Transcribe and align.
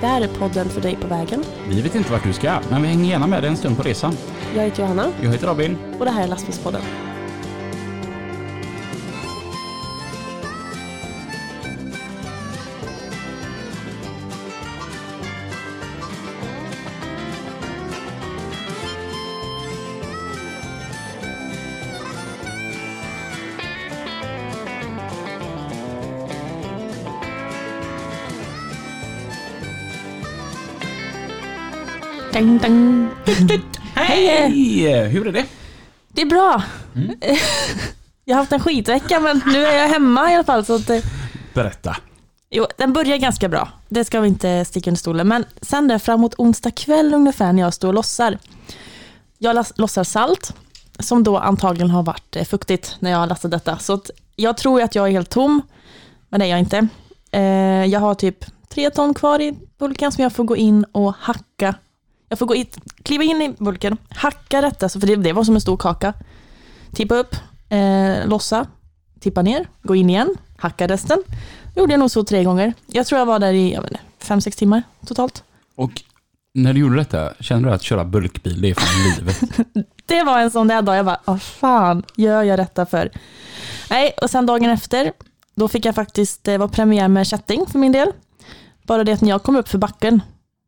Det 0.00 0.06
här 0.06 0.20
är 0.20 0.28
podden 0.28 0.68
för 0.68 0.80
dig 0.80 0.96
på 0.96 1.06
vägen. 1.08 1.44
Vi 1.68 1.80
vet 1.80 1.94
inte 1.94 2.12
vart 2.12 2.24
du 2.24 2.32
ska, 2.32 2.58
men 2.70 2.82
vi 2.82 2.88
hänger 2.88 3.10
gärna 3.10 3.26
med 3.26 3.42
dig 3.42 3.50
en 3.50 3.56
stund 3.56 3.76
på 3.76 3.82
resan. 3.82 4.16
Jag 4.56 4.62
heter 4.64 4.82
Johanna 4.82 5.06
Jag 5.22 5.30
heter 5.30 5.46
Robin. 5.46 5.76
och 5.98 6.04
det 6.04 6.10
här 6.10 6.22
är 6.22 6.28
Lastbilspodden. 6.28 6.80
Ding, 32.38 32.58
ding. 32.58 33.10
Hej! 33.94 35.08
Hur 35.08 35.26
är 35.26 35.32
det? 35.32 35.44
Det 36.08 36.22
är 36.22 36.26
bra. 36.26 36.62
Jag 38.24 38.34
har 38.34 38.40
haft 38.40 38.52
en 38.52 38.60
skitvecka 38.60 39.20
men 39.20 39.42
nu 39.46 39.66
är 39.66 39.78
jag 39.78 39.88
hemma 39.88 40.32
i 40.32 40.34
alla 40.34 40.44
fall. 40.44 40.64
Så 40.64 40.74
att, 40.74 40.90
eh, 40.90 41.04
Berätta. 41.54 41.96
jo, 42.50 42.66
den 42.76 42.92
börjar 42.92 43.16
ganska 43.16 43.48
bra. 43.48 43.68
Det 43.88 44.04
ska 44.04 44.20
vi 44.20 44.28
inte 44.28 44.64
sticka 44.64 44.90
under 44.90 44.98
stolen. 44.98 45.28
Men 45.28 45.44
sen 45.62 45.88
där 45.88 45.98
framåt 45.98 46.34
onsdag 46.38 46.70
kväll 46.70 47.14
ungefär 47.14 47.52
när 47.52 47.62
jag 47.62 47.74
står 47.74 47.88
och 47.88 47.94
lossar. 47.94 48.38
Jag 49.38 49.64
lossar 49.76 50.04
salt 50.04 50.54
som 50.98 51.24
då 51.24 51.38
antagligen 51.38 51.90
har 51.90 52.02
varit 52.02 52.36
eh, 52.36 52.44
fuktigt 52.44 52.96
när 52.98 53.10
jag 53.10 53.18
har 53.18 53.26
lastat 53.26 53.50
detta. 53.50 53.78
Så 53.78 54.00
jag 54.36 54.56
tror 54.56 54.82
att 54.82 54.94
jag 54.94 55.06
är 55.06 55.12
helt 55.12 55.30
tom, 55.30 55.62
men 56.28 56.40
det 56.40 56.46
är 56.46 56.50
jag 56.50 56.58
inte. 56.58 56.88
Eh, 57.30 57.84
jag 57.84 58.00
har 58.00 58.14
typ 58.14 58.44
tre 58.68 58.90
ton 58.90 59.14
kvar 59.14 59.40
i 59.40 59.54
bulken 59.78 60.12
som 60.12 60.22
jag 60.22 60.32
får 60.32 60.44
gå 60.44 60.56
in 60.56 60.84
och 60.92 61.14
hacka. 61.20 61.74
Jag 62.28 62.38
får 62.38 62.46
gå 62.46 62.54
in, 62.54 62.66
kliva 63.02 63.24
in 63.24 63.42
i 63.42 63.54
bulken, 63.58 63.96
hacka 64.08 64.60
detta, 64.60 64.88
för 64.88 65.06
det, 65.06 65.16
det 65.16 65.32
var 65.32 65.44
som 65.44 65.54
en 65.54 65.60
stor 65.60 65.76
kaka. 65.76 66.14
Tippa 66.92 67.14
upp, 67.14 67.36
eh, 67.68 68.26
lossa, 68.26 68.66
tippa 69.20 69.42
ner, 69.42 69.68
gå 69.82 69.94
in 69.94 70.10
igen, 70.10 70.36
hacka 70.56 70.86
resten. 70.88 71.22
gjorde 71.76 71.92
jag 71.92 72.00
nog 72.00 72.10
så 72.10 72.24
tre 72.24 72.44
gånger. 72.44 72.72
Jag 72.86 73.06
tror 73.06 73.18
jag 73.18 73.26
var 73.26 73.38
där 73.38 73.52
i 73.52 73.74
inte, 73.74 74.00
fem, 74.18 74.40
sex 74.40 74.56
timmar 74.56 74.82
totalt. 75.06 75.44
Och 75.74 76.02
när 76.54 76.72
du 76.72 76.80
gjorde 76.80 76.96
detta, 76.96 77.32
kände 77.40 77.68
du 77.68 77.74
att 77.74 77.82
köra 77.82 78.04
bulkbil, 78.04 78.60
det 78.60 78.70
är 78.70 78.74
fan 78.74 79.16
livet? 79.16 79.40
Det 80.06 80.22
var 80.22 80.38
en 80.38 80.50
sån 80.50 80.68
där 80.68 80.82
dag 80.82 80.96
jag 80.96 81.04
bara, 81.06 81.20
vad 81.24 81.42
fan 81.42 82.02
gör 82.16 82.42
jag 82.42 82.58
detta 82.58 82.86
för? 82.86 83.10
Nej, 83.90 84.12
och 84.22 84.30
sen 84.30 84.46
dagen 84.46 84.70
efter, 84.70 85.12
då 85.54 85.68
fick 85.68 85.84
jag 85.84 85.94
faktiskt, 85.94 86.44
det 86.44 86.58
var 86.58 86.68
premiär 86.68 87.08
med 87.08 87.26
kätting 87.26 87.66
för 87.66 87.78
min 87.78 87.92
del. 87.92 88.12
Bara 88.82 89.04
det 89.04 89.12
att 89.12 89.20
när 89.20 89.28
jag 89.28 89.42
kom 89.42 89.56
upp 89.56 89.68
för 89.68 89.78
backen, 89.78 90.20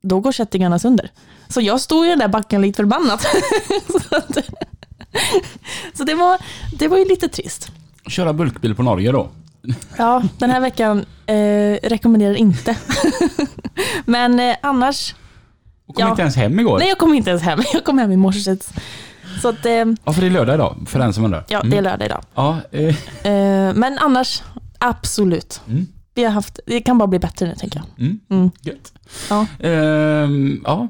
då 0.03 0.21
går 0.21 0.33
kättingarna 0.33 0.79
sönder. 0.79 1.11
Så 1.51 1.61
jag 1.61 1.81
stod 1.81 2.07
i 2.07 2.09
den 2.09 2.19
där 2.19 2.29
backen 2.29 2.63
lite 2.63 2.77
förbannat. 2.77 3.21
så 4.09 4.17
att, 4.17 4.39
så 5.95 6.05
det, 6.05 6.15
var, 6.15 6.39
det 6.79 6.89
var 6.89 6.99
ju 6.99 7.05
lite 7.05 7.29
trist. 7.29 7.71
Köra 8.07 8.33
bulkbil 8.33 8.75
på 8.75 8.83
Norge 8.83 9.13
då? 9.13 9.29
Ja, 9.99 10.23
den 10.39 10.51
här 10.51 10.61
veckan 10.61 11.05
eh, 11.27 11.89
rekommenderar 11.89 12.35
inte. 12.35 12.77
Men 14.05 14.41
eh, 14.41 14.57
annars, 14.63 15.15
Och 15.87 15.95
kom 15.95 16.03
Ja. 16.05 16.11
inte 16.11 16.23
ens 16.23 16.37
hem 16.37 16.61
igår? 16.61 16.79
nej 16.79 16.89
jag 16.89 16.99
kom 16.99 17.15
inte 17.15 17.31
ens 17.31 17.43
hem. 17.43 17.61
Jag 17.73 17.85
kom 17.85 17.99
hem 17.99 18.13
i 18.13 18.17
morse. 18.17 18.57
Så 19.43 19.49
att, 19.49 19.67
eh, 19.67 19.73
Ja, 20.05 20.13
för 20.13 20.21
det 20.21 20.27
är 20.27 20.31
lördag 20.31 20.55
idag, 20.55 20.77
för 20.89 20.99
den 20.99 21.13
som 21.15 21.25
undrar. 21.25 21.45
ja, 21.49 21.61
det 21.63 21.67
är 21.67 21.73
Mm. 21.73 21.85
lördag 21.85 22.07
idag. 22.07 22.25
Ja, 22.35 22.59
eh, 22.73 23.33
Eh, 23.33 23.75
men 23.75 23.99
annars, 23.99 24.43
absolut. 24.79 25.61
mm, 25.69 25.87
Vi 26.15 26.25
har 26.25 26.31
haft, 26.31 26.61
det 26.67 26.81
kan 26.81 26.99
bara 26.99 27.07
bli 27.07 27.19
bättre 27.19 27.47
nu 27.47 27.55
tänker 27.55 27.79
jag. 27.97 28.07
mm, 28.07 28.21
Mm. 28.31 28.51
gött. 28.63 28.93
Ja. 29.31 29.47
Ehm, 29.61 30.61
ja. 30.65 30.89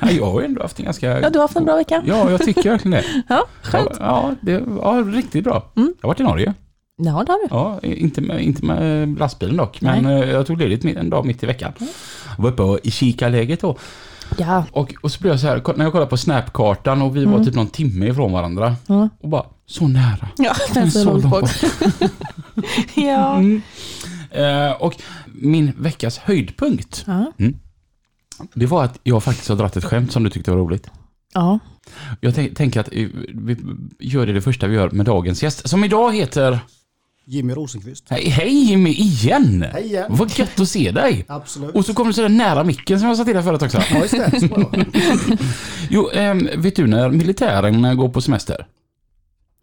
ja, 0.00 0.10
jag 0.10 0.26
har 0.26 0.40
ju 0.40 0.46
ändå 0.46 0.62
haft 0.62 0.78
en 0.78 0.84
ganska... 0.84 1.20
ja, 1.20 1.30
du 1.30 1.38
har 1.38 1.44
haft 1.44 1.56
en 1.56 1.64
bra 1.64 1.76
vecka. 1.76 2.02
Ja, 2.06 2.30
jag 2.30 2.42
tycker 2.42 2.70
verkligen 2.70 2.90
det. 3.02 3.22
Ja, 3.28 3.44
skönt. 3.62 3.90
Ja, 3.92 3.96
ja, 4.00 4.34
det 4.40 4.60
var 4.60 5.04
riktigt 5.04 5.44
bra. 5.44 5.72
Mm. 5.76 5.94
Jag 6.00 6.08
har 6.08 6.14
varit 6.14 6.20
i 6.20 6.22
Norge. 6.22 6.54
Ja, 6.96 7.24
det 7.26 7.32
har 7.32 7.38
du. 7.38 7.46
Ja, 7.50 7.80
inte 7.82 8.20
med, 8.20 8.40
inte 8.42 8.64
med 8.64 9.18
lastbilen 9.18 9.56
dock, 9.56 9.80
men 9.80 10.06
eh, 10.06 10.12
jag 10.30 10.46
tog 10.46 10.58
ledigt 10.58 10.84
en 10.96 11.10
dag 11.10 11.26
mitt 11.26 11.42
i 11.42 11.46
veckan. 11.46 11.72
Jag 12.36 12.42
var 12.42 12.50
uppe 12.50 12.62
och- 12.62 12.78
i 12.82 12.90
kikarläget 12.90 13.60
då. 13.60 13.76
Ja. 14.38 14.64
Och, 14.72 14.94
och 15.02 15.12
så 15.12 15.20
blev 15.20 15.32
jag 15.32 15.40
så 15.40 15.46
här, 15.46 15.62
när 15.76 15.84
jag 15.84 15.92
kollade 15.92 16.10
på 16.10 16.16
snapkartan 16.16 17.02
och 17.02 17.16
vi 17.16 17.24
var 17.24 17.32
Mm. 17.32 17.44
typ 17.46 17.54
någon 17.54 17.66
timme 17.66 18.06
ifrån 18.06 18.32
varandra. 18.32 18.76
Ja, 18.86 19.08
Och 19.20 19.28
bara, 19.28 19.44
så 19.66 19.88
nära. 19.88 20.28
ja 20.36 20.54
den 20.74 20.82
är 20.86 20.90
så 20.90 21.04
långt 21.04 21.24
bort. 21.30 21.50
ja. 22.94 23.34
Mm. 23.36 23.62
Eh, 24.30 24.70
och 24.72 24.94
min 25.26 25.72
veckas 25.78 26.18
höjdpunkt, 26.18 27.04
Ja. 27.06 27.32
det 28.54 28.66
var 28.66 28.84
att 28.84 28.98
jag 29.02 29.22
faktiskt 29.24 29.48
har 29.48 29.56
dratt 29.56 29.76
ett 29.76 29.84
skämt 29.84 30.12
som 30.12 30.24
du 30.24 30.30
tyckte 30.30 30.50
var 30.50 30.58
roligt. 30.58 30.90
ja. 31.34 31.58
Jag 32.20 32.34
tän- 32.34 32.54
tänker 32.54 32.80
att 32.80 32.88
eh, 32.92 33.08
vi 33.34 33.56
gör 33.98 34.26
det 34.26 34.32
det 34.32 34.40
första 34.42 34.66
vi 34.66 34.74
gör 34.74 34.90
med 34.90 35.06
dagens 35.06 35.42
gäst, 35.42 35.68
som 35.68 35.84
idag 35.84 36.14
heter... 36.16 36.60
Jimmy 37.24 37.52
Rosenqvist. 37.54 38.04
Hej, 38.10 38.28
hej 38.28 38.64
Jimmy, 38.64 38.90
igen! 38.90 39.64
Hej 39.72 39.84
igen. 39.84 40.06
Vad 40.08 40.38
gött 40.38 40.60
att 40.60 40.68
se 40.68 40.90
dig! 40.90 41.24
Absolut. 41.28 41.74
Och 41.74 41.84
så 41.86 41.94
kommer 41.94 42.08
du 42.10 42.14
sådär 42.14 42.28
nära 42.28 42.64
micken 42.64 42.98
som 43.00 43.08
jag 43.08 43.16
sa 43.16 43.24
till 43.24 43.34
dig 43.34 43.42
förut 43.42 43.62
också. 43.62 43.82
Ja, 43.90 43.98
just 43.98 44.10
det. 44.16 44.40
Så. 44.48 44.70
Jo, 45.90 46.08
ehm, 46.14 46.48
vet 46.56 46.76
du 46.76 46.86
när 46.86 47.08
militären 47.10 47.96
går 47.96 48.08
på 48.08 48.20
semester? 48.20 48.66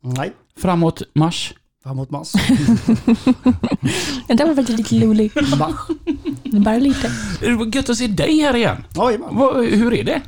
Nej, 0.03 0.31
Framåt 0.57 1.01
mars? 1.15 1.53
Framåt 1.85 2.09
mars. 2.09 2.31
Där 4.27 4.47
var 4.47 4.55
faktiskt 4.55 4.91
lite 4.91 5.05
rolig. 5.05 5.31
Mars. 5.59 5.75
Bara 6.65 6.77
lite. 6.77 7.11
Det 7.39 7.77
gött 7.77 7.89
att 7.89 7.97
se 7.97 8.07
dig 8.07 8.39
här 8.39 8.55
igen. 8.55 8.83
Jajamän. 8.95 9.37
Hur 9.69 9.93
är 9.93 10.03
det? 10.03 10.21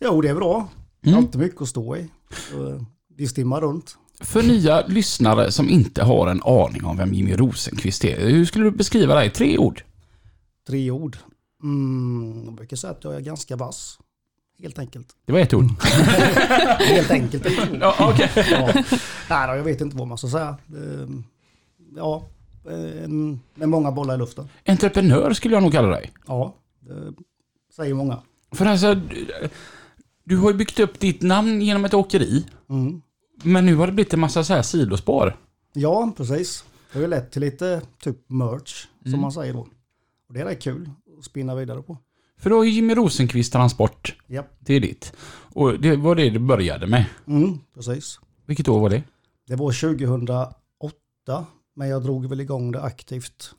Jo, 0.00 0.20
det 0.20 0.28
är 0.28 0.34
bra. 0.34 0.68
Mm. 1.06 1.18
Alltid 1.18 1.40
mycket 1.40 1.62
att 1.62 1.68
stå 1.68 1.96
i. 1.96 2.08
Så, 2.50 2.68
eh, 2.68 2.80
Vi 3.16 3.26
stimmar 3.28 3.60
runt. 3.60 3.96
För 4.20 4.42
nya 4.42 4.86
lyssnare 4.86 5.52
som 5.52 5.68
inte 5.68 6.04
har 6.04 6.28
en 6.28 6.42
aning 6.42 6.84
om 6.84 6.96
vem 6.96 7.14
Jimmy 7.14 7.36
Rosenqvist 7.36 8.04
är, 8.04 8.28
hur 8.28 8.44
skulle 8.44 8.64
du 8.64 8.70
beskriva 8.70 9.14
dig 9.14 9.26
i 9.26 9.30
tre 9.30 9.58
ord? 9.58 9.82
Tre 10.68 10.90
ord. 10.90 11.16
Mm, 11.62 12.42
jag 12.44 12.54
brukar 12.54 12.76
säga 12.76 12.90
att 12.90 13.04
jag 13.04 13.14
är 13.14 13.20
ganska 13.20 13.56
vass. 13.56 13.98
Helt 14.62 14.78
enkelt. 14.78 15.16
Det 15.24 15.32
var 15.32 15.38
ett 15.40 15.54
ord. 15.54 15.64
Helt 16.80 17.10
enkelt. 17.10 17.46
ett 17.46 17.70
ord. 17.70 17.78
Ja, 17.80 17.94
okej. 18.12 18.30
Ja. 18.50 18.72
Nej, 19.30 19.56
jag 19.56 19.64
vet 19.64 19.80
inte 19.80 19.96
vad 19.96 20.06
man 20.08 20.18
ska 20.18 20.28
säga. 20.28 20.48
Eh, 20.68 21.08
Ja, 21.96 22.22
eh, 22.70 23.08
med 23.54 23.68
många 23.68 23.92
bollar 23.92 24.14
i 24.14 24.18
luften. 24.18 24.48
Entreprenör 24.66 25.32
skulle 25.32 25.54
jag 25.54 25.62
nog 25.62 25.72
kalla 25.72 25.88
dig. 25.88 26.12
Ja, 26.26 26.54
det 26.80 27.12
säger 27.76 27.94
många. 27.94 28.22
För 28.52 28.66
alltså, 28.66 28.94
du, 28.94 29.26
du 30.24 30.36
har 30.36 30.50
ju 30.50 30.56
byggt 30.56 30.80
upp 30.80 31.00
ditt 31.00 31.22
namn 31.22 31.62
genom 31.62 31.84
ett 31.84 31.94
åkeri, 31.94 32.44
Mm. 32.68 33.02
men 33.42 33.66
nu 33.66 33.74
har 33.76 33.86
det 33.86 33.92
blivit 33.92 34.14
en 34.14 34.20
massa 34.20 34.44
så 34.44 34.54
här 34.54 34.62
sidospår. 34.62 35.36
Ja, 35.72 36.12
precis. 36.16 36.64
Det 36.92 36.98
har 36.98 37.02
ju 37.02 37.08
lett 37.08 37.30
till 37.32 37.40
lite 37.42 37.82
typ 38.02 38.16
merch, 38.30 38.86
Mm. 39.04 39.12
som 39.12 39.20
man 39.20 39.32
säger 39.32 39.52
då. 39.52 39.60
Och 40.28 40.34
det 40.34 40.40
är 40.40 40.44
rätt 40.44 40.62
kul 40.62 40.90
att 41.18 41.24
spinna 41.24 41.54
vidare 41.54 41.82
på. 41.82 41.98
För 42.38 42.50
då 42.50 42.64
ju 42.64 42.70
Jimmy 42.70 42.94
Rosenqvist 42.94 43.52
Transport, 43.52 44.16
Ja, 44.26 44.44
det 44.58 44.74
är 44.74 44.80
ditt. 44.80 45.12
Och 45.54 45.80
det 45.80 45.96
var 45.96 46.14
det 46.14 46.30
du 46.30 46.38
började 46.38 46.86
med. 46.86 47.06
mm, 47.26 47.58
precis. 47.74 48.20
Vilket 48.46 48.68
år 48.68 48.80
var 48.80 48.90
det? 48.90 49.02
Det 49.46 49.56
var 49.56 49.72
2008, 49.72 51.46
men 51.74 51.88
jag 51.88 52.02
drog 52.02 52.26
väl 52.26 52.40
igång 52.40 52.72
det 52.72 52.82
aktivt 52.82 53.54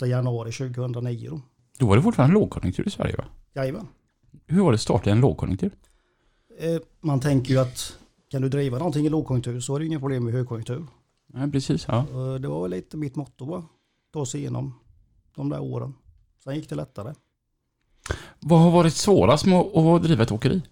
1 0.00 0.08
januari 0.08 0.52
2009 0.52 1.28
då. 1.30 1.40
Då 1.78 1.86
var 1.86 1.96
det 1.96 2.02
fortfarande 2.02 2.34
lågkonjunktur 2.34 2.86
i 2.88 2.90
Sverige 2.90 3.16
va? 3.16 3.24
Jajamän. 3.54 3.86
Hur 4.46 4.62
var 4.62 4.70
det 4.70 4.74
att 4.74 4.80
starta 4.80 5.10
en 5.10 5.20
lågkonjunktur? 5.20 5.70
Eh, 6.58 6.80
Man 7.00 7.20
tänker 7.20 7.50
ju 7.50 7.58
att 7.60 7.98
kan 8.30 8.42
du 8.42 8.48
driva 8.48 8.78
någonting 8.78 9.06
i 9.06 9.08
lågkonjunktur 9.08 9.60
så 9.60 9.74
är 9.74 9.78
det 9.80 9.86
inga 9.86 10.00
problem 10.00 10.28
i 10.28 10.32
högkonjunktur. 10.32 10.86
Ja, 11.34 11.48
precis. 11.52 11.84
Ja. 11.88 12.06
Och 12.06 12.40
Det 12.40 12.48
var 12.48 12.62
väl 12.62 12.70
lite 12.70 12.96
mitt 12.96 13.16
motto 13.16 13.44
va? 13.44 13.64
Ta 14.12 14.26
sig 14.26 14.40
igenom 14.40 14.74
de 15.36 15.48
där 15.48 15.60
åren. 15.60 15.94
Sen 16.44 16.54
gick 16.54 16.68
det 16.68 16.74
lättare. 16.74 17.14
Vad 18.40 18.60
har 18.60 18.70
varit 18.70 18.94
svårast 18.94 19.46
med 19.46 19.58
att 19.58 20.02
driva 20.02 20.22
ett 20.22 20.32
åkeri? 20.32 20.62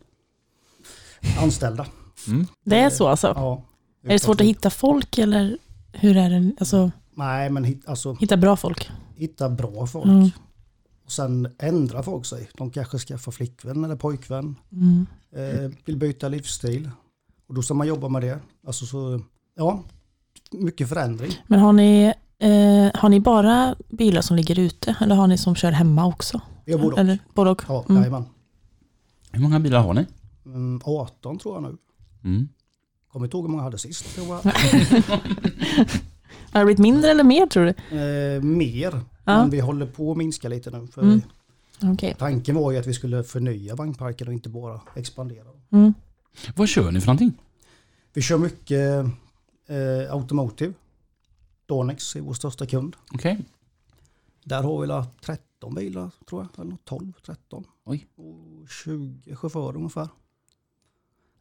Anställda. 1.43 1.87
Mm. 2.29 2.47
Det 2.65 2.79
är 2.79 2.91
så 2.91 3.09
alltså? 3.09 3.27
Ja. 3.37 3.63
Är 4.05 4.09
det 4.09 4.19
svårt 4.19 4.41
att 4.41 4.47
hitta 4.47 4.71
folk 4.71 5.19
eller 5.19 5.59
hur 5.93 6.17
är 6.17 6.31
det? 6.31 6.53
Alltså, 6.61 6.91
Nej, 7.15 7.51
men 7.51 7.65
hit, 7.65 7.83
alltså 7.87 8.15
hitta 8.15 8.37
bra 8.37 8.57
folk? 8.57 8.91
hitta 9.17 9.49
bra 9.49 9.87
folk. 9.87 10.07
Mm. 10.07 10.31
Och 11.05 11.13
sen 11.13 11.49
ändrar 11.59 12.03
folk 12.03 12.27
sig. 12.27 12.49
De 12.55 12.71
kanske 12.71 12.99
skaffar 12.99 13.33
flickvän 13.33 13.85
eller 13.85 13.97
pojkvän. 13.97 14.57
Mm. 14.73 15.07
Eh, 15.37 15.71
vill 15.85 15.97
byta 15.97 16.29
livsstil. 16.29 16.91
Och 17.49 17.55
då 17.55 17.63
ska 17.63 17.75
man 17.75 17.87
jobba 17.87 18.09
med 18.09 18.23
det. 18.23 18.39
Alltså 18.67 18.87
så, 18.87 19.21
ja, 19.57 19.83
mycket 20.53 20.89
förändring. 20.89 21.33
Men 21.47 21.61
har 21.61 21.73
ni, 21.73 22.15
eh, 22.45 22.91
har 22.95 23.09
ni 23.09 23.21
bara 23.21 23.75
bilar 23.89 24.21
som 24.23 24.37
ligger 24.37 24.59
ute 24.59 24.97
eller 25.01 25.15
har 25.15 25.27
ni 25.27 25.39
som 25.39 25.55
kör 25.55 25.71
hemma 25.73 26.07
också? 26.07 26.41
Vi 26.65 26.73
har 26.73 26.81
både 26.81 26.93
och. 26.95 26.99
Eller 26.99 27.19
både 27.35 27.51
och? 27.51 27.63
Ja, 27.69 27.85
Mm. 27.89 28.03
jajamän. 28.03 28.25
Hur 29.33 29.41
många 29.41 29.61
bilar 29.61 29.81
har 29.81 29.95
ni? 29.95 30.07
Mm, 30.47 30.81
18 30.85 31.39
tror 31.39 31.55
jag 31.55 31.63
nu. 31.63 31.77
Mm. 32.25 32.49
Kommer 33.13 33.27
inte 33.27 33.37
ihåg 33.37 33.45
hur 33.45 33.51
många 33.51 33.61
jag 33.61 33.65
hade 33.65 33.79
sist. 33.79 34.07
Det 34.17 34.21
var, 34.21 34.41
Har 36.53 36.61
det 36.61 36.65
blivit 36.65 36.79
mindre 36.79 37.11
eller 37.11 37.25
mer 37.25 37.47
tror 37.47 37.65
du? 37.65 37.99
eh, 37.99 38.43
mer. 38.43 38.93
Ja. 39.25 39.41
Men 39.41 39.51
vi 39.51 39.61
håller 39.61 39.87
på 39.87 40.11
att 40.13 40.17
minska 40.19 40.49
lite 40.49 40.71
nu. 40.71 40.87
För 40.87 41.03
Mm. 41.03 41.21
Okej. 41.83 42.17
Tanken 42.19 42.55
var 42.55 42.73
ju 42.73 42.79
att 42.79 42.87
vi 42.87 42.95
skulle 42.95 43.25
förnya 43.25 43.75
vagnparken 43.75 44.27
och 44.29 44.33
inte 44.35 44.49
bara 44.49 44.81
expandera. 44.95 45.45
Mm. 45.73 45.95
Vad 46.57 46.69
kör 46.69 46.91
ni 46.91 47.01
för 47.01 47.07
någonting? 47.07 47.33
Vi 48.15 48.23
kör 48.23 48.39
mycket 48.39 49.05
eh, 49.69 50.15
Automotive. 50.15 50.73
Donex 51.67 52.17
är 52.17 52.21
vår 52.21 52.35
största 52.35 52.67
kund. 52.67 52.97
Okej. 53.13 53.45
Där 54.45 54.63
har 54.63 54.81
vi 54.81 54.87
la 54.87 55.07
13 55.21 55.75
bilar 55.75 56.11
tror 56.29 56.43
jag. 56.43 56.61
Eller 56.61 56.71
något 56.71 56.85
12, 56.85 57.13
13. 57.27 57.65
Oj. 57.85 58.07
Och 58.17 58.69
20 58.69 59.37
chaufförer 59.37 59.77
ungefär. 59.77 60.09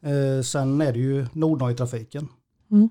Eh, 0.00 0.42
sen 0.42 0.80
är 0.80 0.92
det 0.92 0.98
ju 0.98 1.26
Nordnorge-trafiken. 1.32 2.28
Mm. 2.70 2.88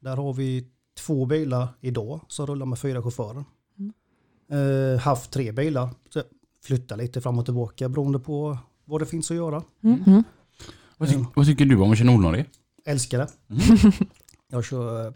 Där 0.00 0.16
har 0.16 0.32
vi 0.32 0.66
två 0.98 1.26
bilar 1.26 1.68
idag 1.80 2.20
som 2.28 2.46
rullar 2.46 2.66
med 2.66 2.78
fyra 2.78 3.02
chaufförer. 3.02 3.44
Mm. 3.78 3.92
Eh, 4.94 5.00
haft 5.00 5.30
tre 5.30 5.52
bilar. 5.52 5.90
Så 6.10 6.22
flyttar 6.62 6.96
lite 6.96 7.20
fram 7.20 7.38
och 7.38 7.44
tillbaka 7.44 7.88
beroende 7.88 8.18
på 8.18 8.58
vad 8.84 9.00
det 9.00 9.06
finns 9.06 9.30
att 9.30 9.36
göra. 9.36 9.62
Mm. 9.80 10.02
Mm. 10.06 10.24
Vad, 10.96 11.08
ty 11.08 11.24
vad 11.34 11.46
tycker 11.46 11.64
du 11.64 11.76
om 11.76 11.92
att 11.92 11.98
köra 11.98 12.06
Nordnorge? 12.10 12.46
Älskar 12.84 13.18
det. 13.18 13.28
Mm. 13.48 13.92
Jag 14.48 14.64
kör... 14.64 15.14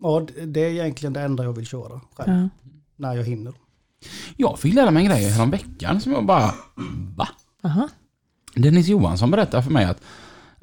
Ja, 0.00 0.26
det- 0.46 0.60
är 0.64 0.70
egentligen 0.70 1.12
det 1.12 1.20
enda 1.20 1.44
jag 1.44 1.52
vill 1.52 1.66
köra 1.66 2.00
själv. 2.16 2.30
Ja. 2.32 2.48
När 2.96 3.14
jag 3.16 3.24
hinner. 3.24 3.52
Jag 4.36 4.58
fick 4.58 4.74
lära 4.74 4.90
mig 4.90 5.02
en 5.06 5.10
grej 5.10 5.28
härom 5.30 5.50
veckan 5.50 6.00
som 6.00 6.12
jag 6.12 6.26
bara... 6.26 6.50
Va? 7.16 7.28
Aha. 7.64 7.88
Dennis 8.54 8.88
Johansson 8.88 9.30
berättade 9.30 9.62
för 9.62 9.70
mig 9.70 9.84
att 9.84 10.02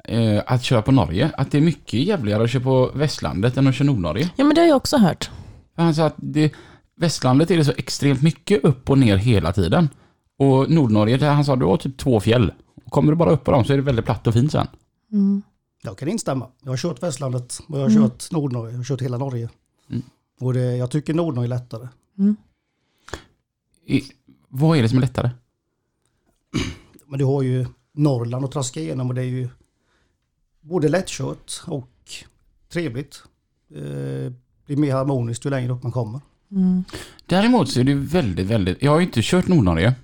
eh, 0.04 0.42
att 0.46 0.62
köra 0.62 0.82
på 0.82 0.92
Norge, 0.92 1.30
att 1.36 1.50
det 1.50 1.58
är 1.58 1.62
mycket 1.62 2.00
jävligare 2.00 2.44
att 2.44 2.50
köra 2.50 2.62
på 2.62 2.90
västlandet 2.94 3.56
än 3.56 3.66
att 3.66 3.74
köra 3.74 3.86
Nordnorge. 3.86 4.30
ja, 4.36 4.44
men 4.44 4.54
det 4.54 4.60
har 4.60 4.68
jag 4.68 4.76
också 4.76 4.96
hört. 4.96 5.30
Han 5.76 5.94
sa 5.94 6.06
att 6.06 6.14
det, 6.16 6.52
västlandet 6.96 7.50
är 7.50 7.56
det 7.56 7.64
så 7.64 7.72
extremt 7.76 8.22
mycket 8.22 8.64
upp 8.64 8.90
och 8.90 8.98
ner 8.98 9.16
hela 9.16 9.52
tiden. 9.52 9.88
Och 10.38 10.70
Nordnorge, 10.70 11.16
där 11.16 11.30
han 11.30 11.44
sa 11.44 11.56
du 11.56 11.64
har 11.64 11.76
typ 11.76 11.96
två 11.96 12.20
fjäll. 12.20 12.52
Och 12.84 12.92
Kommer 12.92 13.12
du 13.12 13.16
bara 13.16 13.30
upp 13.30 13.44
på 13.44 13.50
dem 13.50 13.64
så 13.64 13.72
är 13.72 13.76
det 13.76 13.82
väldigt 13.82 14.04
platt 14.04 14.26
och 14.26 14.34
fint 14.34 14.52
sen. 14.52 14.66
Mm. 15.12 15.42
Jag 15.90 15.98
kan 15.98 16.08
instämma. 16.08 16.48
Jag 16.62 16.72
har 16.72 16.76
kört 16.76 17.02
Västlandet 17.02 17.60
och 17.68 17.78
jag 17.78 17.82
har 17.82 17.90
Mm. 17.90 18.02
kört 18.02 18.30
Nordnorge. 18.32 18.70
Jag 18.72 18.78
har 18.78 18.84
kört 18.84 19.02
hela 19.02 19.18
Norge. 19.18 19.48
Mm. 19.90 20.02
Och 20.40 20.52
det, 20.54 20.76
jag 20.76 20.90
tycker 20.90 21.14
Nordnorge 21.14 21.46
är 21.46 21.48
lättare. 21.48 21.88
Mm. 22.18 22.36
I, 23.86 24.02
vad 24.48 24.78
är 24.78 24.82
det 24.82 24.88
som 24.88 24.98
är 24.98 25.02
lättare? 25.02 25.30
Men 27.06 27.18
du 27.18 27.24
har 27.24 27.42
ju 27.42 27.66
Norrland 27.92 28.44
att 28.44 28.52
traska 28.52 28.80
igenom 28.80 29.08
och 29.08 29.14
det 29.14 29.20
är 29.20 29.24
ju 29.24 29.48
både 30.60 30.88
lättkört 30.88 31.62
och 31.66 31.90
trevligt. 32.68 33.22
Eh, 33.70 34.32
blir 34.66 34.76
mer 34.76 34.92
harmoniskt 34.94 35.46
ju 35.46 35.50
längre 35.50 35.72
upp 35.72 35.82
man 35.82 35.92
kommer. 35.92 36.20
Mm. 36.50 36.84
Däremot 37.26 37.68
så 37.70 37.80
är 37.80 37.84
det 37.84 37.94
väldigt, 37.94 38.46
väldigt... 38.46 38.82
Jag 38.82 38.90
har 38.90 38.98
ju 39.00 39.06
inte 39.06 39.20
kört 39.22 39.48
Nordnorge. 39.48 39.94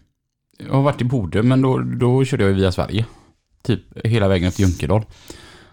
Jag 0.58 0.72
har 0.72 0.82
varit 0.82 1.00
i 1.00 1.04
Bodö, 1.04 1.42
men 1.42 1.62
då, 1.62 1.78
då 1.78 2.24
körde 2.24 2.44
jag 2.44 2.52
via 2.52 2.72
Sverige. 2.72 3.06
Typ 3.62 3.80
hela 4.06 4.28
vägen 4.28 4.48
upp 4.48 4.54
till 4.54 4.64
Junkedal. 4.64 5.04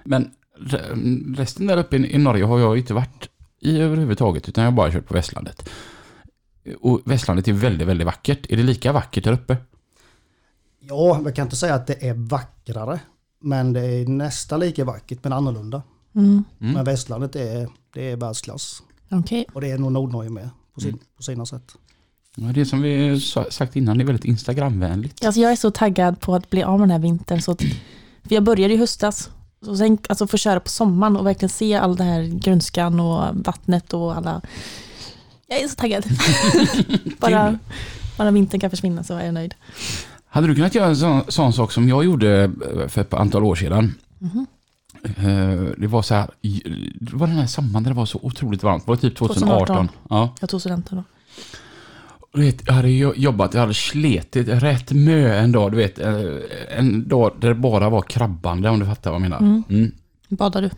Men 0.03 0.31
re- 0.59 1.35
resten 1.37 1.67
där 1.67 1.77
uppe 1.77 1.95
i, 1.97 2.17
Norge 2.17 2.43
har 2.45 2.59
jag 2.59 2.77
inte 2.77 2.93
varit 2.93 3.29
i 3.59 3.79
överhuvudtaget, 3.79 4.49
utan 4.49 4.63
jag 4.63 4.71
har 4.71 4.75
bara 4.77 4.91
kört 4.91 5.07
på 5.07 5.13
Västlandet. 5.13 5.69
Och 6.81 7.01
Västlandet 7.05 7.47
är 7.47 7.53
väldigt, 7.53 7.87
väldigt 7.87 8.05
vackert. 8.07 8.45
Är 8.51 8.57
det 8.57 8.63
lika 8.63 8.91
vackert 8.91 9.23
där 9.23 9.31
uppe? 9.33 9.57
Ja, 10.79 11.21
jag 11.25 11.35
kan 11.35 11.45
inte 11.45 11.55
säga 11.55 11.75
att 11.75 11.87
det 11.87 12.07
är 12.07 12.13
vackrare. 12.13 12.99
Men 13.41 13.73
det 13.73 13.85
är 13.85 14.07
nästan 14.07 14.59
lika 14.59 14.85
vackert 14.85 15.19
men 15.23 15.33
annorlunda. 15.33 15.81
Mm. 16.15 16.43
Mm. 16.61 16.73
Men 16.73 16.85
Västlandet 16.85 17.35
är, 17.35 17.69
det 17.93 18.11
är 18.11 18.15
världsklass. 18.15 18.83
Okej. 19.11 19.45
Och 19.53 19.61
det 19.61 19.71
är 19.71 19.77
nog 19.77 19.91
Nordnorge 19.91 20.29
med 20.29 20.49
på, 20.73 20.81
sin, 20.81 20.89
Mm. 20.89 20.99
på 21.17 21.23
sina 21.23 21.45
sätt. 21.45 21.71
Ja, 22.35 22.45
det 22.47 22.65
som 22.65 22.81
vi 22.81 23.19
sa- 23.19 23.51
sagt 23.51 23.75
innan, 23.75 23.97
det 23.97 24.03
är 24.03 24.05
väldigt 24.05 24.25
Instagramvänligt. 24.25 25.25
Alltså 25.25 25.41
jag 25.41 25.51
är 25.51 25.55
så 25.55 25.71
taggad 25.71 26.19
på 26.19 26.35
att 26.35 26.49
bli 26.49 26.63
av 26.63 26.79
med 26.79 26.87
den 26.87 26.91
här 26.91 26.99
vintern. 26.99 27.41
Så 27.41 27.51
att, 27.51 27.61
för 28.23 28.35
jag 28.35 28.43
började 28.43 28.73
i 28.73 28.77
höstas. 28.77 29.29
Så 29.65 29.77
sen, 29.77 29.97
alltså 30.09 30.27
få 30.27 30.37
köra 30.37 30.59
på 30.59 30.69
sommaren 30.69 31.17
och 31.17 31.25
verkligen 31.25 31.49
se 31.49 31.75
all 31.75 31.95
det 31.95 32.03
här 32.03 32.21
grönskan 32.23 32.99
och 32.99 33.23
vattnet 33.45 33.93
och 33.93 34.15
alla... 34.15 34.41
Jag 35.47 35.59
är 35.61 35.67
så 35.67 35.75
taggad. 35.75 36.05
bara, 37.19 37.59
bara 38.17 38.31
vintern 38.31 38.59
kan 38.59 38.69
försvinna 38.69 39.03
så 39.03 39.13
är 39.15 39.25
jag 39.25 39.33
nöjd. 39.33 39.55
Hade 40.29 40.47
du 40.47 40.55
kunnat 40.55 40.75
göra 40.75 40.87
en 40.87 40.97
sån, 40.97 41.21
sån 41.27 41.53
sak 41.53 41.71
som 41.71 41.89
jag 41.89 42.05
gjorde 42.05 42.43
eh, 42.43 42.87
för 42.87 43.01
ett 43.01 43.13
antal 43.13 43.43
år 43.43 43.55
sedan? 43.55 43.93
Eh, 45.03 45.13
Det 45.77 45.87
var 45.87 46.01
så 46.01 46.13
här, 46.15 46.27
det 46.99 47.13
var 47.15 47.27
den 47.27 47.35
här 47.35 47.47
sommaren 47.47 47.83
där 47.83 47.91
det 47.91 47.97
var 47.97 48.05
så 48.05 48.19
otroligt 48.23 48.63
varmt. 48.63 48.85
Det 48.85 48.91
var 48.91 48.95
typ 48.97 49.15
2018. 49.17 49.65
2018. 49.67 49.89
Ja. 50.09 50.35
Jag 50.39 50.49
tog 50.49 50.59
studenten 50.59 50.97
då. 50.97 51.03
Du 52.33 52.41
vet, 52.41 52.67
jag 52.67 52.73
hade 52.73 52.89
jo- 52.89 53.13
jobbat, 53.15 53.53
jag 53.53 53.61
hade 53.61 53.73
slitit 53.73 54.47
rätt 54.47 54.91
mö 54.91 55.35
en 55.39 55.51
dag, 55.51 55.71
du 55.71 55.77
vet. 55.77 55.99
eh, 55.99 56.23
En 56.77 57.07
dag 57.07 57.31
där 57.41 57.47
det 57.49 57.55
bara 57.55 57.89
var 57.89 58.01
krabbande 58.01 58.69
om 58.69 58.79
du 58.79 58.85
fattar 58.85 59.11
vad 59.11 59.15
jag 59.15 59.21
menar. 59.21 59.37
Mm. 59.39 59.63
Mm. 59.69 59.91
Badar 60.29 60.61
du? 60.61 60.69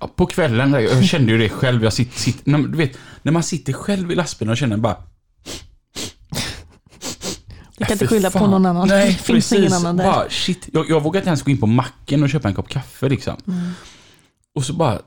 Ja, 0.00 0.10
På 0.16 0.26
kvällen, 0.26 0.72
jag 0.72 1.04
kände 1.04 1.32
ju 1.32 1.38
det 1.38 1.48
själv. 1.48 1.84
Jag 1.84 1.92
sitter, 1.92 2.18
sitter, 2.18 2.50
när, 2.50 2.58
du 2.58 2.78
vet, 2.78 2.98
när 3.22 3.32
man 3.32 3.42
sitter 3.42 3.72
själv 3.72 4.12
i 4.12 4.14
lastbilen 4.14 4.50
och 4.52 4.56
känner 4.56 4.76
bara... 4.76 4.96
Du 7.78 7.84
kan 7.84 7.92
inte 7.92 8.04
Äh, 8.04 8.08
för 8.08 8.16
skylla 8.16 8.30
på 8.30 8.38
fan. 8.38 8.50
någon 8.50 8.66
annan. 8.66 8.88
Nej, 8.88 9.06
det 9.26 9.32
finns 9.32 9.52
ingen 9.52 9.62
precis. 9.64 9.78
annan 9.84 9.96
där. 9.96 10.04
Bara, 10.04 10.30
shit. 10.30 10.68
Jag, 10.72 10.88
jag 10.90 11.02
vågar 11.02 11.20
inte 11.20 11.28
ens 11.28 11.42
gå 11.42 11.50
in 11.50 11.58
på 11.58 11.66
macken 11.66 12.22
och 12.22 12.30
köpa 12.30 12.48
en 12.48 12.54
kopp 12.54 12.68
kaffe 12.68 13.08
liksom. 13.08 13.36
Mm. 13.46 13.70
Och 14.54 14.64
så 14.64 14.72
bara... 14.72 14.98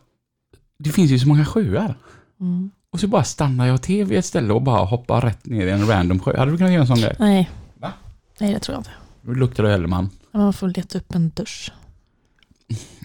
Det 0.79 0.89
finns 0.89 1.11
ju 1.11 1.19
så 1.19 1.27
många 1.27 1.45
sjöar. 1.45 1.97
Mm. 2.41 2.71
Och 2.91 2.99
så 2.99 3.07
bara 3.07 3.23
stannar 3.23 3.67
jag 3.67 3.81
till 3.81 4.05
vid 4.05 4.19
ett 4.19 4.25
ställe 4.25 4.53
och 4.53 4.61
bara 4.61 4.85
hoppar 4.85 5.21
rätt 5.21 5.45
ner 5.45 5.67
i 5.67 5.69
en 5.71 5.87
random 5.87 6.19
sjö. 6.19 6.37
Hade 6.37 6.51
du 6.51 6.57
kunnat 6.57 6.71
göra 6.71 6.81
en 6.81 6.87
sån 6.87 6.99
grej? 6.99 7.15
Nej. 7.19 7.49
Va? 7.79 7.91
Nej, 8.39 8.53
det 8.53 8.59
tror 8.59 8.73
jag 8.73 8.79
inte. 8.79 8.91
Då 9.21 9.31
luktar 9.33 9.63
det 9.63 9.69
Hellman. 9.69 10.09
Man 10.33 10.53
får 10.53 10.67
leta 10.67 10.97
upp 10.97 11.15
en 11.15 11.29
dusch. 11.29 11.71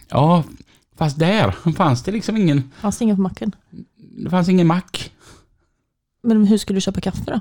Ja, 0.08 0.44
fast 0.98 1.18
där 1.18 1.72
fanns 1.76 2.02
det 2.02 2.12
liksom 2.12 2.36
ingen... 2.36 2.70
Fanns 2.80 2.98
det 2.98 3.02
ingen 3.04 3.16
på 3.16 3.22
macken? 3.22 3.52
Det 4.24 4.30
fanns 4.30 4.48
ingen 4.48 4.66
mack. 4.66 5.10
Men 6.22 6.46
hur 6.46 6.58
skulle 6.58 6.76
du 6.76 6.80
köpa 6.80 7.00
kaffe 7.00 7.22
då? 7.26 7.40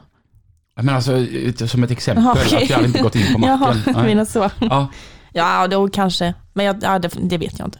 Men 0.75 0.90
alltså, 0.95 1.25
som 1.68 1.84
ett 1.84 1.92
exempel, 1.92 2.24
Jaha, 2.24 2.38
okej. 2.45 2.63
att 2.63 2.69
jag 2.69 2.75
hade 2.75 2.88
inte 2.88 3.01
gått 3.01 3.16
in 3.16 3.34
på 3.34 3.48
Jaha, 3.48 3.57
macken. 3.57 3.81
jag 3.86 3.95
Nej. 3.95 4.06
menar 4.06 4.25
så. 4.25 4.50
Ja, 4.60 4.88
Ja, 5.34 5.68
då 5.68 5.88
kanske. 5.90 6.34
Men 6.54 6.66
jag, 6.66 6.75
ja, 6.81 7.00
det, 7.00 7.10
det 7.22 7.38
vet 7.38 7.60
jag 7.60 7.68
inte. 7.68 7.80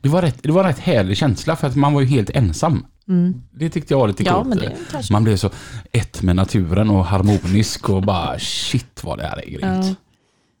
det, 0.00 0.08
var 0.08 0.22
rätt, 0.22 0.42
det 0.42 0.52
var 0.52 0.60
en 0.64 0.66
rätt 0.68 0.78
härlig 0.78 1.16
känsla 1.16 1.56
för 1.56 1.66
att 1.66 1.76
man 1.76 1.94
var 1.94 2.00
ju 2.00 2.06
helt 2.06 2.30
ensam. 2.30 2.86
Mm. 3.08 3.42
Det 3.52 3.70
tyckte 3.70 3.94
jag 3.94 3.98
var 3.98 4.08
lite 4.08 4.22
Ja, 4.22 4.34
coolt. 4.34 4.48
men 4.48 4.58
det 4.58 4.76
kanske... 4.90 5.12
Man 5.12 5.24
blev 5.24 5.36
så 5.36 5.50
ett 5.92 6.22
med 6.22 6.36
naturen 6.36 6.90
och 6.90 7.04
harmonisk 7.04 7.88
och 7.90 8.02
bara 8.02 8.38
shit 8.38 9.04
vad 9.04 9.18
det 9.18 9.24
här 9.26 9.38
är 9.44 9.50
grymt. 9.50 9.62
Ja, 9.62 9.94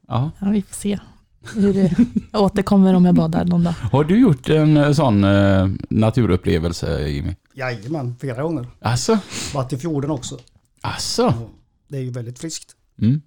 Ja. 0.08 0.30
ja, 0.40 0.50
vi 0.50 0.62
får 0.62 0.74
se 0.74 0.98
hur 1.54 1.74
det 1.74 1.94
jag 2.32 2.42
återkommer 2.42 2.94
om 2.94 3.04
jag 3.04 3.14
badar 3.14 3.44
någon 3.44 3.64
dag. 3.64 3.72
Har 3.92 4.04
du 4.04 4.18
gjort 4.20 4.48
en 4.48 4.76
eh, 4.76 4.92
sån 4.92 5.24
eh, 5.24 5.68
naturupplevelse 5.90 7.08
Jimmy? 7.08 7.34
Jajamän, 7.54 8.16
flera 8.20 8.42
gånger. 8.42 8.66
Alltså? 8.80 9.18
Varit 9.54 9.72
i 9.72 9.78
fjorden 9.78 10.10
också. 10.10 10.38
Alltså? 10.80 11.34
Det 11.88 11.96
är 11.96 12.02
ju 12.02 12.10
väldigt 12.10 12.38
friskt. 12.38 12.76
Mm. 13.02 13.22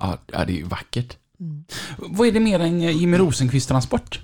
Ja, 0.00 0.18
ja, 0.32 0.44
det 0.44 0.52
är 0.52 0.56
ju 0.56 0.62
vackert. 0.64 1.16
Mm. 1.40 1.64
Vad 1.98 2.28
är 2.28 2.32
det 2.32 2.40
mer 2.40 2.60
än 2.60 2.80
eh, 2.82 2.90
Jimmy 2.96 3.18
Rosenqvist 3.18 3.68
transport? 3.68 4.20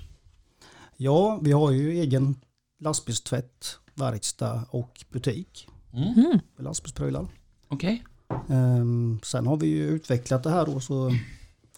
Ja, 0.97 1.39
vi 1.41 1.51
har 1.51 1.71
ju 1.71 1.91
egen 1.99 2.35
lastbilstvätt, 2.79 3.77
verkstad 3.95 4.65
och 4.69 5.05
butik 5.09 5.67
Mm. 5.93 6.13
Mm. 6.13 6.39
med 6.55 6.63
lastbilsprylar. 6.63 7.27
Okej. 7.67 8.03
Ehm, 8.49 9.19
sen 9.23 9.47
har 9.47 9.57
vi 9.57 9.67
ju 9.67 9.87
utvecklat 9.87 10.43
det 10.43 10.49
här 10.49 10.65
då 10.65 10.79
så 10.79 11.11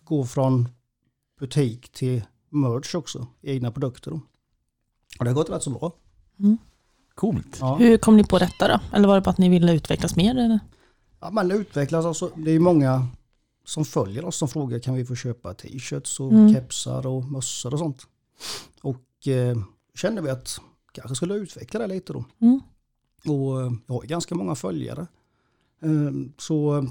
gå 0.03 0.25
från 0.25 0.69
butik 1.39 1.89
till 1.91 2.24
merch 2.50 2.95
också, 2.95 3.27
egna 3.41 3.72
produkter 3.72 4.12
då. 4.12 4.22
Och 5.19 5.25
det 5.25 5.31
har 5.31 5.36
gått 5.36 5.50
rätt 5.50 5.63
så 5.63 5.69
bra. 5.69 5.91
Coolt. 7.15 7.57
Ja. 7.60 7.75
Hur 7.75 7.98
kom 7.98 8.17
ni 8.17 8.24
på 8.24 8.39
detta 8.39 8.67
då? 8.67 8.79
Eller 8.98 9.07
var 9.07 9.15
det 9.15 9.22
bara 9.22 9.29
att 9.31 9.38
ni 9.38 9.50
ville 9.50 9.74
utvecklas 9.74 10.15
mer? 10.15 10.31
Eller? 10.38 10.60
Ja, 11.19 11.29
man 11.31 11.51
utvecklas 11.51 12.05
alltså. 12.05 12.31
Det 12.36 12.51
är 12.51 12.60
många 12.60 13.07
som 13.65 13.86
följer 13.86 14.25
oss 14.25 14.36
som 14.38 14.48
frågar 14.48 14.79
kan 14.79 14.93
vi 14.95 15.05
få 15.05 15.15
köpa 15.15 15.53
t-shirts 15.53 16.19
och 16.19 16.31
Mm. 16.31 16.53
kepsar 16.53 17.07
och 17.07 17.25
mössor 17.25 17.74
och 17.74 17.79
sånt. 17.79 18.07
Och 18.81 19.27
eh, 19.27 19.57
kände 19.95 20.22
vi 20.22 20.29
att 20.29 20.60
kanske 20.95 21.15
skulle 21.15 21.33
utveckla 21.35 21.79
det 21.79 21.87
lite 21.87 22.13
då. 22.13 22.25
Mm. 22.39 22.59
Och 23.27 23.61
eh, 23.61 23.71
jag 23.87 23.93
har 23.95 24.01
ganska 24.03 24.35
många 24.35 24.55
följare. 24.55 25.07
Eh, 25.81 26.11
Så 26.37 26.77
eh, 26.77 26.83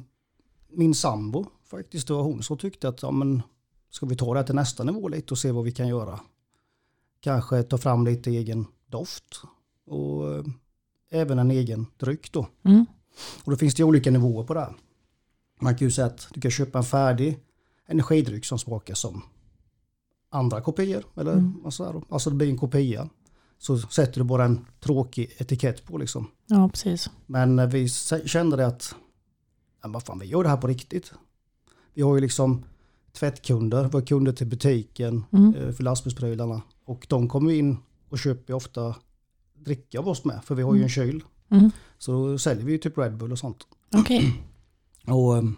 min 0.68 0.94
sambo 0.94 1.46
faktiskt, 1.64 2.08
då, 2.08 2.23
hon 2.23 2.42
så 2.42 2.56
tyckte 2.56 2.88
att 2.88 3.02
ja, 3.02 3.11
men, 3.11 3.42
ska 3.90 4.06
vi 4.06 4.16
ta 4.16 4.34
det 4.34 4.44
till 4.44 4.54
nästa 4.54 4.84
nivå 4.84 5.08
lite 5.08 5.34
och 5.34 5.38
se 5.38 5.52
vad 5.52 5.64
vi 5.64 5.73
kan 5.73 5.88
göra. 5.88 6.20
Kanske 7.20 7.62
ta 7.62 7.78
fram 7.78 8.04
lite 8.04 8.30
egen 8.30 8.66
doft 8.87 9.42
och 9.87 10.34
eh, 10.34 10.44
även 11.11 11.38
en 11.38 11.50
egen 11.50 11.87
dryck 11.96 12.32
då. 12.32 12.46
Mm. 12.62 12.87
Och 13.44 13.50
då 13.50 13.56
finns 13.56 13.75
det 13.75 13.84
olika 13.84 14.11
nivåer 14.11 14.44
på 14.44 14.54
det 14.54 14.61
här. 14.61 14.75
Man 15.61 15.76
kan 15.76 15.87
ju 15.87 15.90
säga 15.90 16.06
att 16.06 16.28
du 16.34 16.40
kan 16.40 16.50
köpa 16.50 16.78
en 16.78 16.84
färdig 16.84 17.38
energidryck 17.87 18.44
som 18.44 18.58
smakar 18.58 18.94
som 18.94 19.23
andra 20.30 20.61
kopior. 20.61 21.04
Eller 21.16 21.32
Mm. 21.32 21.54
vad 21.62 21.75
så 21.75 21.84
här 21.84 21.92
då. 21.92 22.02
Alltså 22.08 22.30
det 22.30 22.37
blir 22.37 22.49
en 22.50 22.58
kopia. 22.58 23.08
Så 23.64 23.78
sätter 23.78 24.21
du 24.21 24.25
bara 24.25 24.44
en 24.44 24.66
tråkig 24.80 25.30
etikett 25.38 25.85
på 25.85 25.99
liksom. 25.99 26.26
Ja, 26.47 26.68
precis. 26.68 27.11
Men 27.26 27.59
eh, 27.59 27.66
vi 27.66 27.88
kände 28.25 28.56
det 28.56 28.66
att, 28.66 28.94
ja, 29.83 29.88
vad 29.88 30.02
fan 30.02 30.18
vi 30.18 30.26
gör 30.26 30.42
det 30.42 30.49
här 30.49 30.56
på 30.56 30.66
riktigt. 30.66 31.12
Vi 31.94 32.02
har 32.02 32.14
ju 32.14 32.21
liksom 32.21 32.64
tvättkunder, 33.12 33.85
har 33.85 34.00
kunder 34.06 34.33
till 34.33 34.47
butiken 34.47 35.25
Mm. 35.33 35.54
eh, 35.54 35.73
för 35.73 35.83
lastbilsprylarna. 35.83 36.62
Och 36.85 37.06
de 37.09 37.28
kommer 37.28 37.52
in 37.52 37.76
och 38.09 38.18
köper 38.18 38.52
ofta 38.54 38.97
dricka 39.54 39.99
av 39.99 40.09
oss 40.09 40.25
med, 40.25 40.44
för 40.44 40.54
vi 40.54 40.62
har 40.62 40.75
ju 40.75 40.83
en 40.83 40.88
kyl. 40.88 41.25
Mm. 41.50 41.71
Så 41.99 42.38
säljer 42.38 42.64
vi 42.64 42.73
ju 42.73 42.78
typ 42.78 42.99
Red 42.99 43.16
Bull 43.16 43.33
och 43.33 43.38
sånt. 43.38 43.66
Okej. 43.97 44.42
Och 45.06 45.33
um, 45.35 45.56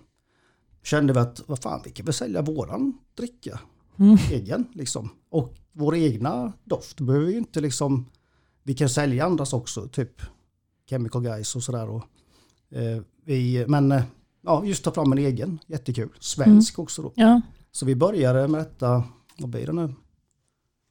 kände 0.83 1.13
vi 1.13 1.19
att, 1.19 1.41
vad 1.47 1.63
fan, 1.63 1.81
vi 1.85 1.91
kan 1.91 2.07
väl 2.07 2.15
sälja 2.15 2.43
våran 2.43 2.99
dricka 3.15 3.61
Mm. 3.99 4.17
egen 4.31 4.65
liksom. 4.73 5.11
Och 5.29 5.55
vår 5.73 5.97
egna 5.97 6.53
doft 6.65 7.01
behöver 7.01 7.27
ju 7.27 7.39
inte 7.39 7.61
liksom, 7.61 8.07
vi 8.63 8.75
kan 8.75 8.89
sälja 8.89 9.25
andras 9.25 9.53
också, 9.53 9.89
typ 9.89 10.23
Chemical 10.91 11.23
Guys 11.23 11.57
och 11.57 11.63
sådär. 11.63 11.89
Och, 11.89 12.03
eh, 12.79 13.03
vi, 13.25 13.65
men 13.69 13.93
eh, 13.93 14.03
ja, 14.41 14.65
just 14.65 14.85
ta 14.85 14.93
fram 14.93 15.13
en 15.13 15.19
egen, 15.19 15.59
jättekul. 15.67 16.09
Svensk 16.21 16.79
också 16.79 17.03
då. 17.03 17.13
Ja. 17.15 17.41
Så 17.73 17.87
vi 17.87 17.97
började 17.97 18.49
med 18.49 18.61
detta, 18.61 19.05
vad 19.39 19.51
blir 19.51 19.67
det 19.67 19.73
nu? 19.73 19.95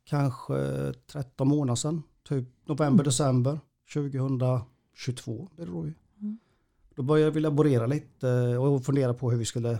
Kanske 0.04 0.94
13 1.12 1.48
månader 1.48 1.76
sedan, 1.76 2.04
typ 2.28 2.48
november, 2.68 3.04
december 3.04 3.60
2022 3.94 5.50
blir 5.56 5.66
det 5.66 5.72
då. 5.72 5.82
Mm. 5.82 6.40
Då 6.96 7.04
började 7.04 7.32
vi 7.32 7.40
laborera 7.40 7.86
lite 7.86 8.58
och 8.58 8.86
fundera 8.86 9.14
på 9.14 9.32
hur 9.32 9.38
vi 9.38 9.46
skulle 9.46 9.80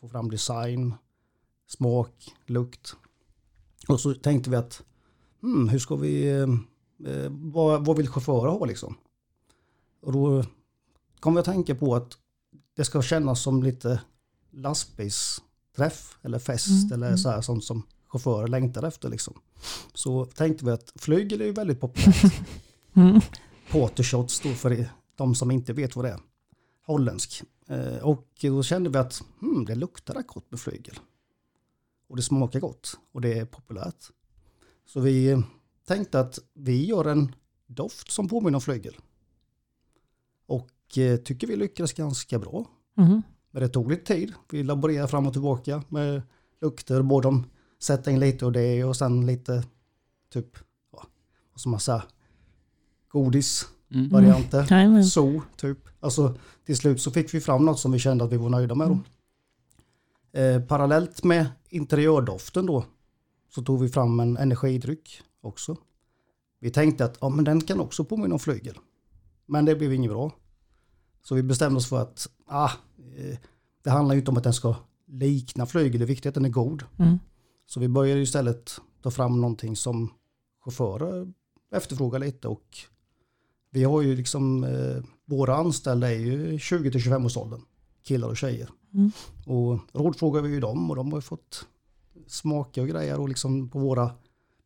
få 0.00 0.08
fram 0.08 0.30
design, 0.30 0.94
smak, 1.70 2.34
lukt. 2.46 2.96
Och 3.88 4.00
så 4.00 4.14
tänkte 4.14 4.50
vi 4.50 4.56
att, 4.56 4.82
hmm, 5.42 5.68
hur 5.68 5.78
ska 5.78 5.96
vi, 5.96 6.28
eh, 6.30 6.46
vad, 7.30 7.86
vad 7.86 7.96
vill 7.96 8.08
chaufförer 8.08 8.50
ha 8.50 8.64
liksom? 8.64 8.94
Och 10.02 10.12
då 10.12 10.44
kom 11.20 11.34
vi 11.34 11.40
att 11.40 11.44
tänka 11.46 11.74
på 11.74 11.94
att 11.94 12.18
det 12.76 12.84
ska 12.84 13.02
kännas 13.02 13.42
som 13.42 13.62
lite 13.62 14.00
lastbilsträff 14.50 16.18
eller 16.22 16.38
fest 16.38 16.68
Mm, 16.68 16.92
eller 16.92 17.06
mm. 17.06 17.18
så 17.18 17.30
här 17.30 17.40
sånt 17.40 17.64
som 17.64 17.82
chaufförer 18.06 18.46
längtar 18.48 18.82
efter 18.82 19.08
liksom. 19.08 19.40
Så 19.94 20.24
tänkte 20.24 20.64
vi 20.64 20.70
att 20.70 20.92
flygel 20.96 21.40
är 21.40 21.44
ju 21.44 21.52
väldigt 21.52 21.80
populärt. 21.80 22.32
Mm. 22.94 23.20
Portershot 23.70 24.30
står 24.30 24.52
för 24.52 24.88
de 25.16 25.34
som 25.34 25.50
inte 25.50 25.72
vet 25.72 25.96
vad 25.96 26.04
det 26.04 26.10
är. 26.10 26.20
Holländsk. 26.86 27.42
Eh, 27.68 27.96
Och 28.02 28.28
då 28.40 28.62
kände 28.62 28.90
vi 28.90 28.98
att 28.98 29.22
hmm, 29.40 29.64
det 29.64 29.74
luktar 29.74 30.22
gott 30.22 30.50
med 30.50 30.60
flygel. 30.60 30.98
Och 32.10 32.16
det 32.16 32.22
smakar 32.22 32.60
gott 32.60 32.98
och 33.12 33.20
det 33.20 33.38
är 33.38 33.44
populärt. 33.44 34.04
Så 34.86 35.00
vi 35.00 35.42
tänkte 35.86 36.20
att 36.20 36.38
vi 36.54 36.84
gör 36.84 37.04
en 37.04 37.34
doft 37.66 38.10
som 38.10 38.28
påminner 38.28 38.56
om 38.56 38.60
flygel. 38.60 38.96
Och 40.46 40.98
eh, 40.98 41.16
tycker 41.16 41.46
vi 41.46 41.56
lyckades 41.56 41.92
ganska 41.92 42.38
bra. 42.38 42.66
Mm. 42.98 43.22
Men 43.50 43.62
det 43.62 43.68
tog 43.68 43.90
lite 43.90 44.14
tid. 44.14 44.32
Vi 44.50 44.62
laborerade 44.62 45.08
fram 45.08 45.26
och 45.26 45.32
tillbaka 45.32 45.82
med 45.88 46.22
lukter, 46.60 47.02
både 47.02 47.28
om 47.28 47.46
sätta 47.78 48.10
in 48.10 48.20
lite 48.20 48.46
och 48.46 48.52
det 48.52 48.84
och 48.84 48.96
sen 48.96 49.26
lite 49.26 49.64
typ, 50.32 50.58
ja, 50.92 51.06
vad 51.52 51.60
ska 51.60 51.70
man 51.70 51.80
säga, 51.80 52.02
godisvarianter. 53.08 54.72
Mm. 54.72 55.04
Så, 55.04 55.42
typ. 55.56 55.78
Alltså 56.00 56.34
till 56.66 56.76
slut 56.76 57.00
så 57.00 57.10
fick 57.10 57.34
vi 57.34 57.40
fram 57.40 57.64
något 57.64 57.78
som 57.78 57.92
vi 57.92 57.98
kände 57.98 58.24
att 58.24 58.32
vi 58.32 58.36
var 58.36 58.48
nöjda 58.48 58.74
med. 58.74 58.88
Då. 58.88 58.98
Eh, 60.32 60.62
parallellt 60.62 61.24
med 61.24 61.46
interiördoften 61.68 62.66
då 62.66 62.84
så 63.54 63.62
tog 63.62 63.80
vi 63.80 63.88
fram 63.88 64.20
en 64.20 64.36
energidryck 64.36 65.22
också. 65.40 65.76
Vi 66.60 66.70
tänkte 66.70 67.04
att 67.04 67.18
ja, 67.20 67.28
men 67.28 67.44
den 67.44 67.60
kan 67.60 67.80
också 67.80 68.04
påminna 68.04 68.34
om 68.34 68.38
flygel. 68.38 68.78
Men 69.46 69.64
det 69.64 69.76
blev 69.76 69.92
inget 69.92 70.10
bra. 70.10 70.32
Så 71.22 71.34
vi 71.34 71.42
bestämde 71.42 71.76
oss 71.76 71.88
för 71.88 72.02
att 72.02 72.28
ah, 72.46 72.70
eh, 73.16 73.38
det 73.82 73.90
handlar 73.90 74.14
ju 74.14 74.18
inte 74.18 74.30
om 74.30 74.36
att 74.36 74.44
den 74.44 74.52
ska 74.52 74.74
likna 75.06 75.66
flygel, 75.66 75.98
det 75.98 76.04
är 76.04 76.06
viktigt 76.06 76.28
att 76.28 76.34
den 76.34 76.44
är 76.44 76.48
god. 76.48 76.84
Mm. 76.98 77.18
Så 77.66 77.80
vi 77.80 77.88
började 77.88 78.20
istället 78.20 78.80
ta 79.02 79.10
fram 79.10 79.40
någonting 79.40 79.76
som 79.76 80.12
chaufförer 80.64 81.32
efterfrågar 81.74 82.18
lite 82.18 82.48
och 82.48 82.78
vi 83.70 83.84
har 83.84 84.02
ju 84.02 84.16
liksom, 84.16 84.64
eh, 84.64 85.04
våra 85.24 85.56
anställda 85.56 86.10
är 86.12 86.18
ju 86.18 86.58
20-25 86.58 87.26
års 87.26 87.36
åldern, 87.36 87.60
killar 88.02 88.28
och 88.28 88.36
tjejer. 88.36 88.68
Mm. 88.94 89.10
Och 89.46 89.78
rådfrågar 89.92 90.42
vi 90.42 90.48
ju 90.48 90.60
dem 90.60 90.90
och 90.90 90.96
de 90.96 91.12
har 91.12 91.18
ju 91.18 91.22
fått 91.22 91.66
smaka 92.26 92.82
och 92.82 92.88
grejer 92.88 93.20
och 93.20 93.28
liksom 93.28 93.68
på 93.68 93.78
våra 93.78 94.10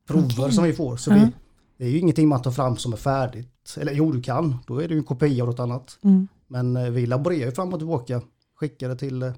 prover 0.07 0.27
Okej. 0.39 0.53
som 0.53 0.65
vi 0.65 0.73
får. 0.73 0.97
Så 0.97 1.11
Ja. 1.11 1.15
vi, 1.15 1.31
det 1.77 1.85
är 1.85 1.89
ju 1.91 1.99
ingenting 1.99 2.29
man 2.29 2.43
tar 2.43 2.51
fram 2.51 2.77
som 2.77 2.93
är 2.93 2.97
färdigt. 2.97 3.75
Eller 3.79 3.93
jo, 3.93 4.13
du 4.13 4.23
kan, 4.23 4.59
då 4.67 4.79
är 4.83 4.89
det 4.89 4.95
ju 4.95 4.99
en 4.99 5.05
kopia 5.05 5.43
av 5.43 5.49
något 5.49 5.61
annat. 5.61 5.99
Mm. 6.03 6.29
Men 6.47 6.77
eh, 6.77 6.91
vi 6.91 7.07
laborerar 7.07 7.47
ju 7.47 7.53
fram 7.53 7.73
och 7.73 7.79
tillbaka, 7.81 8.23
skickar 8.55 8.89
det 8.89 8.97
till 8.97 9.23
eh, 9.23 9.33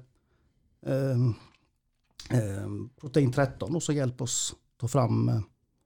ehm, 2.29 2.89
Protein 3.01 3.31
13 3.31 3.75
och 3.75 3.83
så 3.83 3.93
hjälper 3.93 4.23
oss 4.23 4.55
ta 4.77 4.87
fram 4.87 5.29
eh, 5.29 5.39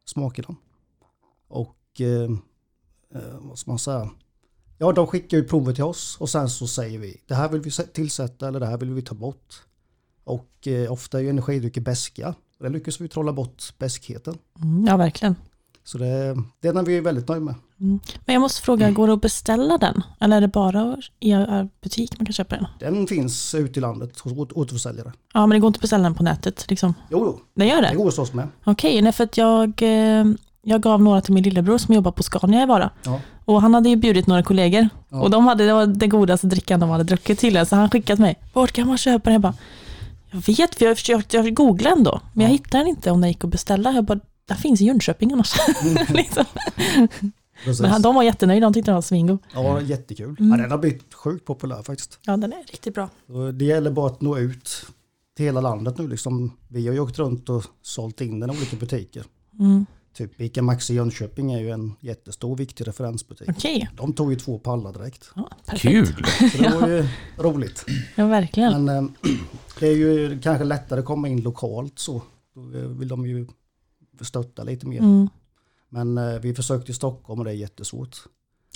smakerna. 0.05 0.55
Och 1.47 2.01
eh, 2.01 2.31
eh, 3.21 3.39
vad 3.39 3.59
ska 3.59 3.71
man 3.71 3.79
säga? 3.79 4.09
Ja, 4.83 4.91
de 4.91 5.07
skickar 5.07 5.37
ju 5.37 5.43
provet 5.43 5.75
till 5.75 5.83
oss 5.83 6.17
och 6.19 6.29
sen 6.29 6.49
så 6.49 6.67
säger 6.67 6.99
vi 6.99 7.21
det 7.27 7.35
här 7.35 7.49
vill 7.49 7.61
vi 7.61 7.71
tillsätta 7.71 8.47
eller 8.47 8.59
det 8.59 8.65
här 8.65 8.77
vill 8.77 8.89
vi 8.93 9.01
ta 9.01 9.15
bort. 9.15 9.55
Och 10.23 10.67
eh, 10.67 10.91
ofta 10.91 11.17
är 11.19 11.21
ju 11.23 11.29
energidrycker 11.29 11.81
beska. 11.81 12.33
Där 12.59 12.69
lyckas 12.69 13.01
vi 13.01 13.07
trolla 13.07 13.33
bort 13.33 13.63
beskheten. 13.77 14.37
Mm. 14.61 14.85
Ja, 14.87 14.97
verkligen. 14.97 15.35
Så 15.83 15.97
det, 15.97 16.37
den 16.61 16.77
är 16.77 16.83
vi 16.83 16.99
väldigt 16.99 17.27
nöjda 17.27 17.43
med. 17.45 17.55
Mm. 17.79 17.99
Men 18.25 18.33
jag 18.33 18.39
måste 18.41 18.61
fråga, 18.61 18.91
går 18.91 19.07
det 19.07 19.13
att 19.13 19.21
beställa 19.21 19.77
den? 19.77 20.03
Eller 20.19 20.37
är 20.37 20.41
det 20.41 20.47
bara 20.47 20.97
i 21.19 21.29
er 21.31 21.69
butik 21.81 22.19
man 22.19 22.25
kan 22.25 22.33
köpa 22.33 22.55
den? 22.55 22.65
Den 22.79 23.07
finns 23.07 23.55
ute 23.55 23.79
i 23.79 23.81
landet 23.81 24.19
hos 24.19 24.33
åter- 24.33 24.57
återförsäljare. 24.57 25.13
Ja, 25.33 25.47
men 25.47 25.55
det 25.55 25.59
går 25.59 25.67
inte 25.67 25.77
att 25.77 25.81
beställa 25.81 26.03
den 26.03 26.15
på 26.15 26.23
nätet 26.23 26.65
liksom? 26.69 26.93
Jo, 27.09 27.19
jo, 27.25 27.39
Det 27.55 27.65
gör 27.65 27.81
det 27.81 27.89
det? 27.89 27.95
går 27.95 28.05
hos 28.05 28.19
oss 28.19 28.33
med. 28.33 28.47
Okej, 28.63 29.01
nej 29.01 29.11
för 29.11 29.23
att 29.23 29.37
jag, 29.37 29.81
eh, 29.81 30.25
jag 30.61 30.81
gav 30.81 31.01
några 31.01 31.21
till 31.21 31.33
min 31.33 31.43
lillebror 31.43 31.77
som 31.77 31.95
jobbar 31.95 32.11
på 32.11 32.23
Scania 32.23 32.63
i 32.63 32.65
Vara. 32.65 32.89
Ja. 33.05 33.21
Och 33.45 33.61
han 33.61 33.73
hade 33.73 33.89
ju 33.89 33.95
bjudit 33.95 34.27
några 34.27 34.43
kollegor. 34.43 34.89
Ja. 35.09 35.21
Och 35.21 35.29
de 35.29 35.45
hade, 35.47 35.65
det 35.65 35.73
var 35.73 35.85
det 35.85 36.07
godaste 36.07 36.47
drickan 36.47 36.79
de 36.79 36.89
hade 36.89 37.03
druckit 37.03 37.39
till. 37.39 37.65
Så 37.65 37.75
han 37.75 37.89
skickat 37.89 38.19
mig, 38.19 38.39
vart 38.53 38.71
kan 38.71 38.87
man 38.87 38.97
köpa 38.97 39.23
den? 39.23 39.33
Jag 39.33 39.41
bara, 39.41 39.53
jag 40.31 40.37
vet, 40.47 40.75
för 40.75 40.85
jag 40.85 40.89
har 40.89 40.95
försökt, 40.95 41.33
jag 41.33 41.53
googlade 41.55 41.95
ändå. 41.95 42.21
Men 42.33 42.41
jag 42.43 42.49
Ja. 42.51 42.53
hittar 42.53 42.79
den 42.79 42.87
inte 42.87 43.11
om 43.11 43.21
den 43.21 43.29
gick 43.29 43.43
att 43.43 43.49
beställa. 43.49 43.91
Jag 43.91 44.03
bara, 44.05 44.19
den 44.45 44.57
finns 44.57 44.81
i 44.81 44.85
Jönköping 44.85 45.31
annars. 45.33 45.53
liksom. 46.09 46.45
Precis. 47.65 47.81
Men 47.81 47.91
han- 47.91 48.01
de 48.01 48.15
var 48.15 48.23
jättenöjda, 48.23 48.65
de 48.65 48.73
tyckte 48.73 48.91
den 48.91 48.95
var 48.95 49.01
svingod. 49.01 49.37
Ja, 49.53 49.81
jättekul. 49.81 50.35
Mm. 50.39 50.51
Ja, 50.51 50.57
den 50.57 50.71
har 50.71 50.77
blivit 50.77 51.13
sjukt 51.13 51.45
populär 51.45 51.83
faktiskt. 51.83 52.19
Ja, 52.25 52.37
den 52.37 52.53
är 52.53 52.63
riktigt 52.71 52.93
bra. 52.93 53.09
Det 53.53 53.65
gäller 53.65 53.91
bara 53.91 54.07
att 54.07 54.21
nå 54.21 54.37
ut 54.37 54.85
till 55.37 55.45
hela 55.45 55.61
landet 55.61 55.97
nu. 55.97 56.07
Liksom, 56.07 56.51
vi 56.67 56.87
har 56.87 56.93
ju 56.93 56.99
åkt 56.99 57.19
runt 57.19 57.49
och 57.49 57.63
sålt 57.81 58.21
in 58.21 58.39
den 58.39 58.49
i 58.49 58.53
olika 58.57 58.75
butiker. 58.77 59.23
Mm. 59.59 59.85
Typ 60.13 60.41
Ica 60.41 60.61
Maxi 60.61 60.93
Jönköping 60.93 61.51
är 61.51 61.59
ju 61.59 61.69
en 61.69 61.93
jättestor 61.99 62.57
viktig 62.57 62.87
referensbutik. 62.87 63.49
Okej, 63.49 63.89
De 63.97 64.13
tog 64.13 64.31
ju 64.31 64.39
två 64.39 64.59
pallar 64.59 64.93
direkt. 64.93 65.31
ja, 65.35 65.49
perfekt. 65.65 65.81
Kul! 65.81 66.25
Så 66.51 66.63
det 66.63 66.69
var 66.69 66.87
ju 66.87 67.07
roligt. 67.37 67.85
Ja, 68.15 68.27
verkligen. 68.27 68.85
Men 68.85 69.05
eh, 69.05 69.11
det 69.79 69.87
är 69.87 69.95
ju 69.95 70.39
kanske 70.39 70.63
lättare 70.63 70.99
att 70.99 71.05
komma 71.05 71.27
in 71.27 71.41
lokalt 71.41 71.99
så. 71.99 72.21
Då 72.55 72.61
eh, 72.61 72.85
vill 72.85 73.07
de 73.07 73.25
ju 73.27 73.47
stötta 74.21 74.63
lite 74.63 74.87
mer. 74.87 74.99
Mm. 74.99 75.29
Men 75.89 76.17
eh, 76.17 76.39
vi 76.39 76.53
försökte 76.53 76.91
i 76.91 76.95
Stockholm 76.95 77.39
och 77.39 77.45
det 77.45 77.51
är 77.51 77.55
jättesvårt. 77.55 78.17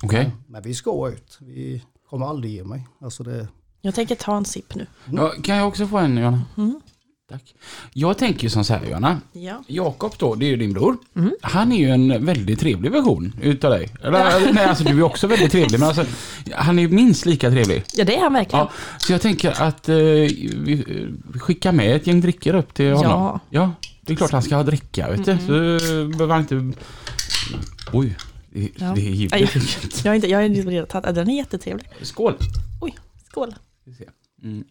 Okej. 0.04 0.32
Men 0.48 0.62
vi 0.62 0.74
ska 0.74 1.10
ut. 1.10 1.38
Vi 1.42 1.84
kommer 2.10 2.26
aldrig 2.26 2.54
ge 2.54 2.64
mig. 2.64 2.88
Alltså 3.02 3.24
det, 3.24 3.48
Jag 3.82 3.96
tänker 3.96 4.16
ta 4.16 4.38
en 4.38 4.46
sipp 4.46 4.76
nu. 4.76 4.88
Ja, 5.12 5.34
kan 5.44 5.56
jag 5.58 5.68
också 5.68 5.88
få 5.88 5.98
en 5.98 6.18
Johanna? 6.18 6.42
Mm. 6.58 6.82
Tack. 7.30 7.56
Jag 7.94 8.18
tänker 8.18 8.44
ju 8.44 8.50
som 8.50 8.64
så 8.66 8.74
här 8.74 8.86
Johanna. 8.86 9.22
Ja. 9.34 9.64
Jakob 9.68 10.14
då, 10.18 10.36
det 10.36 10.46
är 10.46 10.50
ju 10.50 10.56
din 10.58 10.74
bror. 10.74 10.98
Mm. 11.16 11.32
Han 11.42 11.72
är 11.72 11.78
ju 11.78 11.90
en 11.90 12.26
väldigt 12.26 12.60
trevlig 12.60 12.92
version 12.92 13.34
utav 13.42 13.72
dig. 13.72 13.90
Eller, 14.04 14.54
nej, 14.54 14.66
alltså 14.66 14.84
du 14.84 14.98
är 15.00 15.02
också 15.04 15.28
väldigt 15.28 15.52
trevlig, 15.52 15.80
men 15.80 15.88
alltså, 15.88 16.06
han 16.52 16.80
är 16.80 16.88
minst 16.88 17.26
lika 17.26 17.50
trevlig. 17.52 17.84
ja, 17.94 18.04
det 18.04 18.16
är 18.16 18.22
han 18.22 18.34
verkligen. 18.34 18.66
Ja, 18.66 18.72
så 18.98 19.12
jag 19.12 19.22
tänker 19.22 19.62
att 19.62 19.90
eh, 19.90 19.96
vi 19.96 20.84
vi 21.34 21.40
skickar 21.40 21.72
med 21.72 21.96
ett 21.96 22.08
gäng 22.08 22.22
drickor 22.22 22.56
upp 22.56 22.74
till 22.74 22.94
honom. 22.94 23.12
Ja. 23.12 23.40
Ja, 23.50 23.72
det 24.02 24.14
är 24.14 24.18
klart 24.18 24.32
han 24.32 24.42
ska 24.44 24.56
ha 24.56 24.64
dricka, 24.64 25.10
vet 25.12 25.26
du. 25.26 25.32
Mm. 25.32 25.46
Så 25.48 25.54
eh, 25.54 26.08
behöver 26.08 26.34
han 26.34 26.42
inte... 26.42 26.80
Oj, 27.94 28.16
det, 28.50 28.70
Ja. 28.76 28.92
det 28.96 29.02
är 29.02 29.34
Aj. 29.36 29.50
ljudet. 29.54 30.06
Jag 30.06 30.12
är, 30.12 30.16
inte, 30.16 30.28
jag 30.28 30.46
är 30.46 30.50
irriterad. 30.50 31.16
Den 31.16 31.30
är 31.30 31.38
jättetrevlig. 31.38 31.88
Skål! 32.02 32.34
Skål. 33.30 33.56
Vi 33.86 33.94
ser. 33.94 34.08
Mm. 34.44 34.64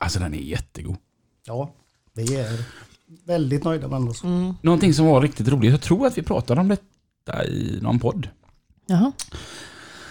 Alltså 0.00 0.18
den 0.18 0.34
är 0.34 0.38
jättegod. 0.38 0.96
ja, 1.46 1.74
vi 2.14 2.36
är 2.36 2.64
väldigt 3.26 3.64
nöjda 3.64 3.88
med 3.88 4.10
oss. 4.10 4.24
Mm. 4.24 4.54
Någonting 4.62 4.94
som 4.94 5.06
var 5.06 5.20
riktigt 5.20 5.48
roligt, 5.48 5.70
jag 5.70 5.80
tror 5.80 6.06
att 6.06 6.18
vi 6.18 6.22
pratade 6.22 6.60
om 6.60 6.68
detta 6.68 7.44
i 7.44 7.78
någon 7.82 7.98
podd. 7.98 8.28
Jaha. 8.86 9.12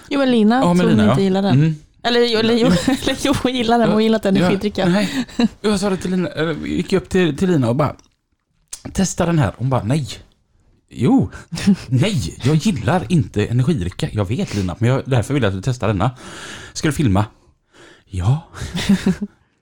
Jo, 0.09 0.19
men 0.19 0.31
Lina 0.31 0.55
Ja, 0.55 0.73
men 0.73 0.77
tror 0.77 0.89
Lina, 0.89 1.03
ni 1.03 1.07
ja. 1.07 1.11
inte 1.11 1.23
gillar 1.23 1.41
den. 1.41 1.53
Mm. 1.53 1.75
Eller, 2.03 2.19
jo, 2.19 2.39
eller, 2.39 2.53
jo, 2.53 2.67
eller 2.87 3.17
jo, 3.21 3.33
hon 3.43 3.53
gillar 3.53 3.79
den, 3.79 3.91
hon 3.91 4.03
gillar 4.03 4.17
inte 4.17 4.29
energidricka. 4.29 4.81
Ja, 4.81 4.89
nej. 4.89 5.25
Jag 5.61 5.79
sa 5.79 5.89
det 5.89 5.97
till 5.97 6.11
Lina, 6.11 6.53
gick 6.65 6.93
upp 6.93 7.09
till, 7.09 7.37
till 7.37 7.51
Lina 7.51 7.69
och 7.69 7.75
bara 7.75 7.95
Testa 8.93 9.25
den 9.25 9.39
här. 9.39 9.53
Hon 9.57 9.69
bara 9.69 9.83
nej. 9.83 10.07
Jo, 10.89 11.29
nej, 11.87 12.37
jag 12.43 12.55
gillar 12.55 13.05
inte 13.09 13.45
energidricka. 13.45 14.09
Jag 14.11 14.25
vet 14.25 14.55
Lina, 14.55 14.75
men 14.79 14.89
jag, 14.89 15.03
därför 15.05 15.33
vill 15.33 15.43
jag 15.43 15.49
att 15.49 15.55
du 15.55 15.61
testar 15.61 15.87
denna. 15.87 16.11
Ska 16.73 16.87
du 16.87 16.91
filma? 16.91 17.25
Ja. 18.05 18.49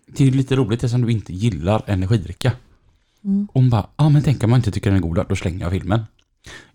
Det 0.08 0.24
är 0.24 0.26
ju 0.26 0.38
lite 0.38 0.56
roligt 0.56 0.84
eftersom 0.84 1.02
du 1.02 1.12
inte 1.12 1.34
gillar 1.34 1.84
energidricka. 1.86 2.52
Mm. 3.24 3.48
Hon 3.54 3.70
bara, 3.70 3.82
ja 3.82 4.06
ah, 4.06 4.10
men 4.10 4.24
tänk 4.24 4.44
om 4.44 4.50
man 4.50 4.60
inte 4.60 4.72
tycker 4.72 4.90
den 4.92 5.04
är 5.04 5.08
god, 5.08 5.26
då 5.30 5.36
slänger 5.36 5.60
jag 5.60 5.72
filmen. 5.72 6.06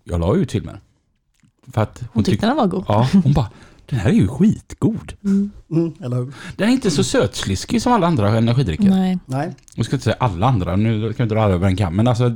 Jag 0.03 0.19
la 0.19 0.35
ut 0.35 0.51
filmen. 0.51 0.77
För 1.71 1.81
att 1.81 1.99
hon, 1.99 2.09
Hon 2.13 2.23
tyckte 2.23 2.45
den 2.45 2.55
var 2.55 2.67
god. 2.67 2.85
Ja, 2.87 3.09
hon 3.23 3.33
bara, 3.33 3.49
den 3.85 3.99
här 3.99 4.09
är 4.09 4.13
ju 4.13 4.27
skitgod. 4.27 5.13
Mm. 5.23 5.51
Mm, 5.71 5.93
eller 6.01 6.17
hur? 6.17 6.33
Den 6.55 6.69
är 6.69 6.73
inte 6.73 6.91
så 6.91 7.03
sötsliskig 7.03 7.81
som 7.81 7.93
alla 7.93 8.07
andra 8.07 8.37
energidrycker. 8.37 8.89
Nej. 8.89 9.19
Nej, 9.25 9.55
Jag 9.75 9.85
ska 9.85 9.95
inte 9.95 10.03
säga 10.03 10.15
alla 10.19 10.47
andra, 10.47 10.75
nu 10.75 11.13
kan 11.13 11.23
inte 11.23 11.35
dra 11.35 11.43
alla 11.43 11.53
över 11.53 11.67
en 11.67 11.75
kam, 11.75 11.95
men 11.95 12.07
alltså 12.07 12.31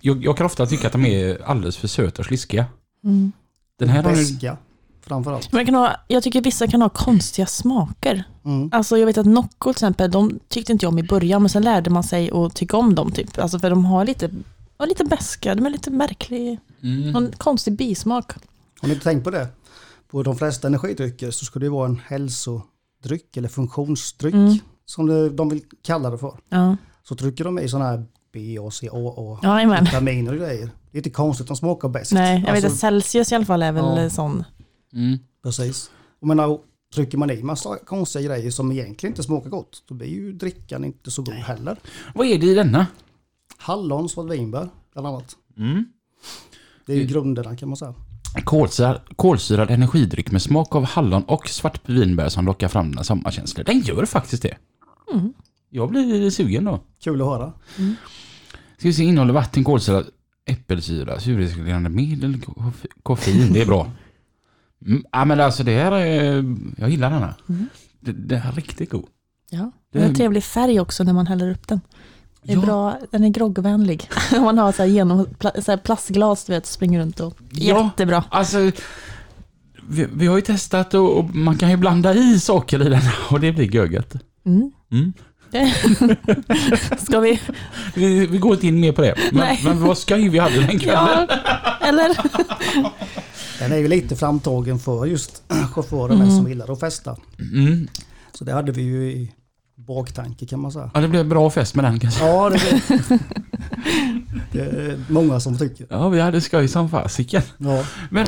jag, 0.00 0.24
jag 0.24 0.36
kan 0.36 0.46
ofta 0.46 0.66
tycka 0.66 0.86
att 0.86 0.92
de 0.92 1.04
är 1.04 1.42
alldeles 1.44 1.76
för 1.76 1.88
söta 1.88 2.22
och 2.22 2.26
sliskiga. 2.26 2.66
Mm. 3.04 3.32
Den 3.78 3.88
här 3.88 4.02
har 4.02 4.10
ju... 4.10 4.16
beska 4.16 4.56
framförallt. 5.08 5.52
Men 5.52 5.58
det 5.58 5.64
kan 5.64 5.74
ha, 5.74 5.96
jag 6.08 6.22
tycker 6.22 6.40
vissa 6.42 6.66
kan 6.66 6.82
ha 6.82 6.88
konstiga 6.88 7.46
smaker. 7.46 8.24
Mm. 8.44 8.70
Alltså 8.72 8.98
jag 8.98 9.06
vet 9.06 9.18
att 9.18 9.26
Nocco 9.26 9.64
till 9.64 9.70
exempel, 9.70 10.10
de 10.10 10.38
tyckte 10.48 10.72
inte 10.72 10.84
jag 10.84 10.92
om 10.92 10.98
i 10.98 11.02
början, 11.02 11.42
men 11.42 11.48
sen 11.48 11.62
lärde 11.62 11.90
man 11.90 12.02
sig 12.04 12.30
att 12.30 12.54
tycka 12.54 12.76
om 12.76 12.94
dem 12.94 13.12
typ. 13.12 13.38
Alltså 13.38 13.58
för 13.58 13.70
de 13.70 13.84
har 13.84 14.04
lite, 14.04 14.30
ja, 14.78 14.84
lite 14.84 15.04
beska, 15.04 15.54
de 15.54 15.66
är 15.66 15.70
lite 15.70 15.90
märklig, 15.90 16.58
Mm. 16.82 17.10
någon 17.12 17.32
konstig 17.36 17.76
bismak. 17.76 18.32
Har 18.80 18.88
ni 18.88 18.94
inte 18.94 19.04
tänkt 19.04 19.24
på 19.24 19.30
det? 19.30 19.46
På 20.10 20.22
de 20.22 20.36
flesta 20.36 20.66
energidrycker 20.68 21.30
så 21.30 21.44
ska 21.44 21.58
det 21.58 21.68
vara 21.68 21.86
en 21.88 22.00
hälsodryck 22.08 23.36
eller 23.36 23.48
funktionsdryck 23.48 24.34
Mm. 24.34 24.58
som 24.86 25.36
de 25.36 25.48
vill 25.48 25.62
kalla 25.84 26.10
det 26.10 26.18
för. 26.18 26.32
Ja, 26.48 26.76
Så 27.02 27.14
trycker 27.16 27.44
de 27.44 27.58
i 27.58 27.68
sådana 27.68 27.88
här 27.90 28.04
B, 28.32 28.58
A, 28.60 28.70
C, 28.70 28.88
A, 28.92 29.14
A, 29.16 29.38
ja 29.42 29.78
vitaminer 29.80 30.32
och 30.32 30.38
grejer. 30.38 30.70
Det 30.90 30.96
är 30.96 31.00
inte 31.00 31.10
konstigt 31.10 31.44
att 31.44 31.48
de 31.48 31.56
smakar 31.56 31.88
bäst. 31.88 32.12
Nej, 32.12 32.44
jag 32.46 32.52
vet 32.54 32.64
Alltså, 32.64 32.68
att 32.68 32.78
Celsius 32.78 33.32
i 33.32 33.34
alla 33.34 33.44
fall 33.44 33.62
är 33.62 33.72
väl 33.72 34.02
Ja. 34.02 34.10
sån. 34.10 34.44
Mm. 34.92 35.18
Precis. 35.42 35.90
Och 36.20 36.26
menar, 36.28 36.58
trycker 36.94 37.18
man 37.18 37.30
i 37.30 37.42
massa 37.42 37.78
konstiga 37.78 38.24
grejer 38.24 38.50
som 38.50 38.72
egentligen 38.72 39.12
inte 39.12 39.22
smakar 39.22 39.50
gott, 39.50 39.82
då 39.88 39.94
blir 39.94 40.08
ju 40.08 40.32
drickan 40.32 40.84
inte 40.84 41.10
så 41.10 41.22
god 41.22 41.34
heller. 41.34 41.76
Vad 42.14 42.26
är 42.26 42.38
det 42.38 42.46
i 42.46 42.54
denna? 42.54 42.86
Hallon, 43.56 44.08
svartvinbär, 44.08 44.68
bland 44.92 45.06
annat. 45.08 45.36
Mm. 45.56 45.84
Det 46.86 46.92
är 46.92 46.96
ju 46.96 47.04
grunderna 47.04 47.56
kan 47.56 47.68
man 47.68 47.76
säga. 47.76 47.94
Kolsyrad, 48.44 49.00
kolsyrad 49.16 49.70
energidryck 49.70 50.30
med 50.30 50.42
smak 50.42 50.74
av 50.74 50.84
hallon 50.84 51.22
och 51.22 51.48
svartvinbär 51.48 52.28
som 52.28 52.46
lockar 52.46 52.68
fram 52.68 52.90
dina 52.90 53.04
sommarkänslor. 53.04 53.64
Den 53.64 53.80
gör 53.80 54.04
faktiskt 54.06 54.42
det. 54.42 54.56
Mm. 55.14 55.32
Jag 55.70 55.90
blir 55.90 56.30
sugen 56.30 56.64
då. 56.64 56.80
Kul 57.00 57.20
att 57.22 57.26
höra. 57.26 57.52
Ska 58.78 58.88
vi 58.88 58.92
se, 58.92 59.04
innehåller 59.04 59.32
vatten, 59.34 59.64
kolsyra, 59.64 60.04
äppelsyra, 60.44 61.20
surhetsreglerande 61.20 61.90
medel, 61.90 62.40
koff- 62.40 62.86
koffein. 63.02 63.52
Det 63.52 63.60
är 63.62 63.66
bra. 63.66 63.90
Mm, 64.86 65.04
ja 65.12 65.24
men 65.24 65.40
alltså 65.40 65.62
det 65.64 65.76
här 65.78 65.92
är, 65.92 66.44
jag 66.76 66.90
gillar 66.90 67.10
denna. 67.10 67.34
Mm. 67.48 67.66
Det, 68.00 68.12
det 68.12 68.36
här 68.36 68.50
är 68.52 68.56
riktigt 68.56 68.90
god. 68.90 69.04
Ja, 69.50 69.70
Det 69.92 69.98
är 69.98 70.04
en 70.06 70.14
trevlig 70.14 70.44
färg 70.44 70.80
också 70.80 71.04
när 71.04 71.12
man 71.12 71.26
häller 71.26 71.50
upp 71.50 71.68
den. 71.68 71.80
Det 72.42 72.52
är 72.52 72.56
Ja. 72.56 72.62
bra, 72.62 72.98
den 73.10 73.24
är 73.24 73.28
groggvänlig. 73.28 74.10
Man 74.40 74.58
har 74.58 74.72
så 74.72 74.82
här 74.82 74.88
genom, 74.90 75.26
så 75.40 75.70
här 75.70 75.76
plastglas 75.76 76.44
du 76.44 76.52
vet, 76.52 76.66
springer 76.66 77.00
runt 77.00 77.20
och 77.20 77.34
Ja. 77.50 77.84
jättebra. 77.84 78.24
Alltså, 78.28 78.58
vi, 79.88 80.06
vi 80.12 80.26
har 80.26 80.36
ju 80.36 80.42
testat 80.42 80.94
och, 80.94 81.18
och 81.18 81.34
man 81.34 81.56
kan 81.58 81.70
ju 81.70 81.76
blanda 81.76 82.14
i 82.14 82.40
saker 82.40 82.86
i 82.86 82.88
den 82.90 83.02
och 83.30 83.40
det 83.40 83.52
blir 83.52 83.74
göget. 83.74 84.14
Mm. 84.46 84.72
Mm. 84.92 85.12
Ska 86.98 87.20
vi? 87.20 87.40
Vi, 87.94 88.26
vi 88.26 88.38
går 88.38 88.54
inte 88.54 88.66
in 88.66 88.80
mer 88.80 88.92
på 88.92 89.02
det. 89.02 89.14
Men, 89.32 89.56
men 89.64 89.84
vad 89.84 89.98
skoj 89.98 90.28
vi 90.28 90.38
hade 90.38 90.60
den 90.60 90.78
kvällen. 90.78 91.26
Ja, 91.28 91.76
eller? 91.80 92.10
Den 93.58 93.72
är 93.72 93.76
ju 93.76 93.88
lite 93.88 94.16
framtagen 94.16 94.78
för 94.78 95.06
just 95.06 95.42
chaufförer 95.74 96.16
med 96.16 96.32
som 96.32 96.48
gillar 96.48 96.72
att 96.72 96.80
festa. 96.80 97.16
Mm. 97.52 97.88
Så 98.32 98.44
det 98.44 98.52
hade 98.52 98.72
vi 98.72 98.82
ju 98.82 99.10
i 99.12 99.32
baktanke 99.74 100.46
kan 100.46 100.60
man 100.60 100.72
säga. 100.72 100.90
Ja, 100.94 101.00
det 101.00 101.08
blev 101.08 101.20
en 101.20 101.28
bra 101.28 101.50
fest 101.50 101.74
med 101.74 101.84
den 101.84 102.00
kanske. 102.00 102.26
Ja, 102.26 102.50
det 102.50 102.56
är, 102.56 103.18
det 104.52 104.60
är 104.60 105.04
många 105.08 105.40
som 105.40 105.58
tycker. 105.58 105.86
Ja, 105.90 106.08
vi 106.08 106.20
hade 106.20 106.40
skoj 106.40 106.68
som 106.68 106.90
fasiken. 106.90 107.42
Ja, 107.58 107.84
Men, 108.10 108.26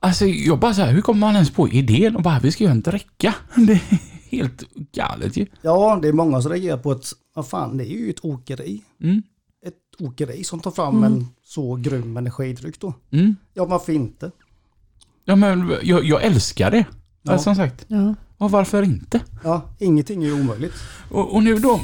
alltså 0.00 0.26
jag 0.26 0.58
bara 0.58 0.74
så 0.74 0.82
här, 0.82 0.92
hur 0.92 1.00
kommer 1.02 1.20
man 1.20 1.34
ens 1.34 1.50
på 1.50 1.68
idén 1.68 2.16
och 2.16 2.22
bara 2.22 2.38
vi 2.38 2.52
ska 2.52 2.64
göra 2.64 2.74
en 2.74 2.80
dricka? 2.82 3.34
Det 3.54 3.72
är 3.72 3.98
helt 4.30 4.62
galet 4.92 5.36
ju. 5.36 5.46
ja, 5.62 5.98
det 6.02 6.08
är 6.08 6.12
många 6.12 6.42
som 6.42 6.52
reagerar 6.52 6.76
på 6.76 6.90
att 6.90 7.12
vad 7.34 7.48
fan, 7.48 7.76
det 7.76 7.84
är 7.84 7.98
ju 7.98 8.10
ett 8.10 8.24
åkeri. 8.24 8.82
Mm. 9.02 9.22
Åkeri 10.00 10.44
som 10.44 10.60
tar 10.60 10.70
fram 10.70 11.04
en 11.04 11.26
så 11.44 11.74
grym 11.74 12.16
energidryck 12.16 12.80
då. 12.80 12.94
Mm. 13.10 13.36
Ja, 13.54 13.64
varför 13.64 13.92
inte? 13.92 14.30
Ja, 15.24 15.36
men 15.36 15.76
jag, 15.82 16.04
jag 16.04 16.22
älskar 16.22 16.70
det. 16.70 16.84
Ja. 17.22 17.38
Som 17.38 17.54
sagt. 17.54 17.84
Ja. 17.88 18.14
Och 18.38 18.50
varför 18.50 18.82
inte? 18.82 19.20
Ja, 19.44 19.62
ingenting 19.78 20.24
är 20.24 20.32
omöjligt. 20.40 20.74
Och, 21.10 21.34
och 21.34 21.42
nu 21.42 21.54
då? 21.54 21.80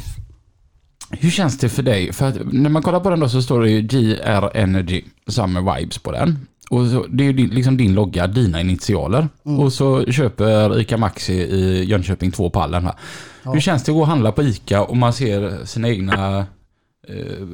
Hur 1.11 1.31
känns 1.31 1.59
det 1.59 1.69
för 1.69 1.83
dig? 1.83 2.13
För 2.13 2.29
att 2.29 2.53
när 2.53 2.71
man 2.71 2.83
kollar 2.83 3.01
på 3.01 3.11
den 3.11 3.21
då 3.21 3.29
så 3.29 3.43
står 3.43 3.63
det 3.63 3.71
ju 3.71 3.81
GR 3.81 4.57
Energy 4.57 5.05
Summer 5.27 5.77
Vibes 5.79 5.99
på 5.99 6.13
den. 6.13 6.39
Och 6.71 6.87
så, 6.87 7.07
det 7.07 7.25
är 7.25 7.27
ju 7.27 7.33
din, 7.33 7.51
liksom 7.51 7.77
din 7.77 7.95
logga, 7.95 8.27
dina 8.27 8.61
initialer. 8.61 9.29
Mm. 9.45 9.61
Och 9.61 9.73
så 9.73 10.05
köper 10.05 10.81
ICA 10.81 10.97
Maxi 10.97 11.33
i 11.35 11.85
Jönköping 11.85 12.31
två 12.31 12.51
pallen 12.51 12.85
här. 12.85 12.95
Ja. 13.43 13.53
Hur 13.53 13.61
känns 13.61 13.83
det 13.83 13.93
att 13.93 13.97
gå 13.97 14.01
och 14.01 14.07
handla 14.07 14.33
på 14.33 14.43
ICA 14.43 14.83
och 14.83 14.97
man 14.97 15.13
ser 15.13 15.65
sina 15.65 15.89
egna... 15.89 16.47
Eh, 17.09 17.47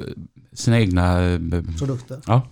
sina 0.52 0.80
egna... 0.80 1.22
Eh, 1.32 1.38
Produkter. 1.78 2.20
ja. 2.26 2.42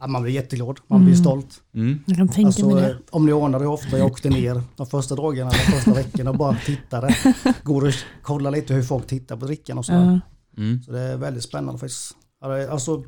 Ja, 0.00 0.06
man 0.06 0.22
blir 0.22 0.32
jätteglad, 0.32 0.80
man 0.86 1.00
blir 1.04 1.14
Mm. 1.14 1.24
stolt. 1.24 1.62
Mm. 1.74 1.98
Jag 2.06 2.16
kan 2.16 2.28
tänka 2.28 2.46
Alltså, 2.46 2.66
mig 2.70 2.82
det. 2.82 2.90
eh, 2.90 2.96
om 3.10 3.26
ni 3.26 3.32
anar 3.32 3.58
hur 3.60 3.66
ofta 3.66 3.98
jag 3.98 4.06
åkte 4.06 4.30
ner 4.30 4.62
de 4.76 4.86
första 4.86 5.14
dagarna, 5.14 5.50
de 5.50 5.56
första 5.72 5.92
veckorna 5.94 6.30
och 6.30 6.36
bara 6.36 6.56
tittade. 6.66 7.16
Går 7.62 7.86
och 7.86 7.92
kollar 8.22 8.50
lite 8.50 8.74
hur 8.74 8.82
folk 8.82 9.06
tittar 9.06 9.36
på 9.36 9.46
drickan 9.46 9.78
och 9.78 9.86
sådär. 9.86 10.20
Ja. 10.56 10.62
Mm. 10.62 10.82
Så 10.82 10.92
det 10.92 11.00
är 11.00 11.16
väldigt 11.16 11.42
spännande 11.44 11.78
faktiskt. 11.80 12.16
Ja, 12.40 12.48
det- 12.48 12.70
Alltså, 12.72 13.04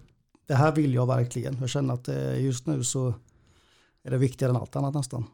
det 0.48 0.55
här 0.55 0.72
vill 0.72 0.94
jag 0.94 1.07
verkligen. 1.07 1.57
Jag 1.61 1.68
känner 1.68 1.94
att 1.94 2.09
just 2.38 2.66
nu 2.66 2.85
så 2.85 3.14
är 4.05 4.11
det 4.11 4.18
viktigare 4.18 4.50
än 4.50 4.57
allt 4.57 4.76
annat 4.76 4.94
nästan. 4.94 5.24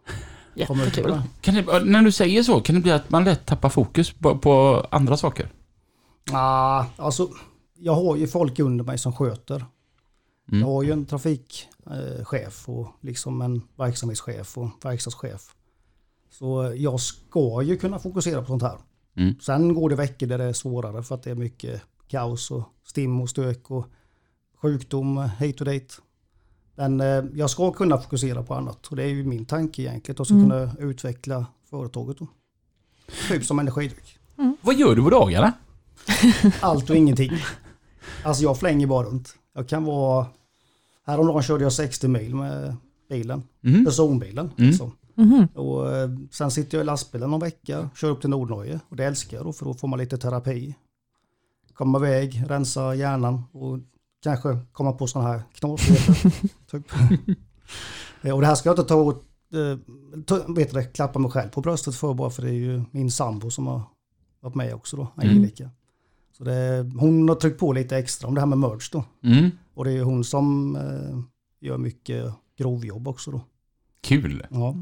Jättekul. 0.55 1.21
Kan 1.40 1.55
det, 1.55 1.85
när 1.85 2.03
du 2.03 2.12
säger 2.12 2.42
så, 2.42 2.61
kan 2.61 2.75
det 2.75 2.81
bli 2.81 2.92
att 2.92 3.11
man 3.11 3.25
lätt 3.25 3.47
tappar 3.47 3.69
fokus 3.69 4.11
på, 4.12 4.38
på 4.38 4.87
andra 4.90 5.16
saker? 5.16 5.49
Ah, 6.33 6.85
alltså, 6.97 7.29
jag 7.78 7.94
har 7.94 8.16
ju 8.16 8.26
folk 8.26 8.58
under 8.58 8.84
mig 8.84 8.98
som 8.98 9.12
sköter. 9.12 9.64
Mm. 10.48 10.60
Jag 10.60 10.66
har 10.66 10.82
ju 10.82 10.92
en 10.92 11.06
trafikchef 11.06 12.68
och 12.68 12.88
liksom 13.00 13.42
en 13.42 13.62
verksamhetschef 13.76 14.58
och 14.58 14.68
verkstadschef. 14.82 15.54
Så 16.30 16.72
jag 16.76 17.00
ska 17.00 17.62
ju 17.62 17.76
kunna 17.76 17.98
fokusera 17.98 18.40
på 18.40 18.46
sånt 18.46 18.62
här. 18.62 18.78
Mm. 19.16 19.34
Sen 19.40 19.74
går 19.74 19.90
det 19.90 19.96
veckor 19.96 20.26
där 20.26 20.38
det 20.38 20.44
är 20.44 20.52
svårare 20.52 21.02
för 21.02 21.14
att 21.14 21.22
det 21.22 21.30
är 21.30 21.34
mycket 21.34 21.82
kaos 22.08 22.50
och 22.50 22.62
stim 22.84 23.20
och 23.20 23.30
stök 23.30 23.70
och 23.70 23.86
sjukdom 24.62 25.28
hit 25.38 25.60
och 25.60 25.66
dit. 25.66 26.00
Men 26.74 27.00
eh, 27.00 27.24
jag 27.34 27.50
ska 27.50 27.72
kunna 27.72 27.98
fokusera 27.98 28.42
på 28.42 28.54
annat 28.54 28.86
och 28.86 28.96
det 28.96 29.02
är 29.02 29.08
ju 29.08 29.24
min 29.24 29.44
tanke 29.44 29.82
egentligen. 29.82 30.14
Att 30.14 30.18
jag 30.18 30.26
ska 30.26 30.34
Mm. 30.34 30.48
kunna 30.50 30.90
utveckla 30.90 31.46
företaget. 31.70 32.18
Då. 32.18 32.26
Typ 33.28 33.44
som 33.44 33.58
energidryck. 33.58 34.18
Vad 34.60 34.74
gör 34.74 34.94
du 34.94 35.02
på 35.02 35.10
dagarna? 35.10 35.52
Allt 36.60 36.90
och 36.90 36.96
ingenting. 36.96 37.32
Alltså 38.26 38.42
jag 38.42 38.58
flänger 38.58 38.86
bara 38.86 39.06
runt. 39.06 39.34
Jag 39.54 39.68
kan 39.68 39.84
vara... 39.84 40.26
Häromdagen 41.04 41.42
körde 41.42 41.64
jag 41.64 41.72
60 41.72 42.08
mil 42.08 42.34
med 42.34 42.76
bilen. 43.08 43.42
Mm. 43.64 43.84
Personbilen. 43.84 44.50
Mm. 44.58 44.70
Liksom. 44.70 44.92
Mhm. 45.14 45.48
Och, 45.54 45.96
eh, 45.96 46.10
sen 46.30 46.50
sitter 46.50 46.78
jag 46.78 46.84
i 46.84 46.86
lastbilen 46.86 47.30
någon 47.30 47.40
vecka, 47.40 47.90
kör 47.94 48.10
upp 48.10 48.20
till 48.20 48.30
Nordnorge. 48.30 48.80
Och 48.88 48.96
det 48.96 49.04
älskar 49.04 49.36
jag 49.36 49.46
då, 49.46 49.52
för 49.52 49.64
då 49.64 49.74
får 49.74 49.88
man 49.88 49.98
lite 49.98 50.18
terapi. 50.18 50.74
Komma 51.74 51.98
iväg, 51.98 52.42
rensa 52.48 52.94
hjärnan 52.94 53.42
och 53.52 53.78
kanske 54.22 54.58
komma 54.72 54.92
på 54.92 55.06
sådana 55.06 55.28
här 55.28 55.42
knasigheter. 55.54 56.32
typ. 56.70 56.92
Eh, 58.22 58.34
och 58.34 58.40
det 58.40 58.46
här 58.46 58.54
ska 58.54 58.68
jag 58.68 58.78
inte 58.78 58.88
ta 58.88 58.94
åt, 58.94 59.24
eh, 59.52 60.54
vet 60.54 60.70
du, 60.70 60.80
det, 60.80 60.84
klappa 60.84 61.18
mig 61.18 61.30
själv 61.30 61.48
på 61.48 61.60
bröstet 61.60 61.94
för 61.94 62.14
bara 62.14 62.30
för 62.30 62.42
det 62.42 62.48
är 62.48 62.52
ju 62.52 62.82
min 62.90 63.10
sambo 63.10 63.50
som 63.50 63.66
har 63.66 63.82
varit 64.40 64.54
med 64.54 64.74
också 64.74 64.96
då, 64.96 65.08
Angelica. 65.16 65.70
Så 66.38 66.44
det, 66.44 66.90
hon 66.99 67.29
har 67.29 67.37
tryckt 67.37 67.61
på 67.61 67.72
lite 67.72 67.96
extra 67.96 68.29
om 68.29 68.35
det 68.35 68.40
här 68.40 68.46
med 68.46 68.59
merch 68.59 68.90
då. 68.92 69.05
Mm. 69.25 69.51
Och 69.75 69.85
det 69.85 69.92
är 69.92 70.03
hon 70.03 70.25
som 70.25 70.77
eh, 70.77 71.18
gör 71.68 71.79
mycket 71.79 72.25
grovjobb 72.59 73.09
också 73.09 73.31
då. 73.31 73.40
Kul. 74.03 74.46
Ja. 74.51 74.75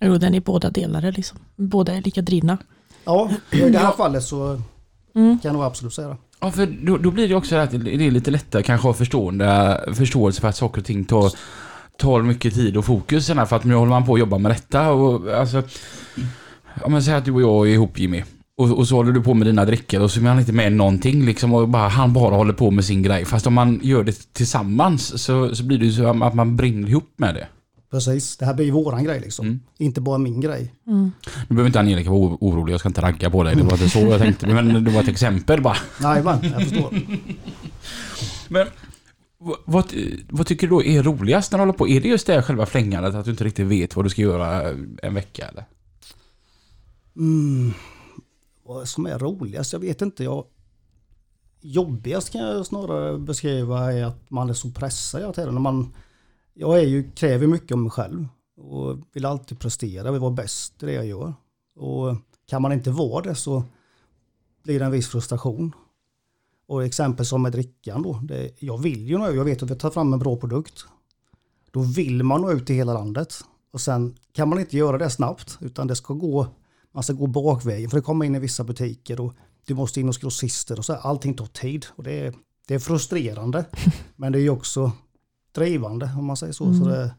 Jo, 0.00 0.18
den 0.18 0.34
är 0.34 0.40
båda 0.40 0.70
delare 0.70 1.12
liksom. 1.12 1.38
Båda 1.56 1.92
är 1.94 2.02
lika 2.02 2.22
drivna. 2.22 2.58
Ja, 3.04 3.30
i 3.52 3.60
det 3.70 3.78
här 3.78 3.92
fallet 3.92 4.22
så 4.22 4.60
Mm. 5.14 5.38
kan 5.38 5.48
jag 5.48 5.52
nog 5.52 5.64
absolut 5.64 5.94
säga 5.94 6.08
det. 6.08 6.16
Ja, 6.40 6.50
för 6.50 6.66
då, 6.86 6.96
då 6.96 7.10
blir 7.10 7.28
det 7.28 7.34
också 7.34 7.56
att 7.56 7.70
det 7.70 7.76
är 8.06 8.10
lite 8.10 8.30
lättare 8.30 8.62
kanske 8.62 8.88
att 8.88 8.94
ha 8.94 8.98
förstående, 8.98 9.80
förståelse 9.94 10.40
för 10.40 10.48
att 10.48 10.56
saker 10.56 10.80
och 10.80 10.84
ting 10.84 11.04
tar, 11.04 11.32
tar 11.98 12.22
mycket 12.22 12.54
tid 12.54 12.76
och 12.76 12.84
fokus. 12.84 13.26
För 13.26 13.56
att 13.56 13.64
nu 13.64 13.74
håller 13.74 13.90
man 13.90 14.06
på 14.06 14.14
att 14.14 14.20
jobba 14.20 14.38
med 14.38 14.50
detta 14.50 14.92
och 14.92 15.32
alltså... 15.32 15.62
Om 16.82 16.92
man 16.92 17.02
säger 17.02 17.18
att 17.18 17.24
du 17.24 17.32
och 17.32 17.42
jag 17.42 17.68
är 17.68 17.72
ihop 17.72 17.98
Jimmy. 17.98 18.22
Och, 18.62 18.78
och 18.78 18.88
så 18.88 18.96
håller 18.96 19.12
du 19.12 19.22
på 19.22 19.34
med 19.34 19.46
dina 19.46 19.64
drycker 19.64 20.00
och 20.02 20.10
så 20.10 20.20
är 20.20 20.24
man 20.24 20.38
inte 20.38 20.52
med 20.52 20.72
någonting 20.72 21.24
liksom 21.24 21.54
och 21.54 21.68
bara, 21.68 21.88
han 21.88 22.12
bara 22.12 22.36
håller 22.36 22.52
på 22.52 22.70
med 22.70 22.84
sin 22.84 23.02
grej. 23.02 23.24
Fast 23.24 23.46
om 23.46 23.54
man 23.54 23.80
gör 23.82 24.04
det 24.04 24.32
tillsammans 24.32 25.22
så, 25.22 25.54
så 25.54 25.64
blir 25.64 25.78
det 25.78 25.84
ju 25.84 25.92
så 25.92 26.24
att 26.24 26.34
man 26.34 26.56
brinner 26.56 26.88
ihop 26.88 27.14
med 27.16 27.34
det. 27.34 27.48
Precis, 27.90 28.36
det 28.36 28.46
här 28.46 28.54
blir 28.54 28.64
ju 28.64 28.70
våran 28.70 29.04
grej 29.04 29.20
liksom. 29.20 29.46
Mm. 29.46 29.60
Inte 29.78 30.00
bara 30.00 30.18
min 30.18 30.40
grej. 30.40 30.74
Mm. 30.86 31.12
Nu 31.48 31.54
behöver 31.54 31.66
inte 31.66 31.80
Angelica 31.80 32.10
vara 32.10 32.36
orolig, 32.40 32.72
jag 32.72 32.80
ska 32.80 32.88
inte 32.88 33.02
ragga 33.02 33.30
på 33.30 33.42
dig. 33.42 33.56
Det 33.56 33.62
var 33.62 33.72
inte 33.72 33.88
så 33.88 33.98
jag 33.98 34.20
tänkte. 34.20 34.46
Men 34.46 34.84
det 34.84 34.90
var 34.90 35.02
ett 35.02 35.08
exempel 35.08 35.62
bara. 35.62 35.76
Nej, 36.00 36.22
men 36.22 36.38
jag 36.42 36.62
förstår. 36.62 36.94
Men 38.48 38.66
vad, 39.38 39.56
vad, 39.64 39.84
vad 40.30 40.46
tycker 40.46 40.66
du 40.66 40.70
då 40.70 40.82
är 40.82 41.02
roligast 41.02 41.52
när 41.52 41.58
du 41.58 41.62
håller 41.62 41.72
på? 41.72 41.88
Är 41.88 42.00
det 42.00 42.08
just 42.08 42.26
det 42.26 42.34
här 42.34 42.42
själva 42.42 42.66
flängandet? 42.66 43.14
Att 43.14 43.24
du 43.24 43.30
inte 43.30 43.44
riktigt 43.44 43.66
vet 43.66 43.96
vad 43.96 44.04
du 44.04 44.10
ska 44.10 44.22
göra 44.22 44.70
en 45.02 45.14
vecka 45.14 45.48
eller? 45.48 45.64
Mm. 47.16 47.72
Vad 48.62 48.88
som 48.88 49.06
är 49.06 49.18
roligast? 49.18 49.72
Jag 49.72 49.80
vet 49.80 50.02
inte. 50.02 50.24
Jag... 50.24 50.44
Jobbigast 51.60 52.30
kan 52.30 52.40
jag 52.40 52.66
snarare 52.66 53.18
beskriva 53.18 53.92
är 53.92 54.04
att 54.04 54.30
man 54.30 54.50
är 54.50 54.54
så 54.54 54.70
pressad 54.70 55.20
hela 55.20 55.32
tiden. 55.32 55.54
När 55.54 55.60
Man... 55.60 55.94
Jag 56.54 56.78
är 56.78 56.86
ju, 56.86 57.10
kräver 57.10 57.46
mycket 57.46 57.72
av 57.72 57.78
mig 57.78 57.90
själv 57.90 58.26
och 58.56 58.98
vill 59.12 59.24
alltid 59.24 59.58
prestera, 59.58 60.12
vill 60.12 60.20
vara 60.20 60.30
bäst 60.30 60.82
i 60.82 60.86
det 60.86 60.92
jag 60.92 61.06
gör. 61.06 61.34
Och 61.76 62.16
kan 62.46 62.62
man 62.62 62.72
inte 62.72 62.90
vara 62.90 63.22
det 63.22 63.34
så 63.34 63.64
blir 64.62 64.78
det 64.78 64.84
en 64.84 64.90
viss 64.90 65.08
frustration. 65.08 65.74
Och 66.66 66.84
exempel 66.84 67.26
som 67.26 67.42
med 67.42 67.52
drickan 67.52 68.02
då. 68.02 68.20
Det, 68.22 68.50
jag 68.58 68.78
vill 68.78 69.08
ju 69.08 69.18
nå 69.18 69.30
jag 69.30 69.44
vet 69.44 69.62
att 69.62 69.70
vi 69.70 69.76
tar 69.76 69.90
fram 69.90 70.12
en 70.12 70.18
bra 70.18 70.36
produkt. 70.36 70.84
Då 71.70 71.80
vill 71.80 72.22
man 72.22 72.40
nå 72.40 72.52
ut 72.52 72.70
i 72.70 72.74
hela 72.74 72.94
landet. 72.94 73.34
Och 73.70 73.80
sen 73.80 74.14
kan 74.32 74.48
man 74.48 74.60
inte 74.60 74.76
göra 74.76 74.98
det 74.98 75.10
snabbt 75.10 75.58
utan 75.60 75.86
det 75.86 75.96
ska 75.96 76.14
gå 76.14 76.46
man 76.92 77.02
ska 77.02 77.12
gå 77.12 77.26
bakvägen 77.26 77.90
för 77.90 77.96
det 77.98 78.02
kommer 78.02 78.24
in 78.24 78.34
i 78.34 78.38
vissa 78.38 78.64
butiker 78.64 79.20
och 79.20 79.34
du 79.66 79.74
måste 79.74 80.00
in 80.00 80.06
hos 80.06 80.18
grossister 80.18 80.78
och 80.78 80.84
så. 80.84 80.92
Allting 80.94 81.34
tar 81.34 81.46
tid 81.46 81.86
och 81.96 82.02
det 82.04 82.12
är, 82.26 82.34
det 82.68 82.74
är 82.74 82.78
frustrerande. 82.78 83.64
men 84.16 84.32
det 84.32 84.38
är 84.38 84.42
ju 84.42 84.50
också 84.50 84.92
drivande 85.54 86.10
om 86.18 86.24
man 86.24 86.36
säger 86.36 86.52
så. 86.52 86.74
så 86.74 86.84
det, 86.84 87.14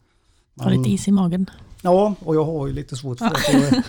Ha 0.63 0.69
lite 0.69 0.89
is 0.89 1.07
i 1.07 1.11
magen. 1.11 1.49
ja, 1.81 2.15
och 2.19 2.35
jag 2.35 2.45
har 2.45 2.67
ju 2.67 2.73
lite 2.73 2.95
svårt 2.95 3.17
för 3.19 3.29
det. 3.29 3.53
Jag 3.53 3.73
är 3.73 3.83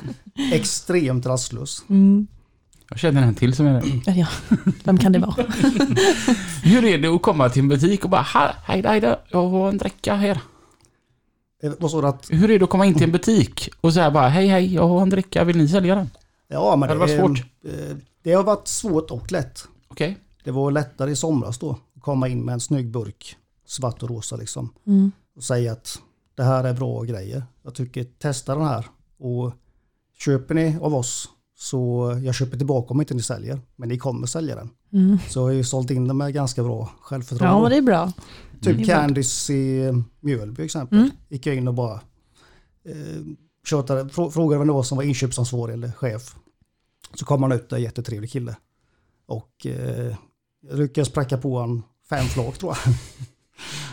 extremt 0.57 1.27
rastlös. 1.27 1.83
Mm. 1.89 2.27
Jag 2.89 2.99
känner 2.99 3.23
en 3.23 3.35
till 3.35 3.55
som 3.55 3.67
är 3.67 3.83
det. 4.05 4.13
Ja, 4.13 4.27
vem 4.85 4.99
kan 4.99 5.13
det 5.13 5.19
vara? 5.19 5.35
Hur 6.63 6.85
är 6.85 6.99
det 6.99 7.09
att 7.09 7.23
komma 7.23 7.49
till 7.49 7.63
en 7.63 7.69
butik 7.69 8.05
och 8.05 8.11
bara 8.11 8.23
"Ha- 8.23 8.55
hej 8.65 8.83
hej 8.87 9.17
jag 9.31 9.49
har 9.49 9.69
en 9.69 9.79
dricka 9.79 10.15
här. 10.15 10.41
Vad 11.79 11.91
sa 11.91 12.01
du 12.01 12.07
att? 12.09 12.27
Hur 12.31 12.51
är 12.51 12.59
det 12.59 12.65
att 12.65 12.71
komma 12.71 12.87
in 12.87 12.95
till 12.95 13.03
en 13.03 13.13
butik 13.13 13.71
och 13.81 13.95
säga 13.95 14.11
bara 14.11 14.29
hej 14.29 14.47
hej, 14.47 14.75
jag 14.75 14.89
har 14.89 15.03
en 15.03 15.11
dricka, 15.11 15.45
vill 15.45 15.57
ni 15.57 15.69
sälja 15.69 15.95
den? 15.95 16.11
Ja, 16.49 16.77
men 16.77 16.89
Det 16.89 16.95
var 16.95 17.07
svårt. 17.07 17.39
eh, 17.65 17.97
Det 18.23 18.33
har 18.33 18.43
varit 18.43 18.69
svårt 18.69 19.11
och 19.11 19.33
lätt. 19.33 19.65
Okej. 19.89 20.19
Det 20.45 20.51
var 20.51 20.71
lättare 20.71 21.11
i 21.11 21.17
somras 21.17 21.59
då. 21.59 21.71
Att 21.97 22.03
komma 22.03 22.29
in 22.29 22.45
med 22.45 22.53
en 22.53 22.61
snygg 22.61 22.91
burk, 22.91 23.37
svart 23.67 24.03
och 24.03 24.11
rosa 24.11 24.37
liksom. 24.37 24.71
Mm. 24.87 25.13
och 25.37 25.43
säga 25.45 25.73
att 25.73 25.99
det 26.37 26.43
här 26.43 26.65
är 26.65 26.73
bra 26.75 27.03
grejer. 27.03 27.43
Jag 27.63 27.75
tycker 27.75 28.05
testa 28.05 28.55
den 28.55 28.65
här 28.67 28.87
och 29.19 29.53
köper 30.19 30.55
ni 30.55 30.77
av 30.81 30.95
oss 30.95 31.29
så 31.57 32.13
jag 32.25 32.35
köper 32.35 32.57
tillbaka 32.57 32.95
om 32.95 33.01
inte 33.01 33.15
ni 33.15 33.23
säljer. 33.23 33.61
Men 33.77 33.89
ni 33.89 33.99
kommer 33.99 34.27
sälja 34.27 34.55
den. 34.57 34.71
Mm. 34.93 35.19
Så 35.29 35.39
jag 35.39 35.45
har 35.45 35.51
ju 35.53 35.65
sålt 35.65 35.91
in 35.91 36.09
den 36.09 36.17
med 36.17 36.35
ganska 36.35 36.63
bra 36.63 36.79
Ja, 36.81 36.99
självförtroende. 37.01 37.61
men 37.63 37.71
det 37.71 37.77
är 37.77 37.83
bra. 37.83 38.13
Typ 38.65 38.77
bra. 38.77 38.87
Candice 38.87 39.51
i 39.53 39.93
Mjölby 40.21 40.65
exempel. 40.65 40.99
Mm. 40.99 41.11
Gick 41.29 41.47
jag 41.47 41.57
in 41.57 41.69
och 41.69 41.75
bara 41.75 41.95
eh, 42.85 43.23
tjatade, 43.67 44.09
frå, 44.09 44.31
frågade 44.31 44.59
vem 44.59 44.67
det 44.67 44.73
var 44.75 44.83
som 44.83 44.97
var 44.97 45.05
inköpsansvarig 45.05 45.73
eller 45.75 45.93
chef. 45.93 46.35
Så 47.15 47.25
kom 47.25 47.43
han 47.43 47.53
ut 47.53 47.69
där, 47.69 47.77
jättetrevlig 47.79 48.31
kille. 48.31 48.57
Och 49.27 49.67
eh, 49.67 50.17
jag 50.69 50.79
lyckades 50.79 51.13
pracka 51.13 51.39
på 51.39 51.61
han 51.61 51.83
fem 52.09 52.25
flak 52.27 52.59
tror 52.59 52.77
jag. 52.85 52.95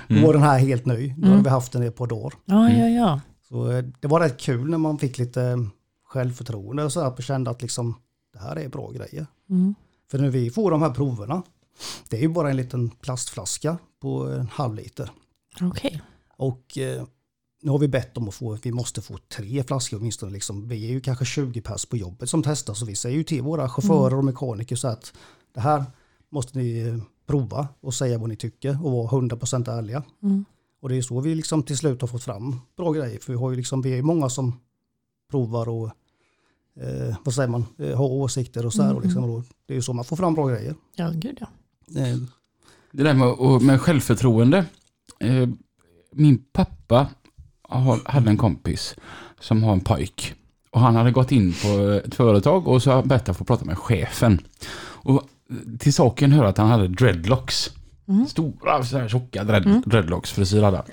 Då 0.21 0.27
var 0.27 0.33
den 0.33 0.41
här 0.43 0.59
helt 0.59 0.85
ny. 0.85 1.13
Nu 1.17 1.23
har 1.27 1.31
Mm. 1.33 1.43
vi 1.43 1.49
haft 1.49 1.71
den 1.71 1.83
i 1.83 1.85
ett 1.85 1.95
par 1.95 2.07
dagar. 2.07 2.33
Ja, 2.45 2.69
ja, 2.69 2.87
ja. 2.89 3.21
Så 3.49 3.71
eh, 3.71 3.83
det 3.99 4.07
var 4.07 4.19
rätt 4.19 4.39
kul 4.39 4.69
när 4.69 4.77
man 4.77 4.99
fick 4.99 5.17
lite 5.17 5.69
självförtroende 6.05 6.83
och 6.83 6.91
så 6.93 7.01
här 7.01 7.13
och 7.13 7.23
kände 7.23 7.51
att 7.51 7.61
liksom 7.61 7.95
det 8.33 8.39
här 8.39 8.55
är 8.59 8.69
bra 8.69 8.91
grejer. 8.91 9.25
Mm. 9.49 9.75
För 10.11 10.19
när 10.19 10.29
vi 10.29 10.49
får 10.49 10.71
de 10.71 10.81
här 10.81 10.89
proverna, 10.89 11.43
det 12.09 12.17
är 12.17 12.21
ju 12.21 12.27
bara 12.27 12.49
en 12.49 12.57
liten 12.57 12.89
plastflaska 12.89 13.77
på 14.01 14.27
en 14.27 14.47
halv 14.47 14.75
liter. 14.75 15.11
Okej. 15.61 16.01
Och 16.37 16.77
eh, 16.77 17.03
nu 17.61 17.71
har 17.71 17.79
vi 17.79 17.87
bett 17.87 18.17
om 18.17 18.27
att 18.27 18.33
få, 18.33 18.57
vi 18.63 18.71
måste 18.71 19.01
få 19.01 19.17
tre 19.17 19.63
flaskor 19.63 19.97
åtminstone. 19.97 20.31
Liksom. 20.31 20.67
Vi 20.67 20.85
är 20.85 20.89
ju 20.89 21.01
kanske 21.01 21.25
20 21.25 21.61
pers 21.61 21.85
på 21.85 21.97
jobbet 21.97 22.29
som 22.29 22.43
testar 22.43 22.73
så 22.73 22.85
vi 22.85 22.95
säger 22.95 23.17
ju 23.17 23.23
till 23.23 23.41
våra 23.41 23.69
chaufförer 23.69 24.17
och 24.17 24.25
mekaniker 24.25 24.75
så 24.75 24.87
att 24.87 25.13
det 25.53 25.59
här 25.59 25.83
måste 26.29 26.57
ni 26.57 26.79
eh, 26.79 26.97
prova 27.25 27.67
och 27.79 27.93
säga 27.93 28.17
vad 28.17 28.29
ni 28.29 28.35
tycker 28.35 28.85
och 28.85 28.91
vara 28.91 29.07
100% 29.07 29.71
ärliga. 29.71 30.03
Mm. 30.23 30.45
Och 30.81 30.89
det 30.89 30.95
är 30.95 31.01
så 31.01 31.19
vi 31.19 31.35
liksom 31.35 31.63
till 31.63 31.77
slut 31.77 32.01
har 32.01 32.07
fått 32.07 32.23
fram 32.23 32.59
bra 32.77 32.91
grejer. 32.91 33.19
För 33.19 33.33
vi 33.33 33.39
har 33.39 33.49
ju 33.49 33.55
liksom, 33.55 33.81
vi 33.81 33.91
är 33.91 33.95
ju 33.95 34.01
många 34.01 34.29
som 34.29 34.59
provar 35.31 35.69
och 35.69 35.85
eh, 36.75 37.15
vad 37.23 37.33
säger 37.33 37.49
man, 37.49 37.65
eh, 37.77 37.97
har 37.97 38.05
åsikter 38.05 38.65
och 38.65 38.73
så 38.73 38.83
här. 38.83 38.95
Och 38.95 39.01
liksom, 39.01 39.23
och 39.23 39.43
det 39.65 39.73
är 39.73 39.75
ju 39.75 39.81
så 39.81 39.93
man 39.93 40.05
får 40.05 40.15
fram 40.15 40.33
bra 40.33 40.47
grejer. 40.47 40.75
Ja, 40.95 41.11
gud 41.15 41.37
ja. 41.39 41.47
Eh, 42.01 42.17
Det 42.91 43.03
där 43.03 43.13
med, 43.13 43.61
med 43.61 43.81
självförtroende. 43.81 44.65
Eh, 45.19 45.49
min 46.11 46.37
pappa 46.53 47.07
hade 48.05 48.29
en 48.29 48.37
kompis 48.37 48.95
som 49.39 49.63
har 49.63 49.73
en 49.73 49.79
pojk. 49.81 50.33
Och 50.71 50.79
han 50.81 50.95
hade 50.95 51.11
gått 51.11 51.31
in 51.31 51.53
på 51.53 52.01
ett 52.05 52.15
företag 52.15 52.67
och 52.67 52.83
så 52.83 53.01
bett 53.01 53.29
att 53.29 53.37
få 53.37 53.43
prata 53.43 53.65
med 53.65 53.77
chefen. 53.77 54.39
Och 54.83 55.23
till 55.79 55.93
saken 55.93 56.31
hör 56.31 56.43
att 56.45 56.57
han 56.57 56.67
hade 56.67 56.87
dreadlocks. 56.87 57.69
Mm. 58.07 58.27
Stora 58.27 58.83
så 58.83 58.97
här 58.97 59.07
tjocka 59.09 59.43
dread, 59.43 59.83
dreadlocks 59.85 60.31
frisyr 60.31 60.61
hade. 60.61 60.83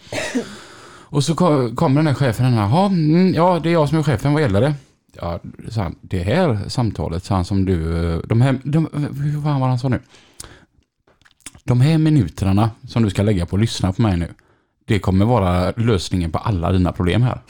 Och 1.10 1.24
så 1.24 1.34
kom, 1.34 1.76
kom 1.76 1.94
den 1.94 2.06
här 2.06 2.14
chefen 2.14 2.46
och 2.46 2.52
"Ja, 2.52 2.86
mm, 2.86 3.34
ja 3.34 3.60
det 3.62 3.68
är 3.68 3.72
jag 3.72 3.88
som 3.88 3.98
är 3.98 4.02
chefen, 4.02 4.32
vad 4.32 4.42
gäller 4.42 4.60
det? 4.60 4.74
Ja, 5.12 5.40
han, 5.76 5.94
det 6.00 6.22
här 6.22 6.68
samtalet, 6.68 7.24
sa 7.24 7.34
han 7.34 7.44
som 7.44 7.64
du, 7.64 8.06
eh, 8.14 8.20
de 8.26 8.40
här, 8.40 8.60
de, 8.64 8.88
hur 9.22 9.40
var 9.40 9.50
han 9.68 9.78
sa 9.78 9.88
nu? 9.88 10.00
De 11.68 11.80
här 11.80 11.98
minuterna 11.98 12.70
som 12.88 13.02
du 13.02 13.10
ska 13.10 13.22
lägga 13.22 13.46
på 13.46 13.56
att 13.56 13.60
lyssna 13.60 13.92
på 13.92 14.02
mig 14.02 14.16
nu, 14.16 14.28
det 14.84 14.98
kommer 14.98 15.24
vara 15.24 15.72
lösningen 15.76 16.32
på 16.32 16.38
alla 16.38 16.72
dina 16.72 16.92
problem 16.92 17.22
här. 17.22 17.40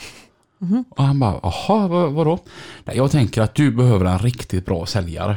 Mhm. 0.59 0.85
Och 0.91 1.05
han 1.05 1.21
bara, 1.21 1.41
jaha, 1.43 1.89
vad, 1.89 2.13
vadå? 2.13 2.39
Nej, 2.85 2.97
jag 2.97 3.11
tänker 3.11 3.43
att 3.43 3.55
du 3.55 3.71
behöver 3.71 4.05
en 4.05 4.19
riktigt 4.19 4.67
bra 4.67 4.87
säljare. 4.87 5.37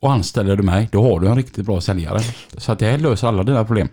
Och 0.00 0.12
anställer 0.12 0.56
du 0.56 0.62
mig, 0.62 0.88
då 0.92 1.02
har 1.02 1.20
du 1.20 1.28
en 1.28 1.36
riktigt 1.36 1.66
bra 1.66 1.80
säljare. 1.80 2.20
Så 2.56 2.72
att 2.72 2.78
det 2.78 2.86
här 2.86 2.98
löser 2.98 3.28
alla 3.28 3.42
dina 3.42 3.64
problem. 3.64 3.88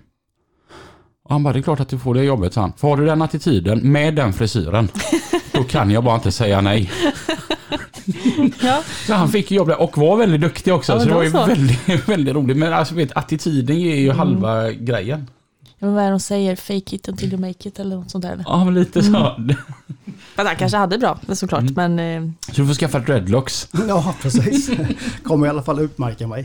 Och 1.23 1.31
han 1.31 1.43
bara, 1.43 1.53
det 1.53 1.59
är 1.59 1.63
klart 1.63 1.79
att 1.79 1.89
du 1.89 1.99
får 1.99 2.13
det 2.13 2.23
jobbet, 2.23 2.53
sa 2.53 2.61
han. 2.61 2.73
För 2.77 2.87
har 2.87 2.97
du 2.97 3.05
den 3.05 3.21
attityden 3.21 3.91
med 3.91 4.15
den 4.15 4.33
frisyren, 4.33 4.89
då 5.51 5.63
kan 5.63 5.91
jag 5.91 6.03
bara 6.03 6.15
inte 6.15 6.31
säga 6.31 6.61
nej. 6.61 6.91
Ja, 8.63 8.83
Så 9.07 9.13
han 9.13 9.29
fick 9.29 9.51
jobb 9.51 9.67
där 9.67 9.81
och 9.81 9.97
var 9.97 10.17
väldigt 10.17 10.41
duktig 10.41 10.73
också. 10.73 10.91
Ja, 10.93 10.99
så 10.99 11.05
det 11.05 11.13
var 11.13 11.23
ju 11.23 11.31
så. 11.31 11.45
väldigt, 11.45 11.87
väldigt 12.09 12.35
roligt. 12.35 12.57
Men 12.57 12.73
alltså 12.73 12.95
vet, 12.95 13.17
attityden 13.17 13.79
ger 13.79 13.95
ju 13.95 14.11
halva 14.11 14.71
grejen. 14.71 15.27
men 15.79 15.93
vad 15.93 16.03
är 16.03 16.07
det 16.07 16.11
de 16.13 16.19
säger? 16.19 16.55
Fake 16.55 16.95
it 16.95 17.07
until 17.07 17.33
you 17.33 17.41
make 17.41 17.69
it 17.69 17.79
eller 17.79 17.95
något 17.95 18.11
sånt 18.11 18.21
där. 18.21 18.43
Ja, 18.47 18.65
men 18.65 18.73
lite 18.73 19.03
så. 19.03 19.35
Men 20.35 20.47
han 20.47 20.55
kanske 20.55 20.77
hade 20.77 20.97
bra, 20.97 21.19
det 21.25 21.31
är 21.31 21.35
såklart. 21.35 21.63
Men 21.75 21.99
eh, 21.99 22.21
Så 22.51 22.61
du 22.61 22.67
får 22.67 22.73
skaffa 22.73 22.99
dreadlocks. 22.99 23.67
ja, 23.87 24.13
precis. 24.21 24.69
Kommer 25.23 25.47
i 25.47 25.49
alla 25.49 25.61
fall 25.61 25.79
utmärka 25.79 26.27
mig. 26.27 26.43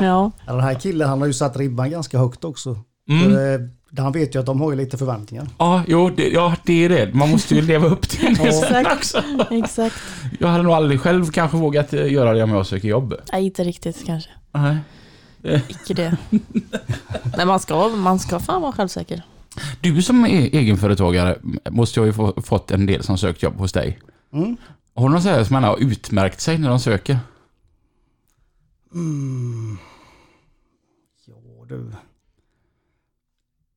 ja, 0.00 0.30
Ja, 0.46 0.52
Den 0.52 0.60
här 0.60 0.74
killen 0.74 1.08
han 1.08 1.20
har 1.20 1.26
ju 1.26 1.32
satt 1.32 1.56
ribban 1.56 1.90
ganska 1.90 2.18
högt 2.18 2.44
också. 2.44 2.78
Mm. 3.08 3.32
Han 3.98 4.12
vet 4.12 4.34
ju 4.34 4.38
att 4.40 4.46
de 4.46 4.60
har 4.60 4.70
ju 4.70 4.76
lite 4.76 4.98
förväntningar. 4.98 5.48
Ja, 5.58 5.82
jo, 5.88 6.10
det, 6.10 6.28
ja, 6.28 6.54
det 6.64 6.84
är 6.84 6.88
det. 6.88 7.14
Man 7.14 7.30
måste 7.30 7.54
ju 7.54 7.62
leva 7.62 7.86
upp 7.86 8.08
till 8.08 8.34
det 8.34 8.70
Ja. 8.70 8.92
också. 8.96 9.22
exakt. 9.50 9.96
Jag 10.40 10.48
hade 10.48 10.62
nog 10.62 10.72
aldrig 10.72 11.00
själv 11.00 11.30
kanske 11.30 11.56
vågat 11.56 11.92
eh, 11.92 12.12
göra 12.12 12.32
det 12.32 12.42
om 12.42 12.50
jag 12.50 12.66
söker 12.66 12.88
jobb. 12.88 13.14
Nej, 13.32 13.44
inte 13.44 13.64
riktigt 13.64 14.06
kanske. 14.06 14.30
Nej. 14.52 14.76
Icke 15.68 15.94
det. 15.94 16.16
Men 17.36 17.48
man 17.48 17.60
ska, 17.60 17.88
man 17.88 18.18
ska 18.18 18.38
fan 18.38 18.62
vara 18.62 18.72
självsäker. 18.72 19.22
Du 19.80 20.02
som 20.02 20.24
är 20.24 20.28
egenföretagare 20.54 21.38
måste 21.70 22.00
ju 22.00 22.12
ha 22.12 22.42
fått 22.42 22.70
en 22.70 22.86
del 22.86 23.02
som 23.02 23.18
sökt 23.18 23.42
jobb 23.42 23.56
hos 23.58 23.72
dig. 23.72 23.98
Mm. 24.32 24.56
Har 24.94 25.08
du 25.08 25.12
någon 25.12 25.22
sån 25.22 25.32
här 25.32 25.44
som 25.44 25.54
man 25.54 25.64
har 25.64 25.76
utmärkt 25.82 26.40
sig 26.40 26.58
när 26.58 26.68
de 26.68 26.80
söker? 26.80 27.18
Mm. 28.94 29.78
Ja 31.26 31.34
du. 31.68 31.92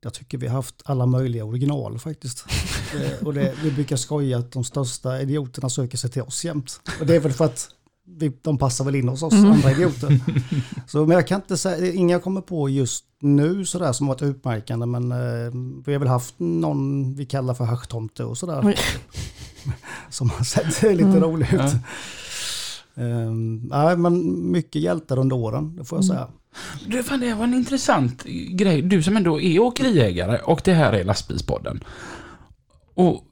Jag 0.03 0.13
tycker 0.13 0.37
vi 0.37 0.47
har 0.47 0.55
haft 0.55 0.75
alla 0.85 1.05
möjliga 1.05 1.45
original 1.45 1.99
faktiskt. 1.99 2.45
Och 3.25 3.33
det, 3.33 3.53
vi 3.63 3.71
brukar 3.71 3.95
skoja 3.95 4.37
att 4.37 4.51
de 4.51 4.63
största 4.63 5.21
idioterna 5.21 5.69
söker 5.69 5.97
sig 5.97 6.09
till 6.09 6.21
oss 6.21 6.45
jämt. 6.45 6.79
Och 6.99 7.05
det 7.05 7.15
är 7.15 7.19
väl 7.19 7.31
för 7.33 7.45
att 7.45 7.67
vi, 8.05 8.31
de 8.41 8.57
passar 8.57 8.85
väl 8.85 8.95
in 8.95 9.09
hos 9.09 9.23
oss, 9.23 9.33
andra 9.33 9.71
idioter. 9.71 10.19
Så, 10.87 11.05
men 11.05 11.15
jag 11.15 11.27
kan 11.27 11.41
inte 11.41 11.57
säga, 11.57 11.93
inga 11.93 12.19
kommer 12.19 12.41
på 12.41 12.69
just 12.69 13.05
nu 13.19 13.65
sådär 13.65 13.93
som 13.93 14.07
varit 14.07 14.21
utmärkande 14.21 14.85
men 14.85 15.11
eh, 15.11 15.51
vi 15.85 15.93
har 15.93 15.99
väl 15.99 16.07
haft 16.07 16.35
någon 16.37 17.13
vi 17.15 17.25
kallar 17.25 17.53
för 17.53 17.65
haschtomte 17.65 18.23
och 18.23 18.37
sådär. 18.37 18.61
Oj. 18.63 18.75
som 20.09 20.29
har 20.29 20.43
sett 20.43 20.81
lite 20.97 21.19
rolig 21.19 21.53
ut. 21.53 21.61
Ja. 21.61 23.03
Um, 23.03 23.57
nej, 23.57 23.97
men 23.97 24.51
mycket 24.51 24.81
hjältar 24.81 25.19
under 25.19 25.35
åren, 25.35 25.75
det 25.75 25.85
får 25.85 25.97
jag 25.97 26.03
Mm. 26.05 26.15
säga. 26.15 26.27
Du, 26.87 27.03
fan, 27.03 27.19
det 27.19 27.33
var 27.33 27.43
en 27.43 27.53
intressant 27.53 28.23
grej. 28.49 28.81
Du 28.81 29.03
som 29.03 29.17
ändå 29.17 29.41
är 29.41 29.59
åkeriägare 29.59 30.39
och 30.39 30.61
det 30.63 30.73
här 30.73 30.93
är 30.93 31.03
lastbilspodden. 31.03 31.83
Och 32.93 33.23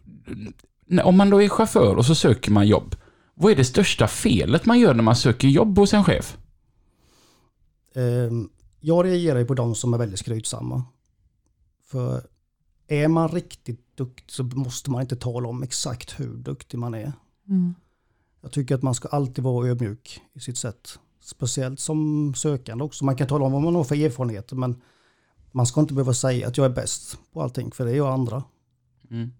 om 1.03 1.17
man 1.17 1.29
då 1.29 1.41
är 1.41 1.49
chaufför 1.49 1.95
och 1.95 2.05
så 2.05 2.15
söker 2.15 2.51
man 2.51 2.67
jobb. 2.67 2.95
Vad 3.33 3.51
är 3.51 3.55
det 3.55 3.65
största 3.65 4.07
felet 4.07 4.65
man 4.65 4.79
gör 4.79 4.93
när 4.93 5.03
man 5.03 5.15
söker 5.15 5.47
jobb 5.47 5.77
hos 5.77 5.93
en 5.93 6.03
chef? 6.03 6.37
Ehm, 7.95 8.49
jag 8.79 9.05
reagerar 9.05 9.39
ju 9.39 9.45
på 9.45 9.53
de 9.53 9.75
som 9.75 9.93
är 9.93 9.97
väldigt 9.97 10.19
skrytsamma. 10.19 10.83
För 11.91 12.21
är 12.87 13.07
man 13.07 13.29
riktigt 13.29 13.97
duktig 13.97 14.31
så 14.31 14.43
måste 14.43 14.91
man 14.91 15.01
inte 15.01 15.15
tala 15.15 15.47
om 15.49 15.63
exakt 15.63 16.19
hur 16.19 16.37
duktig 16.37 16.77
man 16.77 16.93
är. 16.93 17.13
Mm. 17.49 17.75
Jag 18.41 18.51
tycker 18.51 18.75
att 18.75 18.81
man 18.81 18.95
ska 18.95 19.07
alltid 19.07 19.43
vara 19.43 19.67
ödmjuk 19.67 20.21
i 20.33 20.39
sitt 20.39 20.57
sätt. 20.57 20.99
Speciellt 21.21 21.79
som 21.79 22.33
sökande 22.35 22.83
också. 22.83 23.05
Man 23.05 23.15
kan 23.15 23.27
tala 23.27 23.45
om 23.45 23.51
vad 23.51 23.61
man 23.61 23.75
har 23.75 23.83
för 23.83 23.95
erfarenheter 24.05 24.55
men 24.55 24.81
man 25.51 25.65
ska 25.65 25.81
inte 25.81 25.93
behöva 25.93 26.13
säga 26.13 26.47
att 26.47 26.57
jag 26.57 26.65
är 26.65 26.69
bäst 26.69 27.17
på 27.33 27.41
allting 27.41 27.71
för 27.71 27.85
det 27.85 27.91
är 27.91 27.95
jag 27.95 28.13
andra. 28.13 28.43
Mm. 29.11 29.31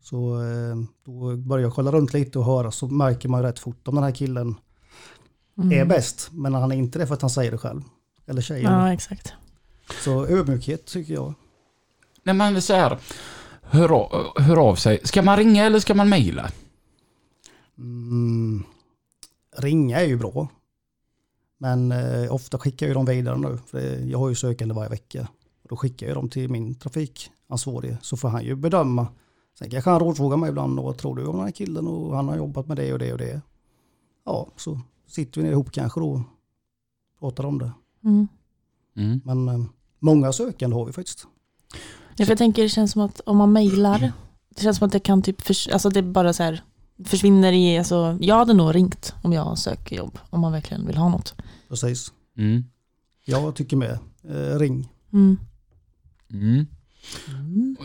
Så 0.00 0.42
eh, 0.42 0.76
då 1.04 1.36
börjar 1.36 1.62
jag 1.62 1.74
kolla 1.74 1.92
runt 1.92 2.12
lite 2.12 2.38
och 2.38 2.44
höra 2.44 2.70
så 2.70 2.86
märker 2.88 3.28
man 3.28 3.40
ju 3.40 3.46
rätt 3.46 3.58
fort 3.58 3.88
om 3.88 3.94
den 3.94 4.04
här 4.04 4.12
killen 4.12 4.54
Mm. 5.58 5.80
är 5.80 5.84
bäst. 5.84 6.28
Men 6.32 6.54
han 6.54 6.72
är 6.72 6.76
inte 6.76 6.98
det 6.98 7.06
för 7.06 7.14
att 7.14 7.20
han 7.20 7.30
säger 7.30 7.50
det 7.50 7.58
själv. 7.58 7.82
Eller 8.26 8.42
tjejen. 8.42 8.72
Ja, 8.72 8.92
exakt. 8.92 9.32
Så 10.04 10.26
ödmjukhet 10.26 10.86
tycker 10.86 11.14
jag. 11.14 11.34
När 12.22 12.32
man 12.32 12.62
så 12.62 12.74
här, 12.74 12.98
hör, 13.62 13.92
av, 13.92 14.40
hör 14.42 14.56
av 14.56 14.74
sig. 14.74 15.00
Ska 15.04 15.22
man 15.22 15.36
ringa 15.36 15.64
eller 15.64 15.80
ska 15.80 15.94
man 15.94 16.08
mejla? 16.08 16.50
Mm, 17.78 18.64
ringa 19.56 20.00
är 20.00 20.04
ju 20.06 20.16
bra. 20.16 20.48
Men 21.64 21.92
eh, 21.92 22.34
ofta 22.34 22.58
skickar 22.58 22.86
jag 22.86 22.96
dem 22.96 23.04
vidare 23.04 23.38
nu. 23.38 23.58
För 23.66 23.80
det- 23.80 24.04
jag 24.04 24.18
har 24.18 24.28
ju 24.28 24.34
sökande 24.34 24.74
varje 24.74 24.88
vecka. 24.90 25.28
Och 25.62 25.68
då 25.68 25.76
skickar 25.76 26.06
jag 26.06 26.16
dem 26.16 26.28
till 26.28 26.50
min 26.50 26.74
trafikansvarige. 26.74 27.98
Så 28.02 28.16
får 28.16 28.28
han 28.28 28.44
ju 28.44 28.54
bedöma. 28.56 29.06
Sen 29.58 29.70
kanske 29.70 29.90
han 29.90 30.00
rådfrågar 30.00 30.36
mig 30.36 30.48
ibland. 30.48 30.80
Vad 30.80 30.96
tror 30.98 31.16
du 31.16 31.26
om 31.26 31.36
den 31.36 31.44
här 31.44 31.50
killen? 31.52 31.86
Och 31.88 32.16
han 32.16 32.28
har 32.28 32.36
jobbat 32.36 32.66
med 32.68 32.76
det 32.76 32.92
och 32.92 32.98
det 32.98 33.12
och 33.12 33.18
det. 33.18 33.40
Ja, 34.24 34.46
så 34.56 34.80
sitter 35.06 35.40
vi 35.40 35.44
ner 35.46 35.52
ihop 35.52 35.70
kanske 35.72 36.00
då. 36.00 36.10
och 36.12 36.20
Pratar 37.20 37.44
om 37.44 37.58
det. 37.58 37.72
Mm. 38.04 38.28
Mm. 38.96 39.20
Men 39.24 39.48
eh, 39.48 39.64
många 39.98 40.32
sökande 40.32 40.76
har 40.76 40.84
vi 40.86 40.92
faktiskt. 40.92 41.26
Ja, 42.16 42.24
för 42.24 42.30
jag 42.32 42.38
tänker 42.38 42.62
det 42.62 42.68
känns 42.68 42.92
som 42.92 43.02
att 43.02 43.20
om 43.20 43.36
man 43.36 43.52
mejlar, 43.52 44.12
det 44.56 44.62
känns 44.62 44.78
som 44.78 44.86
att 44.86 44.92
det 44.92 45.00
kan 45.00 45.22
typ, 45.22 45.40
förs- 45.40 45.68
alltså 45.72 45.88
det 45.90 46.02
bara 46.02 46.32
så 46.32 46.42
här 46.42 46.64
försvinner 47.04 47.52
i, 47.52 47.78
alltså 47.78 48.18
jag 48.20 48.34
hade 48.36 48.52
nog 48.54 48.74
ringt 48.74 49.14
om 49.22 49.32
jag 49.32 49.58
söker 49.58 49.96
jobb, 49.96 50.18
om 50.30 50.40
man 50.40 50.52
verkligen 50.52 50.86
vill 50.86 50.96
ha 50.96 51.08
något. 51.08 51.34
Precis. 51.68 52.12
Mm. 52.38 52.64
Jag 53.24 53.54
tycker 53.54 53.76
med. 53.76 53.98
Eh, 54.28 54.58
ring. 54.58 54.92
Mm. 55.12 55.36
Mm. 56.32 56.66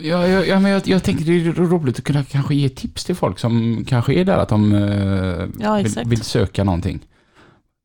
Ja, 0.02 0.28
ja, 0.28 0.46
ja, 0.46 0.60
men 0.60 0.72
jag, 0.72 0.88
jag 0.88 1.04
tänker 1.04 1.26
det 1.26 1.32
är 1.32 1.54
roligt 1.54 1.98
att 2.00 2.04
kunna 2.06 2.24
kanske 2.24 2.56
ge 2.56 2.70
tips 2.70 3.06
till 3.06 3.16
folk 3.16 3.40
som 3.40 3.86
kanske 3.88 4.14
är 4.14 4.26
där 4.26 4.38
att 4.38 4.50
de 4.50 4.74
eh, 4.74 5.48
Ja, 5.60 5.76
vill, 5.76 6.04
vill 6.06 6.22
söka 6.22 6.64
någonting. 6.64 7.08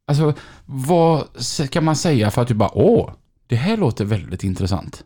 Alltså, 0.06 0.34
vad 0.66 1.28
ska 1.36 1.80
man 1.80 1.96
säga 1.96 2.30
för 2.30 2.42
att 2.42 2.48
du 2.48 2.54
bara, 2.54 2.70
åh, 2.78 3.10
det 3.46 3.56
här 3.56 3.76
låter 3.76 4.04
väldigt 4.04 4.44
intressant. 4.44 5.04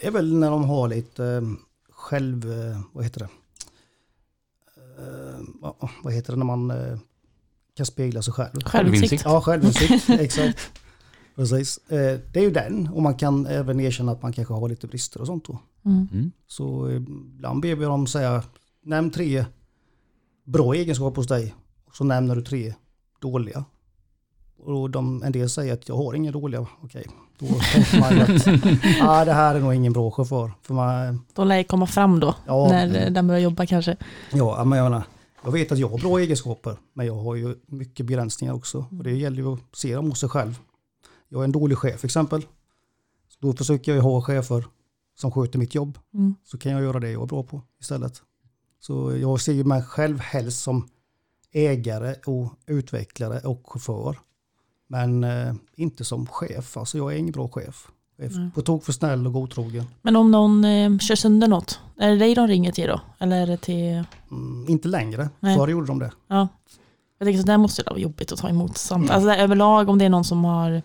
Det 0.00 0.06
är 0.06 0.10
väl 0.10 0.34
när 0.38 0.50
de 0.50 0.64
har 0.64 0.88
lite 0.88 1.24
eh, 1.26 1.42
själv... 1.90 2.52
eh, 2.52 2.80
Vad 2.92 3.04
heter 3.04 3.20
det? 3.20 3.28
Eh, 4.98 5.40
vad- 5.60 5.88
vad 6.02 6.12
heter 6.12 6.32
det 6.32 6.38
när 6.38 6.46
man 6.46 6.70
eh, 6.70 6.98
kan 7.76 7.86
spegla 7.86 8.22
sig 8.22 8.32
själv? 8.34 8.60
Självinsikt. 8.64 9.22
Ja, 9.24 9.40
självinsikt. 9.40 10.10
exakt. 10.20 10.58
Precis. 11.36 11.78
Eh, 11.88 12.18
Det 12.32 12.38
är 12.40 12.42
ju 12.44 12.50
den. 12.50 12.88
Och 12.88 13.02
man 13.02 13.14
kan 13.14 13.46
även 13.46 13.80
erkänna 13.80 14.12
att 14.12 14.22
man 14.22 14.32
kanske 14.32 14.54
har 14.54 14.68
lite 14.68 14.86
brister 14.86 15.20
och 15.20 15.26
sånt 15.26 15.44
då. 15.44 15.58
Mm. 15.84 16.08
Mm. 16.12 16.32
Så 16.46 16.88
eh, 16.88 16.96
ibland 16.96 17.62
ber 17.62 17.74
vi 17.74 17.84
dem 17.84 18.06
säga, 18.06 18.42
nämn 18.84 19.10
tre 19.10 19.44
bra 20.44 20.74
egenskaper 20.74 21.16
hos 21.16 21.26
dig. 21.26 21.54
Och 21.86 21.96
så 21.96 22.04
nämner 22.04 22.36
du 22.36 22.42
tre 22.42 22.74
dåliga. 23.20 23.64
Och 24.64 24.90
de, 24.90 25.22
en 25.22 25.32
del 25.32 25.50
säger 25.50 25.72
att 25.74 25.88
jag 25.88 25.96
har 25.96 26.14
inga 26.14 26.30
dåliga. 26.30 26.66
Okej, 26.82 27.06
då 27.38 27.46
tänker 27.46 28.00
man 28.00 28.20
att 28.20 28.46
ah, 29.02 29.24
det 29.24 29.32
här 29.32 29.54
är 29.54 29.60
nog 29.60 29.74
ingen 29.74 29.92
bra 29.92 30.10
chaufför. 30.10 30.52
För 30.62 30.74
man, 30.74 31.24
De 31.34 31.48
lär 31.48 31.62
komma 31.62 31.86
fram 31.86 32.20
då, 32.20 32.34
ja, 32.46 32.68
när 32.68 33.10
den 33.10 33.26
börjar 33.26 33.40
jobba 33.40 33.66
kanske. 33.66 33.96
Ja, 34.32 34.64
men 34.64 34.78
jag 34.78 34.84
menar, 34.90 35.04
jag 35.44 35.52
vet 35.52 35.72
att 35.72 35.78
jag 35.78 35.88
har 35.88 35.98
bra 35.98 36.18
egenskaper, 36.18 36.76
men 36.92 37.06
jag 37.06 37.14
har 37.14 37.34
ju 37.34 37.56
mycket 37.66 38.06
begränsningar 38.06 38.54
också. 38.54 38.86
Och 38.98 39.04
det 39.04 39.12
gäller 39.12 39.36
ju 39.36 39.52
att 39.52 39.60
se 39.72 39.94
dem 39.94 40.08
hos 40.08 40.20
sig 40.20 40.28
själv. 40.28 40.60
Jag 41.28 41.40
är 41.40 41.44
en 41.44 41.52
dålig 41.52 41.78
chef 41.78 42.04
exempel. 42.04 42.42
Så 43.28 43.38
då 43.40 43.52
försöker 43.52 43.92
jag 43.92 43.96
ju 43.96 44.02
ha 44.02 44.22
chefer 44.22 44.64
som 45.14 45.30
sköter 45.30 45.58
mitt 45.58 45.74
jobb. 45.74 45.98
Mm. 46.14 46.34
Så 46.44 46.58
kan 46.58 46.72
jag 46.72 46.82
göra 46.82 47.00
det 47.00 47.10
jag 47.10 47.22
är 47.22 47.26
bra 47.26 47.42
på 47.42 47.62
istället. 47.80 48.22
Så 48.80 49.16
jag 49.16 49.40
ser 49.40 49.52
ju 49.52 49.64
mig 49.64 49.82
själv 49.82 50.18
helst 50.20 50.62
som 50.62 50.88
ägare 51.52 52.14
och 52.26 52.52
utvecklare 52.66 53.40
och 53.40 53.70
chaufför. 53.72 54.18
Men 54.86 55.24
eh, 55.24 55.54
inte 55.74 56.04
som 56.04 56.26
chef. 56.26 56.76
Alltså 56.76 56.98
jag 56.98 57.12
är 57.12 57.16
ingen 57.16 57.32
bra 57.32 57.48
chef. 57.48 57.88
Nej. 58.16 58.50
på 58.54 58.62
tok 58.62 58.84
för 58.84 58.92
snäll 58.92 59.26
och 59.26 59.32
godtrogen. 59.32 59.84
Men 60.02 60.16
om 60.16 60.30
någon 60.30 60.64
eh, 60.64 60.98
kör 60.98 61.14
sönder 61.14 61.48
något, 61.48 61.80
är 61.98 62.10
det 62.10 62.16
dig 62.16 62.34
de 62.34 62.46
ringer 62.48 62.72
till 62.72 62.88
då? 62.88 63.00
Eller 63.18 63.42
är 63.42 63.46
det 63.46 63.56
till, 63.56 64.04
Mm, 64.30 64.64
inte 64.68 64.88
längre. 64.88 65.28
Nej. 65.40 65.56
Förr 65.56 65.68
gjorde 65.68 65.86
de 65.86 65.98
det. 65.98 66.12
ja. 66.28 66.48
Jag 67.18 67.26
tänker 67.26 67.40
så 67.40 67.46
där 67.46 67.58
måste 67.58 67.82
det 67.82 67.90
vara 67.90 68.00
jobbigt 68.00 68.32
att 68.32 68.38
ta 68.38 68.48
emot 68.48 68.76
samt. 68.78 69.10
Alltså 69.10 69.28
där, 69.28 69.38
överlag 69.38 69.88
om 69.88 69.98
det 69.98 70.04
är 70.04 70.08
någon 70.08 70.24
som 70.24 70.44
har 70.44 70.82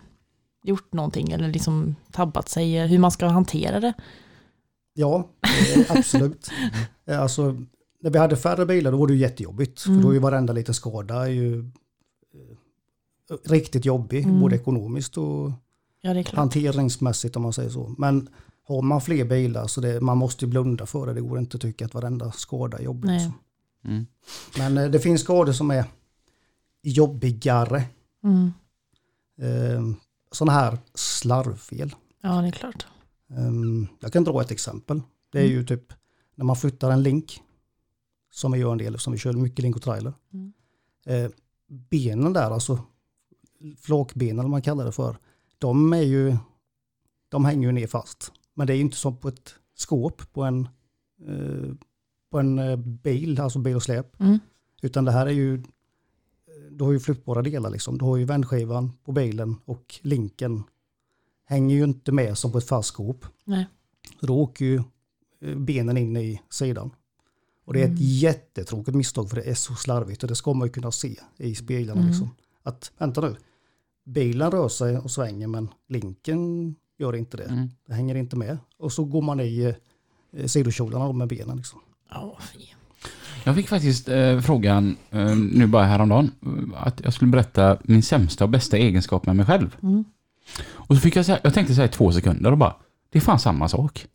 gjort 0.64 0.92
någonting 0.92 1.30
eller 1.32 1.48
liksom 1.48 1.96
tabbat 2.12 2.48
sig, 2.48 2.86
hur 2.86 2.98
man 2.98 3.10
ska 3.10 3.26
hantera 3.26 3.80
det. 3.80 3.92
Ja, 4.94 5.28
eh, 5.76 5.84
absolut. 5.96 6.50
Eh, 7.06 7.20
Alltså, 7.22 7.56
när 8.02 8.10
vi 8.10 8.18
hade 8.18 8.36
färre 8.36 8.66
bilar 8.66 8.92
då 8.92 8.98
var 8.98 9.06
det 9.06 9.12
ju 9.12 9.18
jättejobbigt. 9.20 9.86
Mm. 9.86 9.98
För 9.98 10.02
då 10.02 10.10
är 10.10 10.14
ju 10.14 10.20
varenda 10.20 10.52
liten 10.52 10.74
skada 10.74 11.28
ju 11.28 11.58
eh, 11.60 13.36
riktigt 13.50 13.84
jobbig. 13.84 14.24
Mm. 14.24 14.40
Både 14.40 14.56
ekonomiskt 14.56 15.18
och 15.18 15.50
Ja, 16.00 16.14
det 16.14 16.20
är 16.20 16.24
klart. 16.24 16.38
hanteringsmässigt 16.38 17.36
om 17.36 17.42
man 17.42 17.52
säger 17.52 17.70
så. 17.70 17.94
Men 17.98 18.28
har 18.64 18.82
man 18.82 19.00
fler 19.00 19.24
bilar 19.24 19.66
så 19.66 19.80
det, 19.80 20.00
man 20.00 20.18
måste 20.18 20.44
ju 20.44 20.50
blunda 20.50 20.86
för 20.86 21.06
det. 21.06 21.12
Det 21.14 21.20
går 21.20 21.38
inte 21.38 21.56
att 21.56 21.60
tycka 21.60 21.84
att 21.84 21.94
varenda 21.94 22.32
skada 22.32 22.78
är 22.78 22.82
jobbig. 22.82 23.10
Liksom. 23.10 23.32
Mm. 23.84 24.06
Men 24.58 24.78
eh, 24.78 24.90
det 24.90 25.00
finns 25.00 25.20
skador 25.20 25.52
som 25.52 25.70
är 25.70 25.84
jobbigare. 26.82 27.84
Mm. 28.24 28.52
Eh, 29.40 29.82
Sådana 30.32 30.52
här 30.52 30.78
slarvfel. 30.94 31.94
Ja, 32.22 32.40
det 32.40 32.48
är 32.48 32.52
klart. 32.52 32.86
Um, 33.28 33.88
jag 34.00 34.12
kan 34.12 34.24
dra 34.24 34.40
ett 34.40 34.50
exempel. 34.50 35.00
Det 35.32 35.40
är 35.40 35.46
ju 35.46 35.64
typ 35.64 35.92
när 36.34 36.44
man 36.44 36.56
flyttar 36.56 36.90
en 36.90 37.02
link, 37.02 37.42
som 38.30 38.52
vi 38.52 38.58
gör 38.58 38.72
en 38.72 38.78
del, 38.78 38.98
som 38.98 39.12
vi 39.12 39.18
kör 39.18 39.32
mycket 39.32 39.58
link 39.58 39.76
och 39.76 39.82
trailer. 39.82 40.12
Mm. 40.32 40.52
Eh, 41.06 41.30
benen 41.68 42.32
där, 42.32 42.50
alltså 42.50 42.78
flakbenen 43.80 44.32
eller 44.32 44.42
vad 44.42 44.50
man 44.50 44.62
kallar 44.62 44.84
det 44.84 44.92
för, 44.92 45.16
de 45.58 45.92
är 45.92 46.02
ju, 46.02 46.36
de 47.28 47.44
hänger 47.44 47.68
ju 47.68 47.72
ner 47.72 47.86
fast. 47.86 48.32
Men 48.54 48.66
det 48.66 48.72
är 48.72 48.74
ju 48.74 48.80
inte 48.80 48.96
som 48.96 49.16
på 49.16 49.28
ett 49.28 49.54
skåp 49.74 50.32
på 50.32 50.42
en, 50.44 50.68
eh, 51.28 51.74
på 52.30 52.38
en 52.38 52.58
eh, 52.58 52.76
bil, 52.76 53.40
alltså 53.40 53.58
bil 53.58 53.76
och 53.76 53.82
släp. 53.82 54.20
Mm. 54.20 54.38
Utan 54.82 55.04
det 55.04 55.12
här 55.12 55.26
är 55.26 55.30
ju, 55.30 55.62
du 56.70 56.84
har 56.84 56.92
ju 56.92 57.00
flyttbara 57.00 57.42
delar 57.42 57.70
liksom. 57.70 57.98
Du 57.98 58.04
har 58.04 58.16
ju 58.16 58.24
vändskivan 58.24 58.92
på 59.04 59.12
bilen 59.12 59.56
och 59.64 60.00
linken 60.02 60.62
hänger 61.44 61.76
ju 61.76 61.84
inte 61.84 62.12
med 62.12 62.38
som 62.38 62.52
på 62.52 62.58
ett 62.58 62.68
fast 62.68 62.88
skåp. 62.88 63.24
Nej. 63.44 63.66
Så 64.20 64.26
då 64.26 64.38
åker 64.40 64.64
ju 64.64 64.82
eh, 65.40 65.54
benen 65.56 65.96
in 65.96 66.16
i 66.16 66.42
sidan. 66.50 66.90
Och 67.64 67.74
det 67.74 67.80
är 67.80 67.84
ett 67.84 67.88
Mm. 67.88 68.02
jättetråkigt 68.02 68.96
misstag 68.96 69.28
för 69.30 69.36
det 69.36 69.42
är 69.42 69.54
så 69.54 69.74
slarvigt 69.74 70.22
och 70.22 70.28
det 70.28 70.34
ska 70.34 70.52
man 70.54 70.66
ju 70.68 70.72
kunna 70.72 70.92
se 70.92 71.16
i 71.36 71.54
speglarna. 71.54 72.00
Mm. 72.00 72.10
Liksom. 72.10 72.30
Att 72.62 72.92
vänta 72.98 73.20
nu, 73.20 73.36
bilen 74.08 74.50
rör 74.50 74.68
sig 74.68 74.98
och 74.98 75.10
svänger 75.10 75.46
men 75.46 75.68
linken 75.88 76.74
gör 76.98 77.16
inte 77.16 77.36
det. 77.36 77.44
Mm. 77.44 77.70
Det 77.86 77.94
hänger 77.94 78.14
inte 78.14 78.36
med. 78.36 78.58
Och 78.78 78.92
så 78.92 79.04
går 79.04 79.22
man 79.22 79.40
i 79.40 79.74
eh, 80.32 80.46
sidokjolarna 80.46 81.12
med 81.12 81.28
benen. 81.28 81.56
Liksom. 81.56 81.80
Ja, 82.10 82.38
fy. 82.40 82.58
Jag 83.44 83.54
fick 83.54 83.68
faktiskt 83.68 84.08
eh, 84.08 84.40
frågan 84.40 84.96
eh, 85.10 85.36
nu 85.36 85.66
bara 85.66 85.84
häromdagen 85.84 86.30
att 86.76 87.00
jag 87.04 87.12
skulle 87.12 87.30
berätta 87.30 87.78
min 87.82 88.02
sämsta 88.02 88.44
och 88.44 88.50
bästa 88.50 88.76
egenskap 88.76 89.26
med 89.26 89.36
mig 89.36 89.46
själv. 89.46 89.76
Mm. 89.82 90.04
Och 90.72 90.96
så 90.96 91.00
fick 91.00 91.16
jag 91.16 91.26
säga, 91.26 91.38
jag 91.42 91.54
tänkte 91.54 91.74
säga 91.74 91.88
två 91.88 92.12
sekunder 92.12 92.52
och 92.52 92.58
bara, 92.58 92.76
det 93.10 93.18
är 93.18 93.22
fan 93.22 93.38
samma 93.38 93.68
sak. 93.68 94.06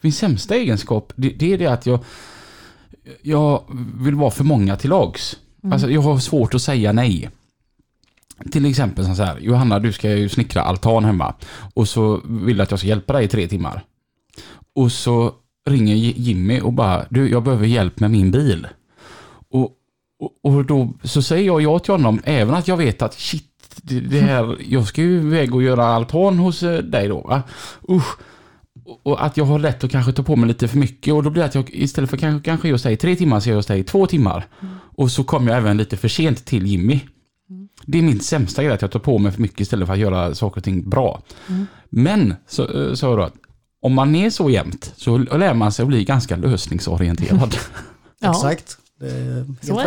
Min 0.00 0.12
sämsta 0.12 0.54
egenskap, 0.54 1.12
det, 1.16 1.28
det 1.28 1.52
är 1.52 1.58
det 1.58 1.66
att 1.66 1.86
jag, 1.86 2.04
jag 3.22 3.64
vill 3.94 4.14
vara 4.14 4.30
för 4.30 4.44
många 4.44 4.76
till 4.76 4.90
lags. 4.90 5.36
Mm. 5.62 5.72
Alltså 5.72 5.90
jag 5.90 6.00
har 6.00 6.18
svårt 6.18 6.54
att 6.54 6.62
säga 6.62 6.92
nej. 6.92 7.30
Till 8.52 8.66
exempel 8.66 9.16
så 9.16 9.22
här, 9.22 9.38
Johanna 9.40 9.78
du 9.78 9.92
ska 9.92 10.10
ju 10.10 10.28
snickra 10.28 10.62
altan 10.62 11.04
hemma. 11.04 11.34
Och 11.74 11.88
så 11.88 12.20
vill 12.24 12.56
du 12.56 12.62
att 12.62 12.70
jag 12.70 12.80
ska 12.80 12.88
hjälpa 12.88 13.12
dig 13.12 13.24
i 13.24 13.28
tre 13.28 13.48
timmar. 13.48 13.82
Och 14.74 14.92
så 14.92 15.32
ringer 15.68 15.94
Jimmy 15.94 16.60
och 16.60 16.72
bara, 16.72 17.06
du 17.10 17.28
jag 17.30 17.42
behöver 17.42 17.66
hjälp 17.66 18.00
med 18.00 18.10
min 18.10 18.30
bil. 18.30 18.66
Och 19.50 19.72
Och, 20.20 20.32
och 20.42 20.64
då 20.64 20.92
så 21.02 21.22
säger 21.22 21.46
jag 21.46 21.62
ja 21.62 21.78
till 21.78 21.92
honom, 21.92 22.20
även 22.24 22.54
att 22.54 22.68
jag 22.68 22.76
vet 22.76 23.02
att 23.02 23.14
shit, 23.14 23.44
det, 23.82 24.00
det 24.00 24.20
här, 24.20 24.56
jag 24.68 24.86
ska 24.86 25.02
ju 25.02 25.16
iväg 25.16 25.54
och 25.54 25.62
göra 25.62 25.84
altan 25.86 26.38
hos 26.38 26.62
eh, 26.62 26.78
dig 26.78 27.08
då. 27.08 27.20
Va? 27.20 27.42
Usch. 27.90 28.16
Och- 29.02 29.24
att 29.24 29.36
jag 29.36 29.44
har 29.44 29.58
lätt 29.58 29.84
att 29.84 29.90
kanske 29.90 30.12
ta 30.12 30.22
på 30.22 30.36
mig 30.36 30.48
lite 30.48 30.68
för 30.68 30.78
mycket 30.78 31.14
och 31.14 31.22
då 31.22 31.30
blir 31.30 31.42
det 31.42 31.46
att 31.48 31.54
jag 31.54 31.70
istället 31.74 32.10
för 32.10 32.16
kanske, 32.16 32.44
kanske 32.44 32.68
just 32.68 32.84
dig 32.84 32.96
tre 32.96 33.16
timmar 33.16 33.40
så 33.40 33.50
jag 33.50 33.64
dig 33.64 33.84
två 33.84 34.06
timmar. 34.06 34.46
Och 34.96 35.10
så 35.10 35.24
kommer 35.24 35.50
jag 35.52 35.58
även 35.58 35.76
lite 35.76 35.96
för 35.96 36.08
sent 36.08 36.44
till 36.44 36.66
Jimmy. 36.66 37.00
Det 37.86 37.98
är 37.98 38.02
min 38.02 38.20
sämsta 38.20 38.62
grej, 38.62 38.72
att 38.72 38.82
jag 38.82 38.90
tar 38.90 39.00
på 39.00 39.18
mig 39.18 39.32
för 39.32 39.42
mycket 39.42 39.60
istället 39.60 39.86
för 39.86 39.92
att 39.94 40.00
göra 40.00 40.34
saker 40.34 40.60
och 40.60 40.64
ting 40.64 40.90
bra. 40.90 41.22
Men, 41.90 42.34
så 42.46 42.88
eh, 42.88 42.94
sa 42.94 43.08
jag 43.08 43.18
då, 43.18 43.22
att 43.22 43.34
om 43.82 43.94
man 43.94 44.14
är 44.14 44.30
så 44.30 44.50
jämt 44.50 44.92
så 44.96 45.18
lär 45.18 45.54
man 45.54 45.72
sig 45.72 45.82
att 45.82 45.88
bli 45.88 46.04
ganska 46.04 46.36
lösningsorienterad. 46.36 47.56
Ja, 48.18 48.30
Exakt. 48.30 48.78
Det 49.00 49.06
är 49.06 49.34
helt 49.34 49.64
Så 49.64 49.80
är 49.80 49.84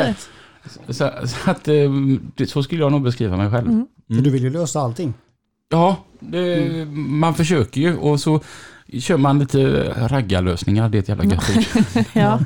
det. 0.87 0.93
så, 0.93 1.27
så, 1.27 1.51
att, 1.51 1.67
eh, 1.67 2.45
så 2.47 2.63
skulle 2.63 2.81
jag 2.81 2.91
nog 2.91 3.01
beskriva 3.01 3.37
mig 3.37 3.51
själv. 3.51 3.67
Mm. 3.67 3.87
För 4.07 4.21
du 4.21 4.29
vill 4.29 4.43
ju 4.43 4.49
lösa 4.49 4.79
allting. 4.79 5.13
Ja, 5.69 5.97
det, 6.19 6.85
man 6.95 7.33
försöker 7.35 7.81
ju 7.81 7.97
och 7.97 8.19
så 8.19 8.41
kör 8.99 9.17
man 9.17 9.39
lite 9.39 9.83
raggarlösningar, 10.07 10.89
det 10.89 10.97
är 10.97 10.99
ett 10.99 11.09
jävla 11.09 11.23
gött 11.23 11.49
ja. 12.13 12.39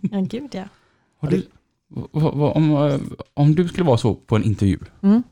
ja, 0.00 0.20
gud 0.20 0.50
ja. 0.52 0.64
Har 1.20 1.30
du, 1.30 1.42
om, 2.12 2.70
eh, 2.88 3.00
om 3.34 3.54
du 3.54 3.68
skulle 3.68 3.86
vara 3.86 3.98
så 3.98 4.14
på 4.14 4.36
en 4.36 4.44
intervju, 4.44 4.78
Mm. 5.02 5.22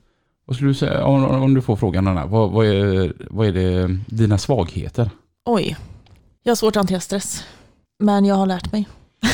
vad 0.44 0.56
skulle 0.56 0.70
du 0.70 0.74
säga, 0.74 1.04
om, 1.04 1.24
om 1.24 1.54
du 1.54 1.62
får 1.62 1.76
frågan 1.76 2.04
den 2.04 2.16
här, 2.16 2.26
vad, 2.26 2.50
vad, 2.50 2.66
är, 2.66 3.12
vad 3.30 3.46
är 3.46 3.52
det, 3.52 3.98
dina 4.06 4.38
svagheter? 4.38 5.10
Oj, 5.44 5.76
jag 6.42 6.50
har 6.50 6.56
svårt 6.56 6.70
att 6.76 6.80
hantera 6.80 7.00
stress. 7.00 7.44
Men 7.98 8.24
jag 8.24 8.34
har 8.34 8.46
lärt 8.46 8.72
mig 8.72 8.88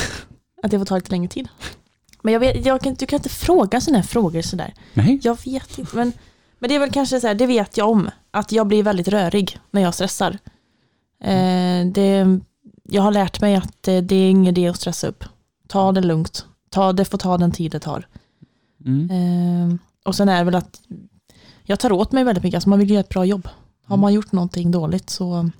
att 0.63 0.71
det 0.71 0.79
får 0.79 0.87
ta 0.87 0.95
lite 0.95 1.11
längre 1.11 1.29
tid. 1.29 1.49
Men 2.23 2.33
jag 2.33 2.41
vet, 2.41 2.67
jag 2.67 2.81
kan, 2.81 2.95
du 2.95 3.07
kan 3.07 3.17
inte 3.17 3.29
fråga 3.29 3.81
sådana 3.81 3.99
här 3.99 4.07
frågor 4.07 4.43
sådär. 4.43 4.75
Nej? 4.95 5.21
Jag 5.23 5.39
vet 5.45 5.79
inte, 5.79 5.97
men, 5.97 6.13
men 6.59 6.69
det 6.69 6.75
är 6.75 6.79
väl 6.79 6.91
kanske 6.91 7.21
så 7.21 7.27
här, 7.27 7.35
det 7.35 7.47
vet 7.47 7.77
jag 7.77 7.89
om, 7.91 8.11
att 8.31 8.53
jag 8.53 8.67
blir 8.67 8.83
väldigt 8.83 9.09
rörig 9.09 9.59
när 9.71 9.83
jag 9.83 9.95
stressar. 9.95 10.39
Eh, 11.25 11.87
det, 11.93 12.39
jag 12.91 13.03
har 13.03 13.11
lärt 13.13 13.41
mig 13.41 13.55
att 13.57 13.89
eh, 13.89 13.99
det 13.99 14.15
är 14.17 14.31
ingen 14.31 14.47
idé 14.57 14.69
att 14.69 14.77
stressa 14.77 15.07
upp. 15.07 15.25
Ta 15.69 15.93
det 15.93 16.01
lugnt. 16.01 16.47
Ta, 16.71 16.93
det 16.93 17.05
får 17.05 17.19
ta 17.19 17.39
den 17.39 17.53
tid 17.53 17.73
det 17.73 17.81
tar. 17.81 18.07
Mm. 18.87 19.11
Eh, 19.11 19.77
och 20.05 20.15
sen 20.15 20.29
är 20.29 20.39
det 20.39 20.45
väl 20.45 20.55
att 20.55 20.81
jag 21.63 21.81
tar 21.81 21.93
åt 21.93 22.13
mig 22.13 22.25
väldigt 22.25 22.45
mycket, 22.45 22.57
alltså 22.57 22.69
man 22.71 22.79
vill 22.79 22.91
göra 22.91 23.01
ett 23.01 23.09
bra 23.09 23.25
jobb. 23.25 23.49
Har 23.85 23.97
man 23.97 24.13
gjort 24.15 24.33
någonting 24.33 24.71
dåligt 24.71 25.11
så 25.11 25.51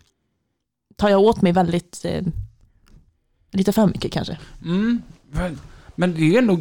tar 0.97 1.09
jag 1.09 1.21
åt 1.21 1.43
mig 1.43 1.53
väldigt, 1.53 2.05
eh, 2.05 2.23
lite 3.53 3.73
för 3.73 3.87
mycket 3.87 4.13
kanske. 4.13 4.39
Mm. 4.65 5.03
Men- 5.95 6.15
det 6.15 6.35
är 6.37 6.39
ändå 6.39 6.59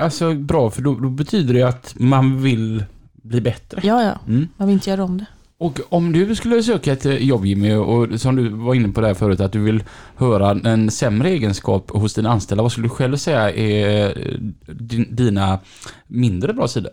alltså, 0.00 0.34
bra, 0.34 0.70
för 0.70 0.82
då, 0.82 0.94
då 0.94 1.08
betyder 1.10 1.54
det 1.54 1.62
att 1.62 1.94
man 1.98 2.42
vill 2.42 2.84
bli 3.12 3.40
bättre. 3.40 3.80
Ja, 3.84 4.02
ja, 4.02 4.18
Mm. 4.28 4.48
man 4.56 4.68
vill 4.68 4.74
inte 4.74 4.90
göra 4.90 5.04
om 5.04 5.18
det. 5.18 5.26
Och 5.62 5.80
om 5.88 6.12
du 6.12 6.34
skulle 6.36 6.62
söka 6.62 6.92
ett 6.92 7.06
eh, 7.06 7.16
jobb 7.16 7.44
Jimmy, 7.44 7.74
och 7.74 8.20
som 8.20 8.36
du 8.36 8.48
var 8.48 8.74
inne 8.74 8.88
på 8.88 9.00
där 9.00 9.14
förut, 9.14 9.40
att 9.40 9.52
du 9.52 9.62
vill 9.62 9.84
höra 10.16 10.50
en 10.50 10.90
sämre 10.90 11.28
egenskap 11.30 11.90
hos 11.90 12.14
dina 12.14 12.30
anställda, 12.30 12.62
vad 12.62 12.72
skulle 12.72 12.84
du 12.84 12.90
själv 12.90 13.16
säga 13.16 13.50
är 13.50 14.08
eh, 14.28 14.38
din, 14.74 15.16
dina 15.16 15.60
mindre 16.06 16.52
bra 16.52 16.68
sidor? 16.68 16.92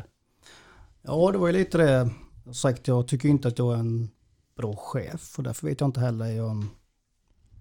Ja, 1.02 1.32
det 1.32 1.38
var 1.38 1.48
ju 1.48 1.54
lite 1.54 1.78
det. 1.78 2.10
Jag 2.46 2.56
sagt, 2.56 2.88
jag 2.88 3.08
tycker 3.08 3.30
inte 3.30 3.48
att 3.48 3.60
jag 3.60 3.74
är 3.74 3.80
en 3.80 4.10
bra 4.58 4.76
chef 4.76 5.38
och 5.38 5.44
därför 5.44 5.68
vet 5.68 5.82
jag 5.82 5.88
inte 5.88 6.00
heller 6.00 6.26
är 6.26 6.32
jag 6.32 6.52
en 6.52 6.70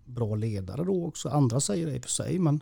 bra 0.05 0.35
ledare 0.35 0.85
då 0.85 1.07
också. 1.07 1.29
Andra 1.29 1.61
säger 1.61 1.87
det 1.87 1.95
i 1.97 1.99
och 1.99 2.03
för 2.03 2.11
sig, 2.11 2.39
men 2.39 2.61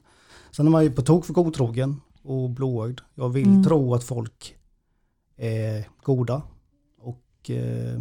sen 0.51 0.67
är 0.67 0.71
man 0.71 0.85
ju 0.85 0.91
på 0.91 1.03
tok 1.03 1.25
för 1.27 1.33
godtrogen 1.33 2.01
och 2.23 2.51
blåögd. 2.51 3.01
Jag 3.15 3.29
vill 3.29 3.47
Mm. 3.49 3.65
tro 3.65 3.95
att 3.95 4.05
folk 4.05 4.57
är 5.37 5.89
goda 6.03 6.43
och 6.99 7.51
eh, 7.51 8.01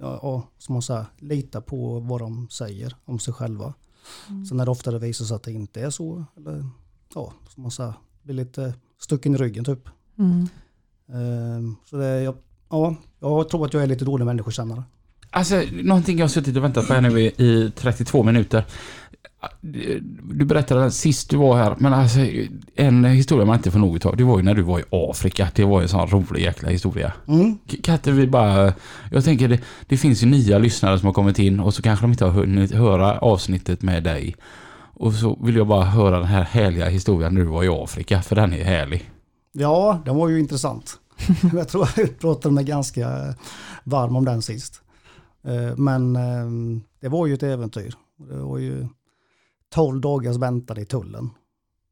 ja, 0.00 0.18
ja, 0.22 0.48
som 0.58 0.72
man 0.72 0.82
säger, 0.82 1.06
lita 1.18 1.60
på 1.60 2.00
vad 2.00 2.20
de 2.20 2.48
säger 2.50 2.96
om 3.04 3.18
sig 3.18 3.34
själva. 3.34 3.74
Mm. 4.28 4.46
Sen 4.46 4.56
när 4.56 4.64
det 4.64 4.70
ofta 4.70 4.90
det 4.90 4.98
visar 4.98 5.24
sig 5.24 5.34
att 5.34 5.42
det 5.42 5.52
inte 5.52 5.80
är 5.80 5.90
så, 5.90 6.24
eller 6.36 6.66
ja, 7.14 7.32
som 7.48 7.62
man 7.62 7.70
säger, 7.70 7.94
blir 8.22 8.34
lite 8.34 8.74
stucken 8.98 9.34
i 9.34 9.38
ryggen 9.38 9.64
typ. 9.64 9.88
Mm. 10.18 10.48
Ehm, 11.08 11.76
Så 11.84 11.96
det, 11.96 12.22
jag, 12.22 12.34
ja, 12.70 12.96
jag 13.20 13.48
tror 13.48 13.66
att 13.66 13.74
jag 13.74 13.82
är 13.82 13.86
lite 13.86 14.04
dålig 14.04 14.24
människokännare. 14.24 14.82
Alltså, 15.30 15.62
någonting 15.72 16.18
jag 16.18 16.24
har 16.24 16.28
suttit 16.28 16.56
och 16.56 16.64
väntat 16.64 16.86
på 16.86 16.94
här 16.94 17.00
nu 17.00 17.20
i, 17.20 17.26
i 17.26 17.72
32 17.76 18.22
minuter. 18.22 18.64
Du 19.60 20.44
berättade 20.44 20.90
sist 20.90 21.30
du 21.30 21.36
var 21.36 21.56
här, 21.56 21.74
men 21.78 21.94
alltså 21.94 22.18
en 22.74 23.04
historia 23.04 23.46
man 23.46 23.56
inte 23.56 23.70
får 23.70 23.78
nog 23.78 24.06
av, 24.06 24.16
det 24.16 24.24
var 24.24 24.38
ju 24.38 24.44
när 24.44 24.54
du 24.54 24.62
var 24.62 24.78
i 24.78 24.82
Afrika. 24.90 25.48
Det 25.54 25.64
var 25.64 25.80
ju 25.80 25.82
en 25.82 25.88
sån 25.88 26.06
rolig 26.06 26.42
jäkla 26.42 26.68
historia. 26.68 27.12
Mm. 27.28 27.58
Kan 27.82 27.94
inte 27.94 28.12
vi 28.12 28.26
bara... 28.26 28.72
Jag 29.10 29.24
tänker, 29.24 29.48
det, 29.48 29.60
det 29.86 29.96
finns 29.96 30.22
ju 30.22 30.26
nya 30.26 30.58
lyssnare 30.58 30.98
som 30.98 31.06
har 31.06 31.12
kommit 31.12 31.38
in 31.38 31.60
och 31.60 31.74
så 31.74 31.82
kanske 31.82 32.04
de 32.04 32.10
inte 32.10 32.24
har 32.24 32.32
hunnit 32.32 32.72
höra 32.72 33.18
avsnittet 33.18 33.82
med 33.82 34.02
dig. 34.04 34.36
Och 34.94 35.12
så 35.14 35.38
vill 35.42 35.56
jag 35.56 35.66
bara 35.66 35.84
höra 35.84 36.18
den 36.18 36.28
här 36.28 36.42
härliga 36.42 36.88
historien 36.88 37.34
när 37.34 37.40
du 37.40 37.46
var 37.46 37.64
i 37.64 37.68
Afrika, 37.68 38.22
för 38.22 38.36
den 38.36 38.52
är 38.52 38.64
härlig. 38.64 39.10
Ja, 39.52 40.02
den 40.04 40.16
var 40.16 40.28
ju 40.28 40.40
intressant. 40.40 40.98
jag 41.52 41.68
tror 41.68 41.88
jag 41.96 42.18
pratade 42.18 42.54
mig 42.54 42.64
ganska 42.64 43.34
varm 43.84 44.16
om 44.16 44.24
den 44.24 44.42
sist. 44.42 44.82
Eh, 45.44 45.76
Men 45.76 46.16
ehm, 46.16 46.82
det 47.00 47.08
var 47.08 47.26
ju 47.26 47.34
ett 47.34 47.42
äventyr. 47.42 47.94
Det 48.28 48.36
var 48.36 48.58
ju 48.58 48.88
12 49.70 50.00
dagars 50.00 50.36
väntan 50.36 50.78
i 50.78 50.84
tullen 50.84 51.30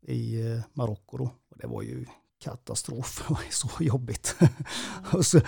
i 0.06 0.40
eh, 0.40 0.60
Marocko 0.72 1.16
då. 1.16 1.24
Och 1.24 1.58
Det 1.60 1.66
var 1.66 1.82
ju 1.82 2.06
katastrof, 2.44 3.24
det 3.28 3.34
var 3.34 3.40
ju 3.42 3.50
så 3.50 3.68
jobbigt. 3.80 4.36
och 5.12 5.26
så 5.26 5.40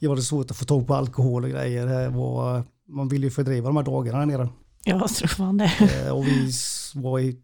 var 0.00 0.16
det 0.16 0.22
svårt 0.22 0.50
att 0.50 0.56
få 0.56 0.64
tag 0.64 0.86
på 0.86 0.94
alkohol 0.94 1.44
och 1.44 1.50
grejer. 1.50 1.86
Det 1.86 2.08
var, 2.08 2.62
man 2.88 3.08
ville 3.08 3.26
ju 3.26 3.30
fördriva 3.30 3.66
de 3.66 3.76
här 3.76 3.84
dagarna 3.84 4.18
där 4.18 4.26
nere. 4.26 4.48
Ja, 4.84 5.08
tror 5.08 5.28
fan 5.28 5.56
det. 5.56 6.10
Och 6.10 6.26
vi 6.26 6.50
var 6.94 7.18
i 7.18 7.36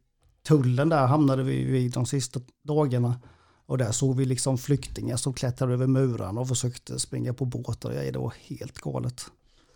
tullen 0.46 0.88
där 0.88 1.06
hamnade 1.06 1.42
vi 1.42 1.64
vid 1.64 1.92
de 1.92 2.06
sista 2.06 2.40
dagarna. 2.64 3.20
Och 3.66 3.78
där 3.78 3.92
såg 3.92 4.16
vi 4.16 4.24
liksom 4.24 4.58
flyktingar 4.58 5.16
som 5.16 5.32
klättrade 5.32 5.72
över 5.72 5.86
murarna 5.86 6.40
och 6.40 6.48
försökte 6.48 6.98
springa 6.98 7.34
på 7.34 7.44
båtar. 7.44 7.90
Det 8.12 8.18
var 8.18 8.34
helt 8.48 8.78
galet. 8.78 9.26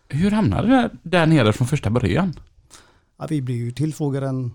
Hur 0.07 0.31
hamnade 0.31 0.67
du 0.67 0.73
där, 0.73 0.89
där 1.03 1.25
nere 1.25 1.53
från 1.53 1.67
första 1.67 1.89
början? 1.89 2.33
Ja, 3.19 3.27
vi 3.29 3.41
blev 3.41 3.57
ju 3.57 3.71
tillfrågade 3.71 4.27
en 4.27 4.53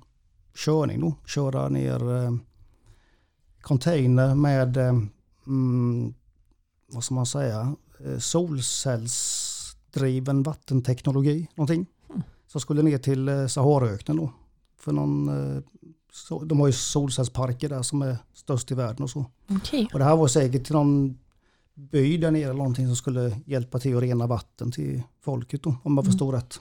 körning 0.54 1.00
då. 1.00 1.14
Köra 1.26 1.68
ner 1.68 2.24
eh, 2.24 2.32
container 3.60 4.34
med, 4.34 4.76
eh, 4.76 4.98
mm, 5.46 6.14
vad 6.92 7.04
ska 7.04 7.14
man 7.14 7.26
säga, 7.26 7.76
eh, 8.04 8.18
solcellsdriven 8.18 10.42
vattenteknologi. 10.42 11.48
Någonting. 11.54 11.86
Som 12.46 12.60
skulle 12.60 12.82
ner 12.82 12.98
till 12.98 13.28
eh, 13.28 13.46
Saharaöknen 13.46 14.16
då. 14.16 14.30
För 14.78 14.92
någon, 14.92 15.26
de 16.46 16.60
har 16.60 16.66
ju 16.66 16.72
solcellsparker 16.72 17.68
där 17.68 17.82
som 17.82 18.02
är 18.02 18.16
störst 18.34 18.70
i 18.70 18.74
världen 18.74 19.02
och 19.02 19.10
så. 19.10 19.24
Okej. 19.50 19.88
Och 19.92 19.98
det 19.98 20.04
här 20.04 20.16
var 20.16 20.28
säkert 20.28 20.64
till 20.64 20.74
någon 20.74 21.18
by 21.74 22.16
där 22.18 22.30
nere 22.30 22.42
eller 22.44 22.54
någonting 22.54 22.86
som 22.86 22.96
skulle 22.96 23.40
hjälpa 23.46 23.78
till 23.78 23.96
att 23.96 24.02
rena 24.02 24.26
vatten 24.26 24.72
till 24.72 25.02
folket 25.20 25.62
då, 25.62 25.70
om 25.70 25.76
jag 25.82 25.92
Mm. 25.92 26.04
förstår 26.04 26.32
rätt. 26.32 26.60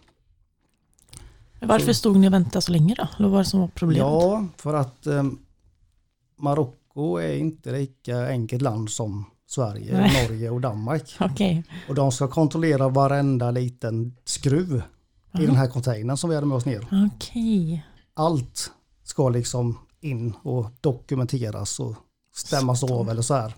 Varför 1.68 1.94
stod 1.94 2.18
ni 2.18 2.30
och 2.30 2.34
väntade 2.34 2.62
så 2.62 2.72
länge 2.72 2.96
då? 2.96 3.02
Eller 3.18 3.28
vad 3.28 3.32
var 3.32 3.40
det 3.40 3.46
som 3.46 3.60
var 3.60 3.68
problemet? 3.68 3.98
Ja, 4.08 4.46
för 4.58 4.74
att 4.74 5.08
eh, 5.08 5.24
Marocko 6.40 7.18
är 7.18 7.36
inte 7.38 7.72
lika 7.72 8.28
enkelt 8.28 8.62
land 8.62 8.90
som 8.90 9.26
Sverige, 9.48 9.98
Nej. 9.98 10.28
Norge 10.28 10.50
och 10.50 10.62
Danmark. 10.62 11.16
Okej. 11.20 11.64
Och 11.90 11.96
de 11.96 12.12
ska 12.12 12.28
kontrollera 12.28 12.90
varenda 12.90 13.52
liten 13.52 14.16
skruv 14.26 14.82
i 15.40 15.46
den 15.46 15.56
här 15.56 15.68
containern 15.68 16.18
som 16.18 16.30
vi 16.30 16.36
hade 16.36 16.48
med 16.48 16.58
oss 16.58 16.66
ner. 16.66 16.88
Okej. 17.16 17.86
Allt 18.14 18.72
ska 19.04 19.30
liksom 19.30 19.78
in 20.02 20.34
och 20.44 20.66
dokumenteras 20.82 21.80
och 21.80 21.96
stämmas 22.36 22.80
Satan. 22.80 22.98
av 22.98 23.10
eller 23.10 23.22
så 23.22 23.34
här. 23.34 23.54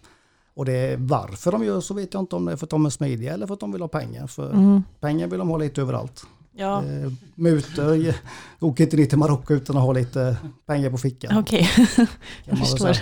Och 0.54 0.66
det 0.66 0.74
är 0.74 0.98
varför 0.98 1.52
de 1.52 1.64
gör 1.66 1.82
så 1.82 1.94
vet 1.94 2.14
jag 2.14 2.24
inte 2.24 2.36
om 2.36 2.46
det 2.46 2.52
är 2.52 2.56
för 2.56 2.66
att 2.66 2.70
de 2.70 2.86
är 2.86 2.90
smidiga 2.90 3.34
eller 3.34 3.48
för 3.48 3.54
att 3.54 3.60
de 3.60 3.72
vill 3.72 3.82
ha 3.82 3.88
pengar. 3.88 4.28
För 4.28 4.52
Mm. 4.54 4.84
pengar 5.00 5.28
vill 5.28 5.40
de 5.40 5.50
ha 5.50 5.58
lite 5.58 5.82
överallt. 5.82 6.26
Ja, 6.58 6.84
Eh, 6.84 7.12
mutor 7.36 8.14
åker 8.60 8.84
inte 8.84 8.98
ner 8.98 9.06
till 9.06 9.18
Marocko 9.18 9.54
utan 9.54 9.78
att 9.78 9.84
ha 9.84 9.94
lite 9.94 10.38
pengar 10.68 10.90
på 10.90 10.98
fickan. 10.98 11.38
okej. 11.38 11.70
kan 11.96 12.08
Jag 12.46 12.58
förstår. 12.60 12.98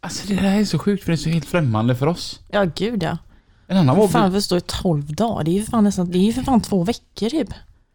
Alltså 0.00 0.28
det 0.28 0.34
här 0.34 0.60
är 0.60 0.64
så 0.64 0.78
sjukt 0.78 1.04
för 1.04 1.12
det 1.12 1.14
är 1.14 1.16
så 1.16 1.30
helt 1.30 1.44
främmande 1.44 1.94
för 1.96 2.06
oss. 2.06 2.40
Ja, 2.48 2.64
gud 2.76 3.02
ja. 3.02 3.18
En 3.66 3.76
annan 3.76 3.96
var... 3.96 4.08
Fan, 4.08 4.32
vi 4.32 4.42
står 4.42 4.58
i 4.58 4.62
12 4.66 5.14
dagar. 5.14 5.44
Det 5.44 5.50
är 5.50 5.52
ju 5.52 5.62
för 5.64 5.70
fan, 5.70 5.84
nästan, 5.84 6.10
det 6.10 6.18
är 6.18 6.22
ju 6.22 6.32
för 6.32 6.42
fan 6.42 6.60
två 6.60 6.84
veckor 6.84 7.28
typ. 7.30 7.48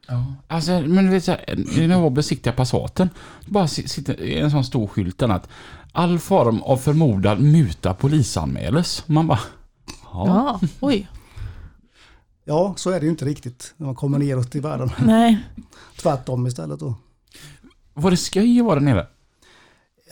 Ja, 0.07 0.25
alltså, 0.47 0.71
men 0.71 1.05
du 1.05 1.11
vet 1.11 1.23
så 1.23 1.31
här, 1.31 1.55
när 1.77 1.87
jag 1.89 1.99
var 1.99 2.05
och 2.05 2.11
besiktiga 2.11 2.53
Passaten, 2.53 3.09
bara 3.45 3.67
si- 3.67 3.87
sitter 3.87 4.21
en 4.37 4.51
sån 4.51 4.63
stor 4.63 4.87
skylt 4.87 5.21
att 5.21 5.49
all 5.91 6.19
form 6.19 6.61
av 6.61 6.77
förmodad 6.77 7.39
muta 7.41 7.93
polisanmäles. 7.93 9.03
Man 9.07 9.27
bara, 9.27 9.39
ja. 10.13 10.27
Ja, 10.61 10.67
oj. 10.79 11.07
Ja, 12.51 12.73
så 12.77 12.89
är 12.89 12.99
det 12.99 13.05
ju 13.05 13.09
inte 13.11 13.25
riktigt 13.25 13.73
när 13.77 13.85
man 13.85 13.95
kommer 13.95 14.19
neråt 14.19 14.55
i 14.55 14.59
världen. 14.59 14.89
Nej. 15.05 15.39
Tvärtom 16.01 16.47
istället 16.47 16.79
då. 16.79 16.95
Var 17.93 18.11
det 18.11 18.17
skoj 18.17 18.59
att 18.59 18.65
vara 18.65 18.75
där 18.75 18.85
nere? 18.85 19.07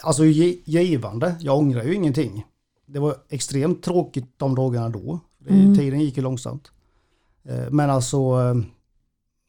Alltså 0.04 0.24
gi- 0.26 0.62
givande, 0.66 1.36
jag 1.40 1.58
ångrar 1.58 1.84
ju 1.84 1.94
ingenting. 1.94 2.46
Det 2.86 3.00
var 3.00 3.16
extremt 3.30 3.84
tråkigt 3.84 4.26
de 4.38 4.56
dagarna 4.56 4.90
då. 4.90 5.20
Mm. 5.50 5.76
Tiden 5.78 6.00
gick 6.00 6.18
ju 6.18 6.24
långsamt. 6.24 6.72
Eh, 7.44 7.70
Men 7.72 7.90
alltså, 7.90 8.18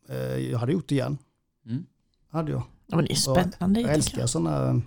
eh, 0.09 0.17
jag 0.51 0.59
hade 0.59 0.73
gjort 0.73 0.89
det 0.89 0.95
igen. 0.95 1.19
Mm. 1.67 1.85
Hade 2.31 2.51
jag. 2.53 2.63
Ja, 2.87 2.97
men 2.97 3.05
det 3.05 3.11
är 3.11 3.15
ju 3.15 3.21
spännande. 3.21 3.81
Jag 3.81 3.91
älskar 3.95 4.27
sådana 4.27 4.83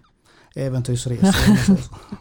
äventyrsresor. 0.55 1.35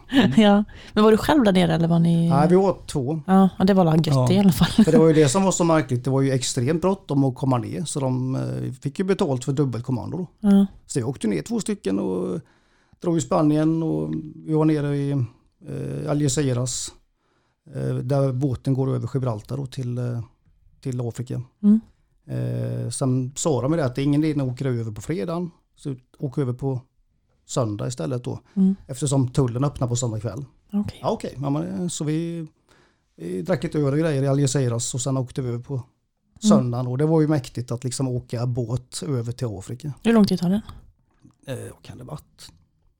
Ja. 0.37 0.63
Men 0.93 1.03
var 1.03 1.11
du 1.11 1.17
själv 1.17 1.43
där 1.43 1.51
nere 1.51 1.73
eller 1.73 1.87
var 1.87 1.99
ni? 1.99 2.29
Nej, 2.29 2.47
vi 2.49 2.55
var 2.55 2.77
två. 2.87 3.21
Ja, 3.27 3.49
det 3.67 3.73
var 3.73 3.95
gött 3.95 4.07
Ja. 4.07 4.31
i 4.31 4.39
alla 4.39 4.51
fall. 4.51 4.85
För 4.85 4.91
det 4.91 4.97
var 4.97 5.07
ju 5.07 5.13
det 5.13 5.29
som 5.29 5.43
var 5.43 5.51
så 5.51 5.63
märkligt. 5.73 6.03
Det 6.03 6.09
var 6.09 6.21
ju 6.21 6.31
extremt 6.31 6.81
bråttom 6.81 7.23
att 7.23 7.35
komma 7.35 7.57
ner. 7.57 7.83
Så 7.85 7.99
de 7.99 8.35
eh, 8.35 8.71
fick 8.81 8.99
ju 8.99 9.05
betalt 9.05 9.45
för 9.45 9.53
dubbelkommando 9.53 10.17
då. 10.17 10.27
Ja. 10.49 10.65
Så 10.87 10.99
jag 10.99 11.09
åkte 11.09 11.27
ner 11.27 11.41
två 11.41 11.59
stycken 11.59 11.99
och 11.99 12.39
drog 13.01 13.17
i 13.17 13.21
Spanien 13.21 13.83
och 13.83 14.13
vi 14.45 14.53
var 14.53 14.65
nere 14.65 14.97
i 14.97 15.11
eh, 15.11 16.09
Algeciras. 16.11 16.91
Eh, 17.75 17.95
där 17.95 18.31
båten 18.33 18.73
går 18.73 18.95
över 18.95 19.09
Gibraltar 19.13 19.57
då 19.57 19.65
till, 19.65 19.97
eh, 19.97 20.19
till 20.81 21.01
Afrika. 21.01 21.41
Mm. 21.63 21.79
Eh, 22.27 22.89
sen 22.89 23.31
sa 23.35 23.61
de 23.61 23.71
det 23.71 23.85
att 23.85 23.95
det 23.95 24.01
är 24.01 24.03
ingen 24.03 24.23
idé 24.23 24.41
att 24.41 24.47
åka 24.47 24.67
över 24.67 24.91
på 24.91 25.01
fredagen. 25.01 25.51
Så 25.75 25.95
åk 26.19 26.37
över 26.37 26.53
på 26.53 26.81
söndag 27.45 27.87
istället 27.87 28.23
då. 28.23 28.39
Mm. 28.53 28.75
Eftersom 28.87 29.27
tullen 29.29 29.63
öppnar 29.63 29.87
på 29.87 29.95
söndag 29.95 30.19
kväll. 30.19 30.45
Okej. 30.73 30.99
Ja 31.01 31.09
okej, 31.11 31.37
ja, 31.41 31.49
men, 31.49 31.81
eh, 31.81 31.87
så 31.87 32.03
vi, 32.03 32.47
vi 33.15 33.41
drack 33.41 33.63
lite 33.63 33.79
öl 33.79 33.93
och 33.93 33.99
grejer 33.99 34.23
i 34.23 34.27
Algeciras 34.27 34.93
och 34.93 35.01
sen 35.01 35.17
åkte 35.17 35.41
vi 35.41 35.47
över 35.49 35.59
på 35.59 35.73
Mm. 35.73 36.49
söndagen. 36.49 36.87
Och 36.87 36.97
det 36.97 37.05
var 37.05 37.21
ju 37.21 37.27
mäktigt 37.27 37.71
att 37.71 37.83
liksom 37.83 38.07
åka 38.07 38.45
båt 38.45 39.03
över 39.07 39.31
till 39.31 39.47
Afrika. 39.47 39.93
Hur 40.03 40.13
lång 40.13 40.25
tid 40.25 40.39
tar 40.39 40.49
det? 40.49 40.61
Eh, 41.53 41.71
vad 41.73 41.81
kan 41.83 41.97
det 41.97 42.03
varit? 42.03 42.51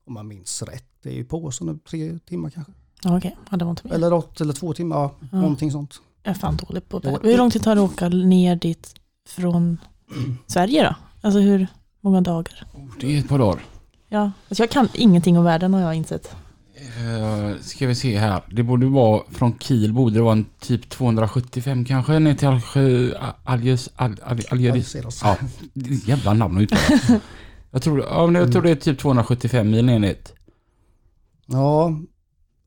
Om 0.07 0.13
man 0.13 0.27
minns 0.27 0.61
rätt. 0.61 0.85
Det 1.01 1.09
är 1.09 1.13
ju 1.13 1.25
på 1.25 1.51
sådana 1.51 1.79
tre 1.89 2.19
timmar 2.25 2.49
kanske. 2.49 2.73
Ja, 3.03 3.17
okej. 3.17 3.37
Ja, 3.51 3.57
det 3.57 3.65
var 3.65 3.69
inte 3.71 3.87
mer. 3.87 3.93
Eller 3.95 4.09
något, 4.09 4.41
eller 4.41 4.53
två 4.53 4.73
timmar, 4.73 4.95
ja, 4.95 5.11
Ja. 5.31 5.37
någonting 5.41 5.71
sånt. 5.71 6.01
Jag 6.23 6.35
är 6.35 6.39
fan 6.39 6.55
dålig 6.57 6.89
på 6.89 6.99
Det. 6.99 7.19
Hur 7.23 7.37
lång 7.37 7.51
tid 7.51 7.63
tar 7.63 7.75
det 7.75 7.83
att 7.83 7.91
åka 7.91 8.09
ner 8.09 8.55
dit 8.55 8.95
från 9.27 9.77
Sverige 10.47 10.83
då? 10.83 10.95
Alltså 11.21 11.39
hur 11.39 11.67
många 12.01 12.21
dagar? 12.21 12.65
Det 12.99 13.15
är 13.15 13.19
ett 13.19 13.29
par 13.29 13.39
dagar. 13.39 13.63
Ja, 14.13 14.31
alltså 14.49 14.63
jag 14.63 14.69
kan 14.69 14.87
ingenting 14.93 15.37
om 15.37 15.43
världen 15.43 15.73
har 15.73 15.81
jag 15.81 15.95
insett. 15.95 16.35
Uh, 16.77 17.59
ska 17.61 17.87
vi 17.87 17.95
se 17.95 18.17
här. 18.17 18.41
Det 18.51 18.63
borde 18.63 18.85
vara 18.85 19.21
från 19.31 19.59
Kiel 19.59 19.93
borde 19.93 20.15
det 20.15 20.21
vara 20.21 20.31
en 20.33 20.45
typ 20.59 20.89
275 20.89 21.85
kanske 21.85 22.19
ner 22.19 22.33
till 22.35 22.47
Alge- 22.47 23.33
Alges... 23.43 23.89
Al- 23.95 24.19
Al- 24.23 24.41
Algeris. 24.49 24.51
Algeciras. 24.95 25.21
Ja, 25.23 25.37
det 25.73 25.89
är 25.89 25.93
ett 25.93 26.07
jävla 26.07 26.33
namn 26.33 26.57
att 26.57 26.63
uttala. 26.63 27.19
Jag 27.71 27.81
tror, 27.81 27.99
ja, 27.99 28.25
men 28.27 28.41
jag 28.41 28.51
tror 28.51 28.61
det 28.61 28.71
är 28.71 28.75
typ 28.75 28.99
275 28.99 29.69
mil 29.71 29.85
ner 29.85 29.99
dit. 29.99 30.33
Ja, 31.45 31.87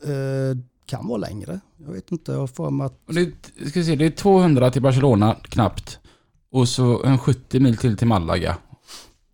eh, 0.05 0.59
kan 0.87 1.09
vara 1.09 1.19
längre. 1.19 1.61
Jag 1.87 1.93
vet 1.93 2.13
inte, 2.13 2.33
jag 2.33 2.39
har 2.39 2.47
för 2.47 2.71
mig 2.71 2.85
att... 2.87 3.01
Det, 3.07 3.69
ska 3.71 3.81
vi 3.81 3.85
se, 3.87 3.97
det 3.97 4.07
är 4.07 4.11
200 4.11 4.71
till 4.71 4.83
Barcelona 4.83 5.37
knappt. 5.43 5.99
Och 6.51 6.69
så 6.69 7.05
en 7.05 7.19
70 7.19 7.61
mil 7.61 7.77
till 7.77 7.97
till 7.97 8.07
Malaga. 8.07 8.57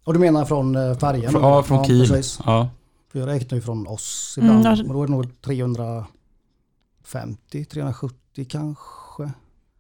Och 0.05 0.13
du 0.13 0.19
menar 0.19 0.45
från 0.45 0.77
eh, 0.77 0.99
färjan? 0.99 1.33
Från, 1.33 1.43
ja, 1.43 1.63
från 1.63 1.85
Kiel. 1.85 2.09
Precis. 2.09 2.39
Ja. 2.47 2.69
För 3.13 3.19
jag 3.19 3.29
räknar 3.29 3.57
ju 3.57 3.63
från 3.63 3.87
oss 3.87 4.35
ibland. 4.39 4.59
Mm, 4.61 4.71
alltså- 4.71 4.85
Men 4.87 4.97
då 4.97 5.03
är 5.03 5.07
det 5.07 5.13
nog 5.13 5.41
350, 5.43 7.65
370 7.65 8.47
kanske. 8.49 9.33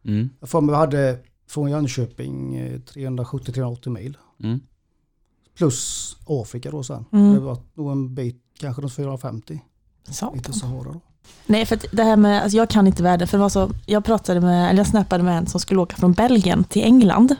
Mm. 0.04 0.30
Jag 0.40 0.48
får 0.48 0.60
mig 0.60 0.72
vi 0.72 0.76
hade 0.78 1.18
från 1.48 1.70
Jönköping 1.70 2.56
eh, 2.56 2.78
370-380 2.80 3.88
mil. 3.88 4.16
Mm. 4.42 4.60
Plus 5.56 6.16
Afrika 6.26 6.70
då 6.70 6.82
sen. 6.82 7.04
Mm. 7.12 7.34
Det 7.34 7.40
var 7.40 7.58
nog 7.74 7.92
en 7.92 8.14
bit, 8.14 8.42
kanske 8.60 8.82
runt 8.82 8.92
450. 8.94 9.60
Lite. 10.34 10.52
Sahara 10.52 10.92
då. 10.92 11.00
Nej, 11.46 11.66
för 11.66 11.78
det 11.92 12.02
här 12.02 12.16
med, 12.16 12.42
alltså 12.42 12.56
jag 12.56 12.70
kan 12.70 12.86
inte 12.86 13.02
världen. 13.02 13.28
För 13.28 13.38
det 13.38 13.42
var 13.42 13.48
så, 13.48 13.70
jag 13.86 14.04
pratade 14.04 14.40
med, 14.40 14.68
eller 14.70 14.80
jag 14.80 14.86
snappade 14.86 15.24
med 15.24 15.38
en 15.38 15.46
som 15.46 15.60
skulle 15.60 15.80
åka 15.80 15.96
från 15.96 16.12
Belgien 16.12 16.64
till 16.64 16.82
England. 16.82 17.36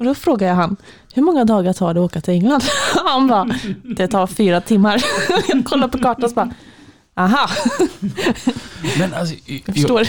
Och 0.00 0.06
då 0.06 0.14
frågade 0.14 0.44
jag 0.50 0.56
han, 0.56 0.76
hur 1.14 1.22
många 1.22 1.44
dagar 1.44 1.72
tar 1.72 1.94
det 1.94 2.00
att 2.00 2.04
åka 2.04 2.20
till 2.20 2.34
England? 2.34 2.62
Han 3.04 3.28
bara, 3.28 3.48
det 3.96 4.08
tar 4.08 4.26
fyra 4.26 4.60
timmar. 4.60 5.04
Jag 5.48 5.64
kollade 5.64 5.92
på 5.92 5.98
kartan 5.98 6.24
och 6.24 6.30
bara, 6.30 6.54
aha, 7.14 7.50
Men 8.98 9.14
alltså, 9.14 9.34
jag 9.46 9.62
jag, 9.66 9.74
förstår. 9.74 10.06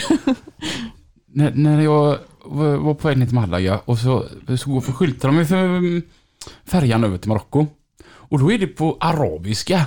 när, 1.25 1.51
när 1.51 1.81
jag 1.81 2.17
var 2.43 2.93
på 2.93 3.07
väg 3.07 3.17
ner 3.17 3.25
till 3.25 3.35
Malaga 3.35 3.79
och 3.85 3.97
så, 3.97 4.25
så 4.57 4.69
går 4.69 4.81
för 4.81 4.91
skyltar 4.91 5.31
de 5.31 5.45
för 5.45 5.55
mm, 5.55 6.01
färjan 6.65 7.03
över 7.03 7.17
till 7.17 7.29
Marocko. 7.29 7.67
Och 8.03 8.39
då 8.39 8.51
är 8.51 8.57
det 8.57 8.67
på 8.67 8.97
arabiska. 8.99 9.85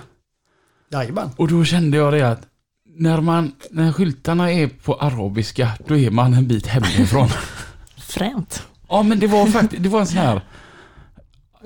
Jajamän. 0.93 1.31
Och 1.37 1.49
då 1.49 1.65
kände 1.65 1.97
jag 1.97 2.13
det 2.13 2.23
att 2.23 2.43
när, 2.97 3.21
man, 3.21 3.53
när 3.71 3.93
skyltarna 3.93 4.53
är 4.53 4.67
på 4.67 4.95
arabiska, 4.95 5.71
då 5.87 5.97
är 5.97 6.11
man 6.11 6.35
en 6.35 6.49
bit 6.49 6.67
hemifrån. 6.67 7.29
Fränt. 7.97 8.67
Ja, 8.89 9.03
men 9.03 9.19
det 9.21 9.27
var 9.27 9.47
faktiskt, 9.47 9.83
det 9.83 9.89
var 9.89 10.01
en 10.01 10.07
sån 10.07 10.19
här... 10.19 10.41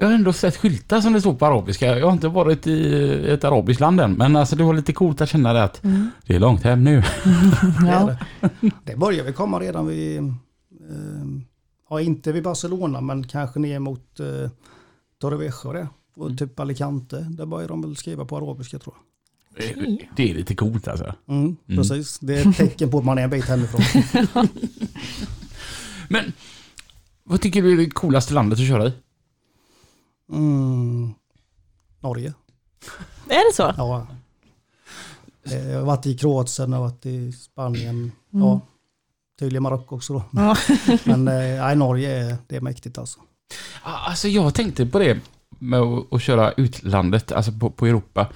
Jag 0.00 0.06
har 0.06 0.14
ändå 0.14 0.32
sett 0.32 0.56
skyltar 0.56 1.00
som 1.00 1.12
det 1.12 1.20
står 1.20 1.34
på 1.34 1.46
arabiska. 1.46 1.98
Jag 1.98 2.06
har 2.06 2.12
inte 2.12 2.28
varit 2.28 2.66
i 2.66 3.30
ett 3.30 3.44
arabiskt 3.44 3.80
land 3.80 4.00
än, 4.00 4.12
men 4.12 4.36
alltså 4.36 4.56
det 4.56 4.64
var 4.64 4.74
lite 4.74 4.92
coolt 4.92 5.20
att 5.20 5.28
känna 5.28 5.52
det 5.52 5.62
att 5.64 5.84
Mm. 5.84 6.10
det 6.26 6.34
är 6.34 6.40
långt 6.40 6.62
hem 6.62 6.84
nu. 6.84 7.02
Ja. 7.86 8.16
det. 8.84 8.96
börjar 8.96 9.24
väl 9.24 9.32
komma 9.32 9.60
redan 9.60 9.86
vid, 9.86 10.18
eh, 10.18 10.24
ja 11.90 12.00
inte 12.00 12.32
vid 12.32 12.42
Barcelona 12.42 13.00
men 13.00 13.26
kanske 13.26 13.58
ner 13.60 13.78
mot 13.78 14.20
eh, 14.20 14.50
Torrevieja 15.20 15.72
det. 15.72 15.88
Och 16.16 16.26
Mm. 16.26 16.36
typ 16.36 16.60
Alicante. 16.60 17.16
Där 17.30 17.46
börjar 17.46 17.68
de 17.68 17.82
väl 17.82 17.96
skriva 17.96 18.24
på 18.24 18.36
arabiska 18.36 18.78
tror 18.78 18.94
Okej. 19.50 20.10
Det 20.16 20.30
är 20.30 20.34
lite 20.34 20.54
coolt 20.54 20.88
alltså. 20.88 21.04
jag. 21.04 21.36
Mm, 21.36 21.56
Precis, 21.66 22.18
det 22.18 22.38
är 22.38 22.48
ett 22.48 22.56
tecken 22.56 22.90
på 22.90 22.98
att 22.98 23.04
man 23.04 23.18
är 23.18 23.22
en 23.22 23.30
bit 23.30 23.44
hemifrån. 23.44 23.80
Men 26.08 26.32
vad 27.28 27.40
tycker 27.40 27.62
du 27.62 27.72
är 27.72 27.76
det 27.76 27.90
coolaste 27.90 28.34
landet 28.34 28.58
att 28.60 28.66
köra 28.68 28.86
i? 28.86 28.92
Mm. 30.32 31.14
Norge. 32.00 32.32
Är 33.28 33.50
det 33.50 33.54
så? 33.56 33.74
Ja. 33.76 34.06
Eh, 35.44 35.68
Jag 35.70 35.78
har 35.78 35.86
varit 35.86 36.06
i 36.06 36.16
Kroatien, 36.18 36.72
jag 36.72 36.78
har 36.78 36.84
varit 36.84 37.06
i 37.06 37.32
Spanien. 37.32 37.90
Mm. 38.34 38.46
Ja, 38.46 38.60
tydligen 39.38 39.62
Marocko 39.62 39.96
också 39.96 40.12
då. 40.12 40.22
Ja. 40.32 40.56
Men 41.04 41.28
eh, 41.28 41.34
nej, 41.64 41.76
Norge 41.76 42.10
är, 42.24 42.36
det 42.46 42.56
är 42.56 42.60
mäktigt 42.60 42.98
alltså. 42.98 43.20
Ah, 43.82 44.08
Alltså 44.08 44.28
jag 44.28 44.54
tänkte 44.54 44.86
på 44.86 44.98
det 44.98 45.18
med 45.58 45.80
att, 45.80 46.12
att 46.12 46.22
köra 46.22 46.52
utlandet, 46.52 47.32
alltså 47.32 47.52
på, 47.52 47.70
på 47.70 47.86
Europa. 47.86 48.28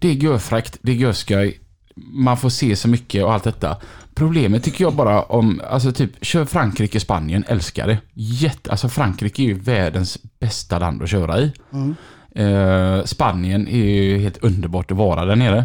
Det 0.00 0.08
är 0.08 0.12
görfräckt, 0.12 0.78
det 0.82 0.92
är 0.92 0.96
görskoj, 0.96 1.60
man 1.96 2.36
får 2.36 2.48
se 2.48 2.76
så 2.76 2.88
mycket 2.88 3.24
och 3.24 3.32
allt 3.32 3.44
detta. 3.44 3.76
Problemet 4.14 4.64
tycker 4.64 4.84
jag 4.84 4.94
bara 4.94 5.22
om, 5.22 5.60
alltså 5.70 5.92
typ, 5.92 6.24
kör 6.24 6.44
Frankrike, 6.44 7.00
Spanien, 7.00 7.44
älskar 7.48 7.86
det. 7.86 7.98
Jätte, 8.14 8.70
alltså 8.70 8.88
Frankrike 8.88 9.42
är 9.42 9.46
ju 9.46 9.54
världens 9.54 10.18
bästa 10.40 10.78
land 10.78 11.02
att 11.02 11.10
köra 11.10 11.40
i. 11.40 11.52
Mm. 11.72 11.94
Eh, 12.34 13.04
Spanien 13.04 13.68
är 13.68 13.84
ju 13.84 14.18
helt 14.18 14.36
underbart 14.36 14.90
att 14.90 14.96
vara 14.96 15.24
där 15.24 15.36
nere. 15.36 15.64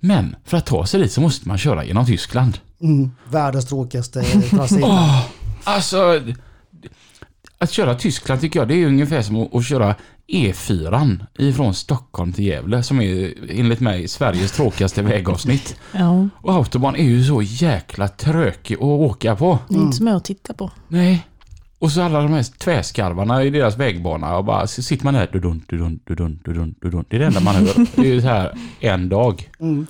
Men 0.00 0.36
för 0.44 0.56
att 0.56 0.66
ta 0.66 0.86
sig 0.86 1.00
dit 1.00 1.12
så 1.12 1.20
måste 1.20 1.48
man 1.48 1.58
köra 1.58 1.84
genom 1.84 2.06
Tyskland. 2.06 2.58
Mm. 2.80 3.10
Världens 3.30 3.66
tråkigaste 3.66 4.22
trasé. 4.22 4.80
Åh, 4.82 5.22
alltså, 5.64 6.20
att 7.58 7.70
köra 7.70 7.94
Tyskland 7.94 8.40
tycker 8.40 8.60
jag 8.60 8.68
det 8.68 8.74
är 8.74 8.86
ungefär 8.86 9.22
som 9.22 9.36
att, 9.36 9.54
att 9.54 9.64
köra 9.64 9.94
E4 10.28 11.26
ifrån 11.38 11.74
Stockholm 11.74 12.32
till 12.32 12.44
Gävle 12.44 12.82
som 12.82 13.00
är 13.00 13.34
enligt 13.50 13.80
mig 13.80 14.08
Sveriges 14.08 14.52
tråkigaste 14.52 15.02
vägavsnitt. 15.02 15.76
ja. 15.92 16.28
Och 16.34 16.52
autobahn 16.54 16.96
är 16.96 17.04
ju 17.04 17.24
så 17.24 17.42
jäkla 17.42 18.08
trökig 18.08 18.74
att 18.74 18.80
åka 18.82 19.36
på. 19.36 19.58
Det 19.68 19.74
är 19.74 19.78
inte 19.78 19.96
som 19.96 20.06
jag 20.06 20.16
att 20.16 20.24
titta 20.24 20.54
på. 20.54 20.70
Nej. 20.88 21.26
Och 21.78 21.92
så 21.92 22.02
alla 22.02 22.22
de 22.22 22.32
här 22.32 22.58
tvärskarvarna 22.58 23.44
i 23.44 23.50
deras 23.50 23.76
vägbana 23.76 24.36
och 24.36 24.44
bara 24.44 24.66
så 24.66 24.82
sitter 24.82 25.04
man 25.04 25.14
där 25.14 25.30
dudun, 25.32 25.64
dudun, 25.68 26.00
dudun, 26.04 26.40
dudun, 26.44 26.74
dudun. 26.80 27.04
Det 27.08 27.16
är 27.16 27.20
det 27.20 27.26
enda 27.26 27.40
man 27.40 27.54
hör. 27.54 27.86
Det 27.96 28.02
är 28.02 28.14
ju 28.14 28.20
så 28.20 28.26
här 28.26 28.58
en 28.80 29.08
dag. 29.08 29.50
Mm. 29.60 29.86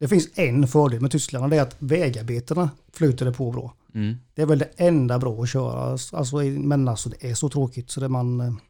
Det 0.00 0.08
finns 0.08 0.28
en 0.34 0.68
fördel 0.68 1.00
med 1.00 1.10
Tyskland 1.10 1.44
och 1.44 1.50
det 1.50 1.56
är 1.56 1.62
att 1.62 1.76
vägarbetena 1.78 2.70
flyter 2.92 3.26
det 3.26 3.32
på 3.32 3.52
bra. 3.52 3.74
Mm. 3.94 4.16
Det 4.34 4.42
är 4.42 4.46
väl 4.46 4.58
det 4.58 4.70
enda 4.76 5.18
bra 5.18 5.42
att 5.42 5.48
köra. 5.48 5.98
Alltså, 6.12 6.36
men 6.42 6.88
alltså 6.88 7.08
det 7.08 7.30
är 7.30 7.34
så 7.34 7.48
tråkigt 7.48 7.90
så 7.90 8.00
det 8.00 8.08
man... 8.08 8.60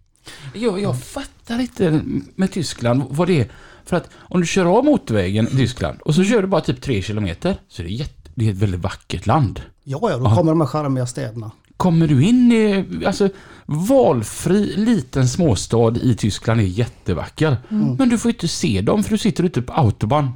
Jag, 0.55 0.81
jag 0.81 1.03
fattar 1.03 1.59
inte 1.61 2.01
med 2.35 2.53
Tyskland 2.53 3.03
vad 3.11 3.29
det 3.29 3.41
är. 3.41 3.49
För 3.85 3.97
att 3.97 4.11
om 4.17 4.41
du 4.41 4.47
kör 4.47 4.65
av 4.79 4.85
motorvägen 4.85 5.47
i 5.49 5.51
Tyskland 5.51 6.01
och 6.01 6.15
så 6.15 6.25
kör 6.25 6.43
du 6.43 6.49
bara 6.49 6.61
typ 6.61 6.81
tre 6.81 7.03
kilometer 7.03 7.57
så 7.69 7.83
är 7.83 7.87
det, 7.87 7.93
jätte, 7.93 8.31
det 8.35 8.47
är 8.47 8.51
ett 8.51 8.57
väldigt 8.57 8.81
vackert 8.81 9.27
land. 9.27 9.61
Ja, 9.85 9.99
ja, 10.03 10.19
då 10.19 10.25
kommer 10.35 10.53
de 10.53 10.61
här 10.61 10.69
charmiga 10.69 11.07
städerna. 11.07 11.51
Kommer 11.77 12.07
du 12.09 12.23
in 12.25 12.53
i, 12.53 12.85
alltså 13.07 13.29
valfri 13.67 14.77
liten 14.77 15.29
småstad 15.29 15.97
i 16.03 16.15
Tyskland 16.15 16.61
är 16.61 16.65
jättevacker. 16.65 17.57
Men 17.99 18.09
du 18.09 18.19
får 18.19 18.31
inte 18.31 18.49
se 18.49 18.81
dem 18.81 19.05
för 19.05 19.11
du 19.11 19.19
sitter 19.19 19.45
ute 19.45 19.63
på 19.63 19.73
autobahn. 19.73 20.31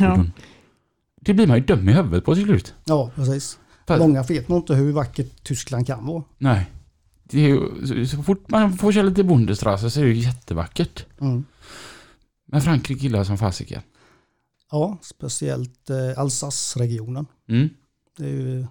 Ja. 0.00 0.24
Det 1.20 1.34
blir 1.34 1.46
man 1.46 1.56
ju 1.56 1.64
dum 1.64 1.88
i 1.88 1.92
huvudet 1.92 2.24
på 2.24 2.34
till 2.34 2.44
slut. 2.44 2.74
Ja, 2.84 3.10
precis. 3.14 3.58
För- 3.86 3.98
Många 3.98 4.22
vet 4.22 4.48
nog 4.48 4.58
inte 4.58 4.74
hur 4.74 4.92
vackert 4.92 5.44
Tyskland 5.44 5.86
kan 5.86 6.06
vara. 6.06 6.22
Nej. 6.38 6.70
Det 7.30 7.40
är 7.44 7.48
ju, 7.48 7.86
så- 8.06 8.16
så 8.16 8.22
fort 8.22 8.50
man 8.50 8.78
får 8.78 8.92
köra 8.92 9.02
lite 9.02 9.24
Bundesstraße 9.24 9.90
så 9.90 10.00
är 10.00 10.04
det 10.04 10.10
ju 10.10 10.16
jättevackert. 10.22 11.06
Mm. 11.20 11.44
Men 12.46 12.60
Frankrike 12.62 13.02
gillar 13.02 13.18
jag 13.18 13.26
som 13.26 13.38
fasiken. 13.38 13.82
Ja, 14.70 14.98
speciellt 15.02 15.90
eh, 15.90 16.18
Alsace-regionen. 16.18 17.26
Mm. 17.48 17.68
Det 18.18 18.24
är 18.24 18.28
ju, 18.30 18.66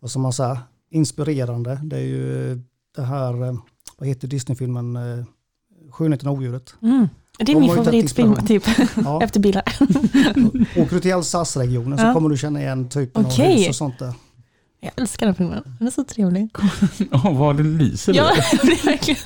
vad 0.00 0.10
som 0.10 0.22
man 0.22 0.32
säger, 0.32 0.58
inspirerande. 0.90 1.80
Det 1.84 1.96
är 1.96 2.00
ju 2.04 2.60
det 2.96 3.02
här, 3.02 3.44
eh, 3.48 3.58
vad 3.98 4.08
heter 4.08 4.28
Disney-filmen, 4.28 4.96
eh, 4.96 5.24
Skönheten 5.90 6.28
och 6.28 6.34
odjuret. 6.34 6.74
Mm. 6.82 7.08
Det 7.38 7.52
är 7.52 7.54
De 7.54 7.60
min 7.60 7.74
favoritfilm, 7.74 8.46
typ. 8.46 8.62
Ja. 9.04 9.22
Efter 9.24 9.40
bilar. 9.40 9.62
Åker 10.76 10.94
du 10.94 11.00
till 11.00 11.14
Alsace-regionen 11.14 11.98
så 11.98 12.04
Ja. 12.04 12.14
kommer 12.14 12.28
du 12.28 12.36
känna 12.36 12.60
igen 12.60 12.88
typen 12.88 13.24
av 13.26 13.32
Okej. 13.32 13.58
hus 13.58 13.68
och 13.68 13.74
sånt 13.74 13.98
där. 13.98 14.14
Jag 14.80 14.92
älskar 14.96 15.26
den 15.26 15.34
filmen. 15.34 15.62
Den 15.78 15.86
är 15.86 15.90
så 15.92 16.04
trevlig. 16.04 16.48
Åh, 17.12 17.38
vad 17.38 17.56
det 17.56 17.62
lyser 17.62 18.14
Ja, 18.14 18.30
lite. 18.36 18.66
det 18.66 18.72
är 18.72 18.84
verkligen. 18.86 19.20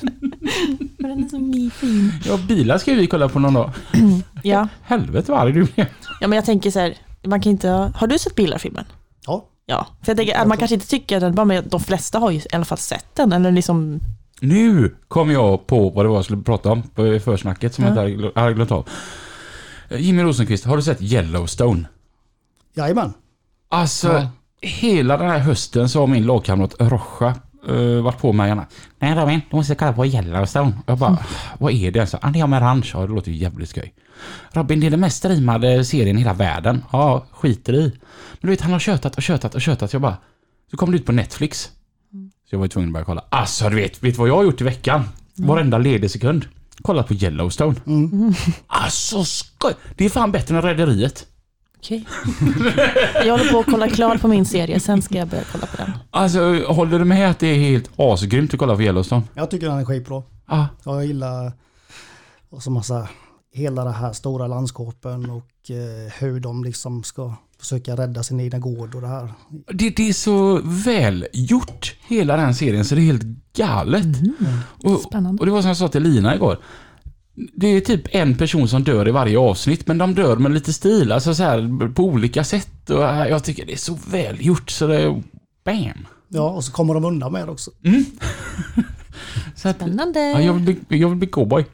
Men 0.97 1.09
den 1.11 1.23
är 1.23 1.27
så 1.29 1.39
my- 1.39 1.69
fin. 1.69 2.11
Ja, 2.25 2.37
bilar 2.47 2.77
ska 2.77 2.93
vi 2.93 3.07
kolla 3.07 3.29
på 3.29 3.39
någon 3.39 3.53
dag. 3.53 3.71
Ja. 4.43 4.67
Helvete 4.83 5.31
vad 5.31 5.41
arg 5.41 5.51
du 5.51 5.63
blev. 5.63 5.87
ja, 6.21 6.27
men 6.27 6.35
jag 6.35 6.45
tänker 6.45 6.71
så 6.71 6.79
här, 6.79 6.97
man 7.23 7.41
kan 7.41 7.51
inte 7.51 7.69
ha... 7.69 7.91
Har 7.95 8.07
du 8.07 8.19
sett 8.19 8.35
Bilar-filmen? 8.35 8.85
Ja, 9.25 9.45
Ja, 9.65 9.87
för 10.01 10.09
jag 10.11 10.17
tänker 10.17 10.45
man 10.45 10.57
kanske 10.57 10.73
inte 10.75 10.87
tycker 10.87 11.15
att 11.25 11.35
den 11.35 11.47
men 11.47 11.69
de 11.69 11.79
flesta 11.79 12.19
har 12.19 12.31
ju 12.31 12.37
i 12.39 12.43
alla 12.53 12.65
fall 12.65 12.77
sett 12.77 13.15
den. 13.15 13.33
Eller 13.33 13.51
liksom, 13.51 13.99
Nu 14.41 14.95
kom 15.07 15.31
jag 15.31 15.67
på 15.67 15.89
vad 15.89 16.05
det 16.05 16.09
var 16.09 16.15
jag 16.15 16.25
skulle 16.25 16.41
prata 16.41 16.71
om 16.71 16.81
på 16.83 17.19
försnacket 17.19 17.73
som 17.75 17.83
Ja. 17.83 17.95
jag 17.95 18.09
inte 18.11 18.39
hade 18.39 18.53
glömt 18.53 18.71
av. 18.71 18.89
Jimmy 19.97 20.23
Rosenqvist, 20.23 20.65
har 20.65 20.77
du 20.77 20.83
sett 20.83 21.01
Yellowstone? 21.01 21.85
jajamän. 22.73 23.13
Alltså, 23.69 24.07
Ja. 24.13 24.27
Hela 24.63 25.17
den 25.17 25.29
här 25.29 25.39
hösten 25.39 25.89
så 25.89 25.99
har 25.99 26.07
min 26.07 26.25
lagkamrat 26.25 26.75
Rocha 26.79 27.35
uh, 27.69 28.01
varit 28.01 28.19
på 28.19 28.33
mig 28.33 28.47
gärna. 28.47 28.65
Nej 28.99 29.15
Robin, 29.15 29.41
du 29.49 29.55
måste 29.55 29.75
kolla 29.75 29.93
på 29.93 30.05
Yellowstone. 30.05 30.73
Jag 30.85 30.97
bara, 30.97 31.17
vad 31.59 31.73
är 31.73 31.91
det? 31.91 32.07
Så, 32.07 32.17
ah, 32.21 32.29
det 32.29 32.39
är 32.39 32.43
om 32.43 32.53
orange. 32.53 32.91
Ja, 32.93 32.99
det 32.99 33.07
låter 33.07 33.31
ju 33.31 33.37
jävligt 33.37 33.69
skoj. 33.69 33.93
Robin, 34.51 34.79
det 34.79 34.85
är 34.85 34.91
den 34.91 34.99
mest 34.99 35.17
streamade 35.17 35.85
serien 35.85 36.17
i 36.17 36.19
hela 36.19 36.33
världen. 36.33 36.83
Ja, 36.91 37.25
skiter 37.31 37.73
i. 37.73 37.81
Men 37.81 37.91
du 38.41 38.47
vet, 38.47 38.61
han 38.61 38.71
har 38.71 38.79
tjötat 38.79 39.15
och 39.15 39.23
tjötat 39.23 39.55
och 39.55 39.61
tjötat. 39.61 39.93
Jag 39.93 40.01
bara, 40.01 40.17
så 40.71 40.77
kom 40.77 40.91
det 40.91 40.97
ut 40.97 41.05
på 41.05 41.11
Netflix. 41.11 41.71
Så 42.49 42.55
jag 42.55 42.59
var 42.59 42.65
ju 42.65 42.69
tvungen 42.69 42.89
att 42.89 42.93
börja 42.93 43.05
kolla. 43.05 43.23
Alltså, 43.29 43.69
du 43.69 43.75
vet, 43.75 44.03
vet 44.03 44.13
du 44.13 44.19
vad 44.19 44.29
jag 44.29 44.35
har 44.35 44.43
gjort 44.43 44.61
i 44.61 44.63
veckan? 44.63 45.03
Varenda 45.35 45.77
ledig 45.77 46.11
sekund. 46.11 46.45
Kollat 46.81 47.07
på 47.07 47.13
Yellowstone. 47.13 47.75
Mm. 47.87 48.33
Alltså, 48.67 49.23
skoj! 49.23 49.73
Det 49.95 50.05
är 50.05 50.09
fan 50.09 50.31
bättre 50.31 50.55
än 50.55 50.61
Rederiet. 50.61 51.27
Okej. 51.83 52.05
Jag 53.25 53.37
håller 53.37 53.51
på 53.51 53.59
att 53.59 53.65
kolla 53.65 53.89
klart 53.89 54.21
på 54.21 54.27
min 54.27 54.45
serie, 54.45 54.79
sen 54.79 55.01
ska 55.01 55.17
jag 55.17 55.27
börja 55.27 55.43
kolla 55.51 55.65
på 55.65 55.77
den. 55.77 55.91
Alltså, 56.11 56.63
håller 56.67 56.99
du 56.99 57.05
med 57.05 57.29
att 57.29 57.39
det 57.39 57.47
är 57.47 57.59
helt 57.59 57.89
asgrymt 57.95 58.53
att 58.53 58.59
kolla 58.59 58.75
på 58.75 58.81
Yellowstone? 58.81 59.23
Jag 59.33 59.51
tycker 59.51 59.67
den 59.69 59.79
är 59.79 59.85
skitbra. 59.85 60.23
Ja. 60.47 60.67
Jag 60.83 61.05
gillar 61.05 61.51
som 62.59 62.73
man 62.73 62.83
säger, 62.83 63.07
hela 63.53 63.83
det 63.83 63.91
här 63.91 64.13
stora 64.13 64.47
landskapen 64.47 65.29
och 65.29 65.71
eh, 65.71 66.13
hur 66.19 66.39
de 66.39 66.63
liksom 66.63 67.03
ska 67.03 67.33
försöka 67.59 67.95
rädda 67.95 68.23
sin 68.23 68.39
egna 68.39 68.59
gård 68.59 68.95
och 68.95 69.01
det 69.01 69.07
här. 69.07 69.33
Det, 69.73 69.89
det 69.89 70.09
är 70.09 70.13
så 70.13 70.61
välgjort, 70.63 71.95
hela 72.07 72.37
den 72.37 72.55
serien, 72.55 72.85
så 72.85 72.95
det 72.95 73.01
är 73.01 73.05
helt 73.05 73.23
galet. 73.55 74.05
Och, 74.83 74.99
Spännande. 74.99 75.39
och 75.39 75.45
det 75.45 75.51
var 75.51 75.61
som 75.61 75.67
jag 75.67 75.77
sa 75.77 75.87
till 75.87 76.03
Lina 76.03 76.35
igår. 76.35 76.57
Det 77.35 77.67
är 77.67 77.81
typ 77.81 78.15
en 78.15 78.37
person 78.37 78.67
som 78.67 78.83
dör 78.83 79.07
i 79.07 79.11
varje 79.11 79.39
avsnitt, 79.39 79.87
men 79.87 79.97
de 79.97 80.15
dör 80.15 80.35
med 80.37 80.51
lite 80.51 80.73
stil, 80.73 81.11
alltså 81.11 81.35
så 81.35 81.43
här 81.43 81.93
på 81.93 82.03
olika 82.03 82.43
sätt. 82.43 82.89
Och 82.89 82.99
jag 83.03 83.43
tycker 83.43 83.65
det 83.65 83.73
är 83.73 83.77
så 83.77 83.97
välgjort 84.11 84.69
så 84.71 84.87
det 84.87 85.01
är 85.01 85.23
bam. 85.65 86.07
Ja, 86.27 86.49
och 86.49 86.63
så 86.63 86.71
kommer 86.71 86.93
de 86.93 87.05
undan 87.05 87.31
med 87.31 87.47
det 87.47 87.51
också. 87.51 87.71
Så 89.55 89.69
att, 89.69 89.75
Spännande. 89.75 90.19
ja, 90.19 90.41
jag, 90.41 90.53
vill 90.53 90.63
bli, 90.63 90.97
jag 90.99 91.09
vill 91.09 91.17
bli 91.17 91.27
cowboy. 91.27 91.65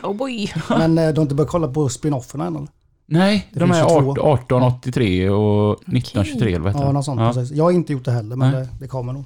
Cowboy. 0.00 0.52
Men 0.68 0.98
eh, 0.98 1.08
du 1.08 1.14
har 1.16 1.22
inte 1.22 1.34
börjat 1.34 1.50
kolla 1.50 1.68
på 1.68 1.88
spin-offerna 1.88 2.46
än 2.46 2.56
eller? 2.56 2.68
Nej, 3.06 3.48
Det 3.52 3.60
de 3.60 3.70
är 3.70 3.76
ju 3.76 3.82
två. 3.88 4.10
18, 4.10 4.10
1883 4.12 5.30
och 5.30 5.72
1923 5.72 6.48
eller 6.48 6.58
vad 6.58 6.72
heter 6.72 6.80
Ja, 6.84 6.86
det? 6.86 6.92
något 6.92 7.04
sånt. 7.04 7.20
Ja. 7.20 7.32
Precis. 7.32 7.56
Jag 7.56 7.64
har 7.64 7.70
inte 7.72 7.92
gjort 7.92 8.04
det 8.04 8.12
heller, 8.12 8.36
men 8.36 8.52
det, 8.52 8.68
det 8.80 8.88
kommer 8.88 9.12
nog. 9.12 9.24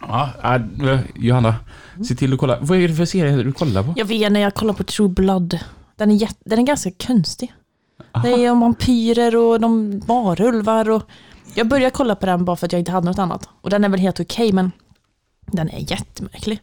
Ja, 0.00 0.30
äh, 0.44 1.00
Johanna, 1.14 1.54
se 2.08 2.14
till 2.14 2.32
att 2.32 2.38
kolla. 2.38 2.58
Vad 2.60 2.78
är 2.78 2.88
det 2.88 2.94
för 2.94 3.04
serie 3.04 3.42
du 3.42 3.52
kollar 3.52 3.82
på? 3.82 3.94
Jag 3.96 4.04
vet 4.04 4.32
när 4.32 4.40
jag 4.40 4.54
kollar 4.54 4.74
på 4.74 4.84
True 4.84 5.08
Blood. 5.08 5.58
Den 5.96 6.10
är, 6.10 6.14
jätte, 6.14 6.40
den 6.44 6.58
är 6.58 6.62
ganska 6.62 6.90
konstig. 7.06 7.52
Aha. 8.12 8.26
Det 8.26 8.44
är 8.44 8.50
om 8.52 8.60
vampyrer 8.60 9.36
och 9.36 9.60
de 9.60 10.00
varulvar 10.00 10.90
och... 10.90 11.02
Jag 11.54 11.68
började 11.68 11.90
kolla 11.90 12.14
på 12.14 12.26
den 12.26 12.44
bara 12.44 12.56
för 12.56 12.66
att 12.66 12.72
jag 12.72 12.78
inte 12.78 12.92
hade 12.92 13.06
något 13.06 13.18
annat. 13.18 13.48
Och 13.60 13.70
den 13.70 13.84
är 13.84 13.88
väl 13.88 14.00
helt 14.00 14.20
okej, 14.20 14.52
men 14.52 14.72
den 15.46 15.70
är 15.70 15.90
jättemärklig. 15.90 16.60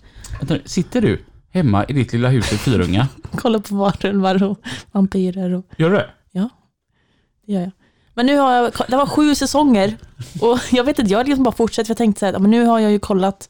Sitter 0.66 1.02
du 1.02 1.26
hemma 1.52 1.86
i 1.86 1.94
ditt 1.94 2.14
lilla 2.14 2.30
hus 2.30 2.54
i 2.54 2.58
Fyrunga? 2.58 3.08
Kolla 3.36 3.60
på 3.60 3.76
varulvar 3.76 4.44
och 4.44 4.60
vampyrer 4.92 5.54
och... 5.54 5.66
Gör 5.78 5.90
du 5.90 5.96
det? 5.96 6.10
Det 7.46 7.54
gör 7.54 7.62
jag. 7.62 7.72
Men 8.20 8.26
nu 8.26 8.38
har 8.38 8.54
jag... 8.54 8.74
Det 8.88 8.98
var 8.98 9.06
sju 9.06 9.36
säsonger. 9.36 9.98
Och 10.42 10.60
jag 10.72 10.84
vet 10.84 11.00
inte, 11.00 11.12
jag 11.12 11.20
har 11.20 11.26
liksom 11.26 11.44
bara 11.44 11.56
fortsatt. 11.56 11.88
För 11.88 11.92
jag 11.92 11.98
tänkte 11.98 12.20
så 12.20 12.26
här, 12.26 12.40
men 12.40 12.52
nu 12.52 12.66
har 12.66 12.80
jag 12.80 12.92
ju 12.92 13.00
kollat... 13.00 13.50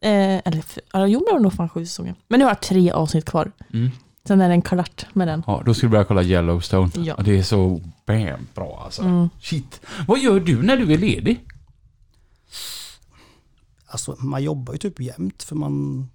Eh, 0.00 0.36
eller, 0.44 1.06
jo, 1.06 1.24
det 1.26 1.32
var 1.32 1.40
nog 1.40 1.52
fan 1.52 1.68
sju 1.68 1.86
säsonger. 1.86 2.14
Men 2.28 2.38
nu 2.38 2.44
har 2.44 2.50
jag 2.50 2.60
tre 2.60 2.90
avsnitt 2.90 3.24
kvar. 3.24 3.52
Mm. 3.72 3.90
Sen 4.24 4.40
är 4.40 4.48
det 4.48 4.54
en 4.54 4.62
kvart 4.62 5.06
med 5.12 5.28
den. 5.28 5.42
Ja, 5.46 5.62
då 5.66 5.74
ska 5.74 5.86
du 5.86 5.90
börja 5.90 6.04
kolla 6.04 6.22
Yellowstone. 6.22 6.90
Ja. 6.94 7.16
Det 7.24 7.38
är 7.38 7.42
så 7.42 7.80
bam, 8.06 8.46
bra 8.54 8.82
alltså. 8.84 9.02
Mm. 9.02 9.28
Shit. 9.40 9.80
Vad 10.08 10.18
gör 10.18 10.40
du 10.40 10.62
när 10.62 10.76
du 10.76 10.92
är 10.92 10.98
ledig? 10.98 11.46
Alltså 13.86 14.16
man 14.18 14.42
jobbar 14.42 14.72
ju 14.72 14.78
typ 14.78 15.00
jämt 15.00 15.42
för 15.42 15.56
man... 15.56 16.06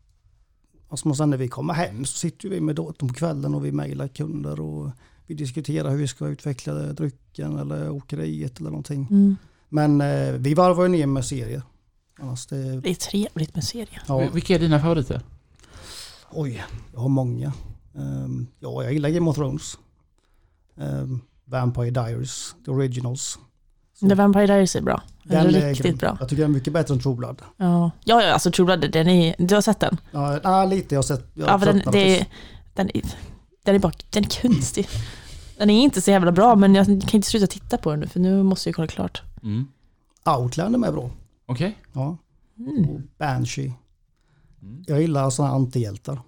Alltså 0.90 1.14
sen 1.14 1.30
när 1.30 1.38
vi 1.38 1.48
kommer 1.48 1.74
hem 1.74 2.06
så 2.06 2.18
sitter 2.18 2.50
vi 2.50 2.62
med 2.62 2.76
datorn 2.76 3.10
på 3.10 3.16
kvällen 3.16 3.56
och 3.56 3.66
vi 3.66 3.72
mejlar 3.72 4.08
kunder 4.08 4.60
och 4.60 4.92
vi 5.28 5.36
diskuterar 5.36 5.90
hur 5.90 5.98
vi 5.98 6.08
ska 6.08 6.28
utveckla 6.28 6.74
drycken 6.74 7.60
eller 7.60 7.90
åkeriet 7.90 8.60
eller 8.60 8.70
någonting. 8.70 9.08
Mm. 9.12 9.38
Men 9.70 10.02
eh, 10.02 10.32
vi 10.34 10.54
varvar 10.54 10.84
ju 10.84 10.90
ner 10.90 11.06
med 11.08 11.26
serier. 11.26 11.62
Annars 12.20 12.46
det, 12.46 12.80
Det 12.82 12.90
är 12.90 12.96
trevligt 12.96 13.56
med 13.56 13.64
serier. 13.64 14.02
ja, 14.08 14.30
Vilka 14.34 14.56
är 14.56 14.60
dina 14.60 14.80
favoriter? 14.80 15.22
oj, 16.32 16.64
jag 16.94 17.00
har 17.00 17.10
många. 17.10 17.54
Ehm, 17.96 18.48
ja, 18.60 18.84
jag 18.84 18.94
gillar 18.94 19.10
Game 19.10 19.30
of 19.30 19.36
Thrones. 19.36 19.78
Ehm, 20.78 21.22
Vampire 21.46 21.90
Diaries, 21.92 22.56
The 22.66 22.72
Originals. 22.72 23.38
Så 24.00 24.10
The 24.10 24.16
Vampire 24.16 24.48
Diaries 24.48 24.76
är 24.76 24.82
bra. 24.82 25.02
Den 25.24 25.38
är 25.38 25.54
är 25.62 25.68
riktigt 25.70 25.86
grym. 25.86 25.98
bra. 25.98 26.18
Jag 26.20 26.30
tycker 26.30 26.42
den 26.42 26.52
är 26.52 26.56
mycket 26.56 26.74
bättre 26.74 26.94
än 26.94 27.00
True 27.00 27.16
Blood. 27.16 27.42
Ja, 27.58 27.92
ja, 28.04 28.24
ja 28.24 28.34
alltså 28.34 28.52
True 28.52 28.66
Blood, 28.66 28.92
den 28.92 29.08
är, 29.08 29.36
du 29.38 29.56
har 29.56 29.62
sett 29.62 29.80
den? 29.80 29.98
Ja, 30.12 30.66
lite. 30.66 30.96
Jag 30.96 30.98
har 31.00 31.04
sett. 31.04 31.26
Jag 31.34 31.50
Ja, 31.50 31.60
för 31.60 31.66
den, 31.66 31.78
det, 31.78 31.84
precis. 31.92 32.26
den, 32.74 32.90
är, 32.98 33.02
den 33.64 33.76
är 33.76 33.80
bara 33.80 33.94
den 34.10 34.24
är 34.24 34.42
konstig. 34.42 34.88
Den 35.58 35.70
är 35.70 35.84
inte 35.84 36.02
så 36.02 36.12
jävla 36.12 36.32
bra, 36.32 36.56
men 36.56 36.76
jag 36.76 36.86
kan 36.86 37.00
inte 37.14 37.28
sluta 37.28 37.48
titta 37.48 37.78
på 37.78 37.92
den 37.92 38.00
nu, 38.00 38.08
för 38.08 38.20
nu 38.20 38.44
måste 38.44 38.70
jag 38.70 38.76
kolla 38.76 38.88
klart. 38.88 39.22
Mm. 39.44 39.68
Outland 40.38 40.86
är 40.86 40.92
bra. 40.92 41.10
Okej. 41.46 41.78
Ja. 41.94 42.18
Mm. 42.60 42.90
Och 42.90 43.02
Banshee. 43.18 43.74
Mm. 44.62 44.84
Jag 44.88 45.02
gillar 45.02 45.30
sådana 45.30 45.52
här 45.54 45.60
antihjältar. 45.60 46.20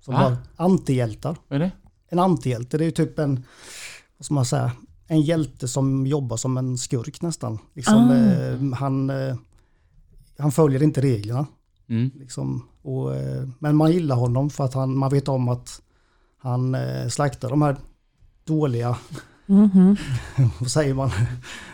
Som 0.00 0.14
bara, 0.14 0.36
antihjältar. 0.56 1.36
Vad 1.48 1.56
är 1.56 1.64
det? 1.64 1.70
En 2.08 2.18
antihjälte, 2.18 2.78
det 2.78 2.84
är 2.84 2.86
ju 2.86 2.90
typ 2.90 3.18
en, 3.18 3.44
vad 4.18 4.24
ska 4.24 4.34
man 4.34 4.44
säga, 4.44 4.72
en 5.06 5.20
hjälte 5.20 5.68
som 5.68 6.06
jobbar 6.06 6.36
som 6.36 6.56
en 6.56 6.78
skurk 6.78 7.22
nästan. 7.22 7.58
Liksom, 7.74 8.10
Ah. 8.10 8.14
eh, 8.14 8.78
han, 8.78 9.10
eh, 9.10 9.36
han 10.38 10.52
följer 10.52 10.82
inte 10.82 11.00
reglerna. 11.00 11.46
Mm. 11.88 12.10
Liksom, 12.14 12.68
och, 12.82 13.16
eh, 13.16 13.48
men 13.58 13.76
man 13.76 13.92
gillar 13.92 14.16
honom 14.16 14.50
för 14.50 14.64
att 14.64 14.74
han, 14.74 14.96
man 14.98 15.10
vet 15.10 15.28
om 15.28 15.48
att 15.48 15.80
han 16.38 16.76
slaktar 17.10 17.50
de 17.50 17.62
här 17.62 17.76
dåliga, 18.44 18.96
Mhm. 19.46 19.96
vad 20.60 20.70
säger 20.70 20.94
man, 20.94 21.10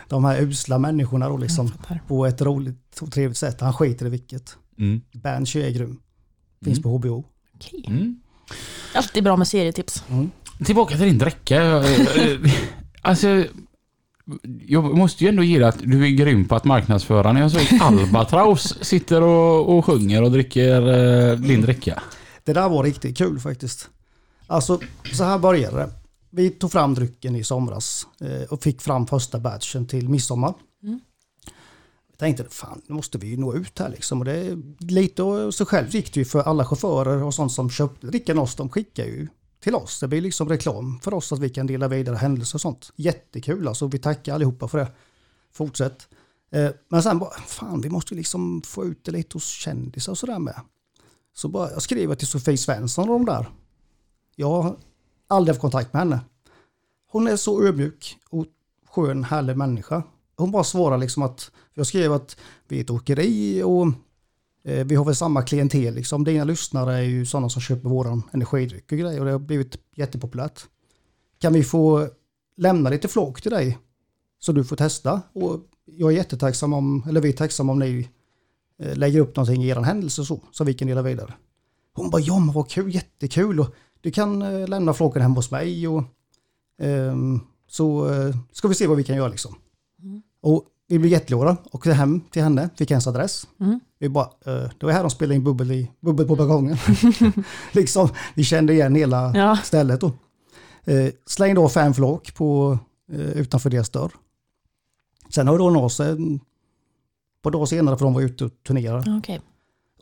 de 0.07 0.25
här 0.25 0.41
usla 0.41 0.79
människorna 0.79 1.29
då 1.29 1.37
liksom, 1.37 1.71
på 2.07 2.25
ett 2.25 2.41
roligt 2.41 2.99
och 3.01 3.11
trevligt 3.11 3.37
sätt. 3.37 3.61
Han 3.61 3.73
skiter 3.73 4.05
i 4.05 4.09
vilket. 4.09 4.57
Mm. 4.79 5.01
Banshee 5.13 5.67
är 5.67 5.71
grym. 5.71 5.99
Finns 6.65 6.77
Mm. 6.77 6.83
på 6.83 6.97
HBO. 6.97 7.25
Okej. 7.55 7.83
Mm. 7.87 8.15
Alltid 8.95 9.23
bra 9.23 9.37
med 9.37 9.47
serietips. 9.47 10.03
Tillbaka 10.65 10.95
till 10.97 11.05
din 11.05 11.17
dräcka. 11.17 11.55
Jag, 11.55 11.85
eh, 11.85 12.51
alltså, 13.01 13.45
jag 14.67 14.97
måste 14.97 15.23
ju 15.23 15.29
ändå 15.29 15.43
ge 15.43 15.59
dig 15.59 15.67
att 15.67 15.79
du 15.79 16.05
är 16.05 16.09
grym 16.09 16.47
på 16.47 16.55
att 16.55 16.65
marknadsföra. 16.65 17.31
När 17.33 17.41
jag 17.41 17.51
såg 17.51 17.81
Albatraus 17.81 18.77
sitter 18.81 19.21
och, 19.21 19.77
och 19.77 19.85
sjunger 19.85 20.23
och 20.23 20.31
dricker 20.31 20.81
eh, 21.31 21.37
din 21.39 21.61
dräcka. 21.61 22.03
Det 22.43 22.53
där 22.53 22.69
var 22.69 22.83
riktigt 22.83 23.17
kul 23.17 23.39
faktiskt. 23.39 23.89
Alltså, 24.47 24.79
så 25.13 25.23
här 25.23 25.39
började 25.39 25.77
det. 25.77 25.89
Vi 26.31 26.49
tog 26.49 26.71
fram 26.71 26.93
drycken 26.93 27.35
i 27.35 27.43
somras 27.43 28.07
eh, 28.21 28.43
och 28.53 28.63
fick 28.63 28.81
fram 28.81 29.07
första 29.07 29.39
batchen 29.39 29.87
till 29.87 30.09
midsommar. 30.09 30.53
Mm. 30.83 30.99
Jag 32.09 32.17
tänkte, 32.17 32.45
fan, 32.49 32.81
nu 32.87 32.95
måste 32.95 33.17
vi 33.17 33.27
ju 33.27 33.37
nå 33.37 33.55
ut 33.55 33.79
här 33.79 33.89
liksom. 33.89 34.19
Och 34.19 34.25
det 34.25 34.57
lite 34.79 35.23
och 35.23 35.53
så 35.53 35.65
själv 35.65 35.95
gick 35.95 36.13
det 36.13 36.19
ju 36.19 36.25
för 36.25 36.39
alla 36.39 36.65
chaufförer 36.65 37.23
och 37.23 37.33
sånt 37.33 37.51
som 37.51 37.69
köpte 37.69 38.07
drickan 38.07 38.39
oss, 38.39 38.55
de 38.55 38.69
skickar 38.69 39.05
ju 39.05 39.27
till 39.59 39.75
oss. 39.75 39.99
Det 39.99 40.07
blir 40.07 40.21
liksom 40.21 40.49
reklam 40.49 40.99
för 40.99 41.13
oss 41.13 41.31
att 41.31 41.39
vi 41.39 41.49
kan 41.49 41.67
dela 41.67 41.87
vidare 41.87 42.15
händelser 42.15 42.55
och 42.57 42.61
sånt. 42.61 42.91
Jättekul 42.95 43.67
alltså, 43.67 43.87
vi 43.87 43.99
tackar 43.99 44.33
allihopa 44.33 44.67
för 44.67 44.77
det. 44.77 44.91
Fortsätt. 45.53 46.07
Eh, 46.51 46.69
Men 46.89 47.03
sen 47.03 47.19
bara, 47.19 47.31
fan 47.31 47.81
vi 47.81 47.89
måste 47.89 48.13
ju 48.13 48.17
liksom 48.17 48.61
få 48.61 48.85
ut 48.85 49.05
det 49.05 49.11
lite 49.11 49.35
hos 49.35 49.47
kändisar 49.47 50.11
och 50.11 50.17
sådär 50.17 50.39
med. 50.39 50.61
Så 51.33 51.47
bara, 51.47 51.71
jag 51.71 51.81
skriver 51.81 52.15
till 52.15 52.27
Sofie 52.27 52.57
Svensson 52.57 53.09
och 53.09 53.19
de 53.19 53.25
där. 53.25 53.49
Jag 54.35 54.75
aldrig 55.31 55.53
haft 55.53 55.61
kontakt 55.61 55.93
med 55.93 56.01
henne. 56.01 56.19
Hon 57.07 57.27
är 57.27 57.35
så 57.35 57.63
ödmjuk 57.63 58.17
och 58.29 58.45
skön, 58.89 59.23
härlig 59.23 59.57
människa. 59.57 60.03
Hon 60.35 60.51
bara 60.51 60.63
svarar 60.63 60.97
liksom 60.97 61.23
att, 61.23 61.51
jag 61.73 61.87
skrev 61.87 62.13
att 62.13 62.37
vi 62.67 62.77
är 62.77 62.81
ett 62.83 62.89
åkeri 62.89 63.63
och 63.63 63.87
eh, 64.63 64.85
vi 64.85 64.95
har 64.95 65.05
väl 65.05 65.15
samma 65.15 65.41
klientel 65.41 65.93
liksom. 65.93 66.23
Dina 66.23 66.43
lyssnare 66.43 66.95
är 66.95 67.01
ju 67.01 67.25
sådana 67.25 67.49
som 67.49 67.61
köper 67.61 67.89
våran 67.89 68.23
energidryck 68.31 68.91
och 68.91 68.97
grejer 68.97 69.19
och 69.19 69.25
det 69.25 69.31
har 69.31 69.39
blivit 69.39 69.77
jättepopulärt. 69.95 70.61
Kan 71.39 71.53
vi 71.53 71.63
få 71.63 72.07
lämna 72.57 72.89
lite 72.89 73.07
flak 73.07 73.41
till 73.41 73.51
dig 73.51 73.77
så 74.39 74.51
du 74.51 74.63
får 74.63 74.75
testa? 74.75 75.21
Och 75.33 75.59
jag 75.85 76.11
är 76.11 76.15
jättetacksam 76.15 76.73
om, 76.73 77.05
eller 77.09 77.21
vi 77.21 77.29
är 77.29 77.33
tacksamma 77.33 77.71
om 77.71 77.79
ni 77.79 78.09
eh, 78.79 78.95
lägger 78.95 79.19
upp 79.19 79.35
någonting 79.35 79.63
i 79.63 79.69
er 79.69 79.75
händelse 79.75 80.25
så, 80.25 80.39
så 80.51 80.63
vi 80.63 80.73
kan 80.73 80.87
dela 80.87 81.01
vidare. 81.01 81.33
Hon 81.93 82.09
bara, 82.09 82.21
ja 82.21 82.39
men 82.39 82.53
vad 82.53 82.69
kul, 82.69 82.95
jättekul 82.95 83.59
och 83.59 83.75
du 84.01 84.11
kan 84.11 84.41
eh, 84.41 84.67
lämna 84.67 84.93
floken 84.93 85.21
hemma 85.21 85.35
hos 85.35 85.51
mig 85.51 85.87
och 85.87 86.03
ehm, 86.81 87.39
så 87.67 88.09
eh, 88.13 88.35
ska 88.51 88.67
vi 88.67 88.75
se 88.75 88.87
vad 88.87 88.97
vi 88.97 89.03
kan 89.03 89.15
göra 89.15 89.27
liksom. 89.27 89.55
Och 90.41 90.65
vi 90.87 90.99
blev 90.99 91.11
jätteglada 91.11 91.57
och 91.63 91.75
åkte 91.75 91.93
hem 91.93 92.21
till 92.21 92.43
henne, 92.43 92.69
fick 92.75 92.89
hennes 92.89 93.07
adress. 93.07 93.47
Mm. 93.59 93.79
Vi 93.99 94.09
bara, 94.09 94.25
eh, 94.45 94.69
det 94.79 94.85
var 94.85 94.91
här 94.91 95.01
de 95.01 95.09
spelade 95.09 95.35
in 95.35 95.43
bubbel, 95.43 95.71
i, 95.71 95.91
bubbel 95.99 96.27
på 96.27 96.35
balkongen. 96.35 96.77
liksom, 97.71 98.09
vi 98.35 98.43
kände 98.43 98.73
igen 98.73 98.95
hela 98.95 99.37
Ja. 99.37 99.57
stället 99.63 100.01
då. 100.01 100.11
Slängde 101.25 101.61
av 101.61 101.69
fem 101.69 101.93
flak 101.93 102.35
på, 102.35 102.79
utanför 103.11 103.69
deras 103.69 103.89
dörr. 103.89 104.11
Sen 105.29 105.47
hörde 105.47 105.63
hon 105.63 105.75
av 105.77 105.89
sig 105.89 106.11
ett 106.11 106.17
par 107.41 107.51
dagar 107.51 107.65
senare 107.65 107.97
för 107.97 108.05
de 108.05 108.13
var 108.13 108.21
ute 108.21 108.45
och 108.45 108.51
turnerade. 108.67 109.17
Okej. 109.17 109.41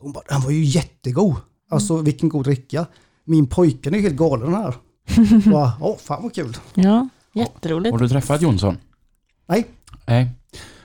Hon 0.00 0.12
bara, 0.12 0.24
den 0.28 0.40
var 0.40 0.50
ju 0.50 0.64
jättegod. 0.64 1.34
Alltså 1.70 1.96
vilken 1.96 2.28
god 2.28 2.44
dricka. 2.44 2.86
Min 3.30 3.46
pojke 3.46 3.90
är 3.90 4.00
helt 4.00 4.16
galen 4.16 4.54
här. 4.54 4.74
Bara, 5.50 5.72
Åh, 5.80 5.96
fan 5.98 6.22
vad 6.22 6.34
kul. 6.34 6.56
Ja, 6.74 7.08
jätteroligt. 7.34 7.92
Har 7.92 7.98
du 7.98 8.08
träffat 8.08 8.42
Jonsson? 8.42 8.78
Nej, 9.48 9.66
Nej. 10.06 10.30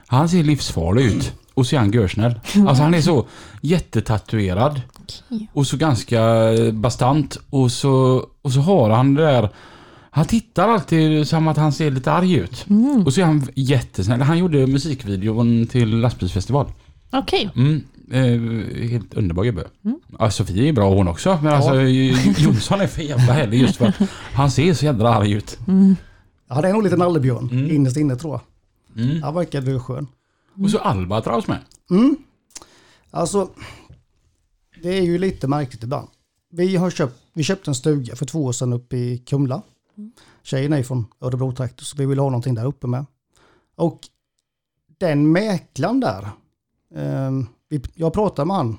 Han 0.08 0.30
ser 0.30 0.44
livsfarlig 0.44 1.06
ut. 1.06 1.34
Och 1.54 1.68
så 1.68 1.76
är 1.76 1.80
han 1.80 1.92
görsnäll. 1.92 2.40
Alltså 2.68 2.84
han 2.84 2.94
är 2.94 3.02
så 3.02 3.28
jättetatuerad. 3.62 4.82
Okej. 5.00 5.50
Och 5.54 5.68
så 5.68 5.78
ganska 5.78 6.22
bastant. 6.74 7.38
Och 7.50 7.72
så, 7.72 8.26
och 8.42 8.52
så 8.52 8.60
har 8.60 8.90
han 8.90 9.14
det 9.14 9.24
där... 9.24 9.50
Han 10.12 10.26
tittar 10.26 10.70
alltid 10.70 11.28
som 11.28 11.48
att 11.48 11.58
han 11.58 11.72
ser 11.72 11.92
lite 11.92 12.12
arg 12.12 12.34
ut. 12.34 12.66
Mm. 12.70 13.04
Och 13.06 13.14
så 13.14 13.22
är 13.22 13.26
han 13.26 13.48
jättesnäll. 13.56 14.22
Han 14.22 14.38
gjorde 14.38 14.68
musikvideon 14.68 15.68
till 15.68 15.98
lastbilsfestival. 15.98 16.72
Okej. 17.12 17.50
Mm, 17.56 17.84
eh, 18.12 18.88
helt 18.90 19.14
underbar 19.14 19.44
gubbe. 19.44 19.68
Mm. 19.86 20.00
Ja, 20.20 20.32
Sofie 20.32 20.70
är 20.70 20.74
bra 20.74 20.94
hon 20.96 21.08
också. 21.08 21.40
Men 21.44 21.52
Ja. 21.52 21.58
alltså 21.58 21.82
Jonsson 22.44 22.82
är 22.82 22.88
för 22.88 23.02
jävla 23.02 23.34
härlig 23.34 23.62
just 23.62 23.76
för 23.76 23.86
att 23.86 23.96
han 24.34 24.52
ser 24.52 24.74
så 24.74 24.86
jävla 24.86 25.10
arg 25.10 25.32
ut. 25.32 25.60
Mm. 25.68 25.96
han 26.48 26.66
är 26.66 26.74
nog 26.74 26.84
lite 26.84 26.98
nallebjörn 26.98 27.50
Mm. 27.52 27.72
innerst 27.72 27.98
inne 27.98 28.16
tror 28.16 28.34
jag. 28.96 29.04
Mm. 29.06 29.24
Han 29.24 29.34
verkar 29.34 29.80
skön. 29.80 30.08
Och 30.64 30.70
så 30.72 30.78
Albatraus 30.78 31.48
med. 31.48 31.60
Mm. 31.90 32.16
Alltså, 33.12 33.50
det 34.84 34.90
är 34.98 35.02
ju 35.02 35.18
lite 35.18 35.48
märkligt 35.48 35.84
ibland. 35.84 36.08
Vi, 36.52 36.76
har 36.76 36.90
köpt, 36.90 37.16
vi 37.34 37.44
köpte 37.44 37.72
en 37.72 37.76
stuga 37.76 38.16
för 38.16 38.26
två 38.26 38.44
år 38.46 38.52
sedan 38.52 38.74
uppe 38.74 38.98
i 38.98 39.18
Kumla. 39.18 39.62
Tjejen 40.44 40.74
är 40.74 40.84
från 40.84 41.06
Örebro-trakten 41.22 41.86
så 41.86 41.98
vi 41.98 42.06
vill 42.06 42.20
ha 42.20 42.26
någonting 42.30 42.56
där 42.56 42.66
uppe 42.66 42.88
med. 42.88 43.06
Och 43.76 44.00
den 44.98 45.32
mäklaren 45.32 46.00
där, 46.00 46.24
eh, 46.96 47.32
vi, 47.32 47.46
jag 47.94 48.14
pratade 48.14 48.46
med 48.46 48.56
han 48.56 48.78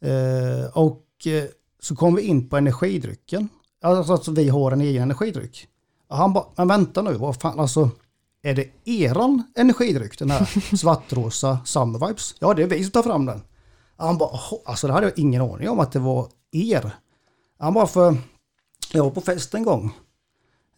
eh, 0.00 0.66
och 0.72 1.26
eh, 1.26 1.44
så 1.80 1.96
kom 1.96 2.14
vi 2.14 2.22
in 2.22 2.48
på 2.48 2.56
energidrycken. 2.56 3.48
Alltså 3.82 4.12
att 4.12 4.28
vi 4.28 4.48
har 4.48 4.72
en 4.72 4.80
egen 4.80 5.02
energidryck. 5.02 5.68
Och 6.08 6.16
han 6.16 6.32
bara, 6.32 6.44
men 6.56 6.68
vänta 6.68 7.02
nu, 7.02 7.12
vad 7.14 7.40
fan, 7.40 7.60
alltså 7.60 7.90
är 8.42 8.54
det 8.54 8.70
eran 8.84 9.42
energidryck 9.56 10.18
den 10.18 10.30
här 10.30 10.76
svartrosa 10.76 11.58
Summer 11.64 12.06
Vibes? 12.06 12.34
Ja, 12.38 12.54
det 12.54 12.62
är 12.62 12.66
vi 12.66 12.84
som 12.84 12.90
tar 12.90 13.02
fram 13.02 13.26
den. 13.26 13.42
Han 13.96 14.18
bara, 14.18 14.38
alltså 14.64 14.86
det 14.86 14.92
hade 14.92 15.06
jag 15.06 15.18
ingen 15.18 15.42
aning 15.42 15.68
om 15.68 15.80
att 15.80 15.92
det 15.92 15.98
var 15.98 16.28
er. 16.52 16.90
Han 17.58 17.74
bara, 17.74 17.86
för 17.86 18.16
jag 18.92 19.04
var 19.04 19.10
på 19.10 19.20
fest 19.20 19.54
en 19.54 19.62
gång 19.64 19.96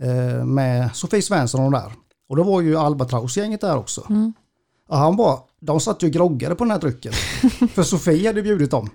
eh, 0.01 0.45
med 0.45 0.97
Sofie 0.97 1.23
Svensson 1.23 1.65
och 1.65 1.73
de 1.73 1.79
där. 1.79 1.93
Och 2.29 2.37
då 2.37 2.43
var 2.43 2.61
ju 2.61 2.77
Albatraus-gänget 2.77 3.61
där 3.61 3.77
också. 3.77 4.07
Mm. 4.09 4.33
Och 4.89 4.97
han 4.97 5.17
bara, 5.17 5.39
de 5.61 5.81
satt 5.81 6.03
ju 6.03 6.07
och 6.07 6.13
groggade 6.13 6.55
på 6.55 6.65
den 6.65 6.71
här 6.71 6.81
drycken. 6.81 7.13
för 7.69 7.83
Sofie 7.83 8.29
hade 8.29 8.43
bjudit 8.43 8.71
dem. 8.71 8.91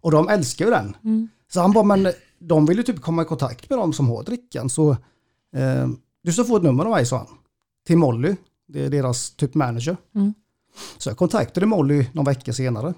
Och 0.00 0.10
de 0.10 0.28
älskar 0.28 0.64
ju 0.64 0.70
den. 0.70 0.96
Mm. 1.04 1.28
Så 1.52 1.60
han 1.60 1.72
bara, 1.72 1.84
men 1.84 2.12
de 2.38 2.66
vill 2.66 2.76
ju 2.76 2.82
typ 2.82 3.00
komma 3.00 3.22
i 3.22 3.24
kontakt 3.24 3.70
med 3.70 3.78
de 3.78 3.92
som 3.92 4.08
har 4.08 4.22
drickan. 4.22 4.70
Så 4.70 4.90
eh, 5.56 5.88
du 6.22 6.32
ska 6.32 6.44
få 6.44 6.56
ett 6.56 6.62
nummer 6.62 6.84
av 6.84 6.90
mig, 6.90 7.06
sa 7.06 7.16
han. 7.16 7.26
Till 7.86 7.98
Molly, 7.98 8.36
det 8.68 8.84
är 8.84 8.90
deras 8.90 9.30
typ 9.30 9.54
manager. 9.54 9.96
Mm. 10.14 10.34
Så 10.98 11.10
jag 11.10 11.16
kontaktade 11.16 11.66
Molly 11.66 12.06
någon 12.12 12.24
vecka 12.24 12.52
senare. 12.52 12.94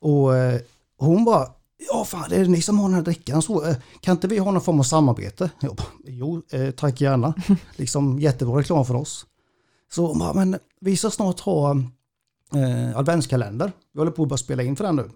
Och 0.00 0.36
eh, 0.36 0.60
hon 0.98 1.24
bara, 1.24 1.48
ja 1.88 2.04
fan 2.04 2.26
det 2.30 2.36
är 2.36 2.44
ni 2.44 2.62
som 2.62 2.78
har 2.78 2.88
den 2.88 2.94
här 2.94 3.02
drickan, 3.02 3.42
så 3.42 3.66
eh, 3.66 3.76
kan 4.00 4.12
inte 4.12 4.28
vi 4.28 4.38
ha 4.38 4.50
någon 4.50 4.62
form 4.62 4.80
av 4.80 4.84
samarbete? 4.84 5.50
Jag 5.60 5.76
bara, 5.76 5.86
jo, 6.04 6.42
eh, 6.50 6.70
tack 6.70 7.00
gärna. 7.00 7.34
liksom 7.76 8.18
jättebra 8.18 8.58
reklam 8.58 8.84
för 8.84 8.94
oss. 8.94 9.26
Så 9.92 10.06
hon 10.06 10.18
bara, 10.18 10.32
men 10.32 10.58
vi 10.80 10.96
ska 10.96 11.10
snart 11.10 11.40
ha 11.40 11.76
eh, 12.54 12.98
adventskalender. 12.98 13.72
Vi 13.92 14.00
håller 14.00 14.12
på 14.12 14.22
att 14.22 14.28
börja 14.28 14.38
spela 14.38 14.62
in 14.62 14.76
för 14.76 14.84
den 14.84 14.96
nu. 14.96 15.10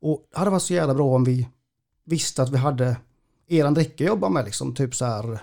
Och 0.00 0.26
det 0.30 0.38
hade 0.38 0.50
varit 0.50 0.62
så 0.62 0.74
jävla 0.74 0.94
bra 0.94 1.14
om 1.14 1.24
vi 1.24 1.48
visste 2.04 2.42
att 2.42 2.50
vi 2.50 2.56
hade 2.56 2.96
eran 3.48 3.74
dricka 3.74 4.04
att 4.04 4.08
jobba 4.08 4.28
med, 4.28 4.44
liksom 4.44 4.74
typ 4.74 4.94
så 4.94 5.04
här 5.04 5.38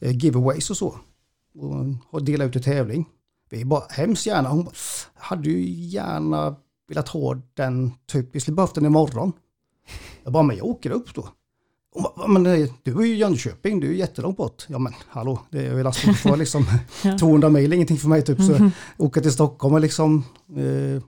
eh, 0.00 0.16
giveaways 0.16 0.70
och 0.70 0.76
så. 0.76 0.96
Och, 1.54 1.84
och 2.10 2.24
dela 2.24 2.44
ut 2.44 2.56
i 2.56 2.62
tävling. 2.62 3.08
Vi 3.50 3.64
bara, 3.64 3.84
hemskt 3.88 4.26
gärna. 4.26 4.48
Hon 4.48 4.64
bara, 4.64 4.74
hade 5.14 5.48
ju 5.48 5.70
gärna 5.70 6.56
velat 6.88 7.08
ha 7.08 7.34
den, 7.54 7.92
typ, 8.06 8.34
vi 8.34 8.40
skulle 8.40 8.54
behövt 8.54 8.74
den 8.74 8.86
imorgon. 8.86 9.32
Jag 10.24 10.32
bara, 10.32 10.42
men 10.42 10.56
jag 10.56 10.66
åker 10.66 10.90
upp 10.90 11.14
då. 11.14 11.28
Hon 11.94 12.02
bara, 12.02 12.26
men 12.26 12.46
eh, 12.46 12.68
du 12.82 12.98
är 12.98 13.04
ju 13.04 13.14
i 13.14 13.18
Jönköping, 13.18 13.80
du 13.80 13.88
är 13.88 13.92
jättelångt 13.92 14.36
bort. 14.36 14.66
Ja 14.68 14.78
men 14.78 14.92
hallå, 15.08 15.38
det 15.50 15.66
är 15.66 15.74
väl 15.74 15.86
alltså 15.86 16.36
liksom 16.36 16.64
Ja. 17.04 17.18
200 17.18 17.48
mil, 17.48 17.72
ingenting 17.72 17.96
för 17.96 18.08
mig 18.08 18.22
typ. 18.22 18.38
Så 18.42 18.70
åka 19.04 19.20
till 19.20 19.32
Stockholm 19.32 19.74
är 19.74 19.80
liksom, 19.80 20.24
eh, 20.56 21.02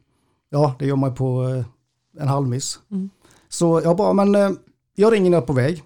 ja 0.50 0.74
det 0.78 0.86
gör 0.86 0.96
man 0.96 1.14
på 1.14 1.48
eh, 1.48 1.64
en 2.22 2.28
halvmiss. 2.28 2.78
Mm. 2.90 3.10
Så 3.48 3.80
jag 3.84 3.96
bara, 3.96 4.12
men 4.12 4.34
eh, 4.34 4.50
jag 4.94 5.12
ringer 5.12 5.30
när 5.30 5.36
jag 5.36 5.42
är 5.42 5.46
på 5.46 5.52
väg. 5.52 5.82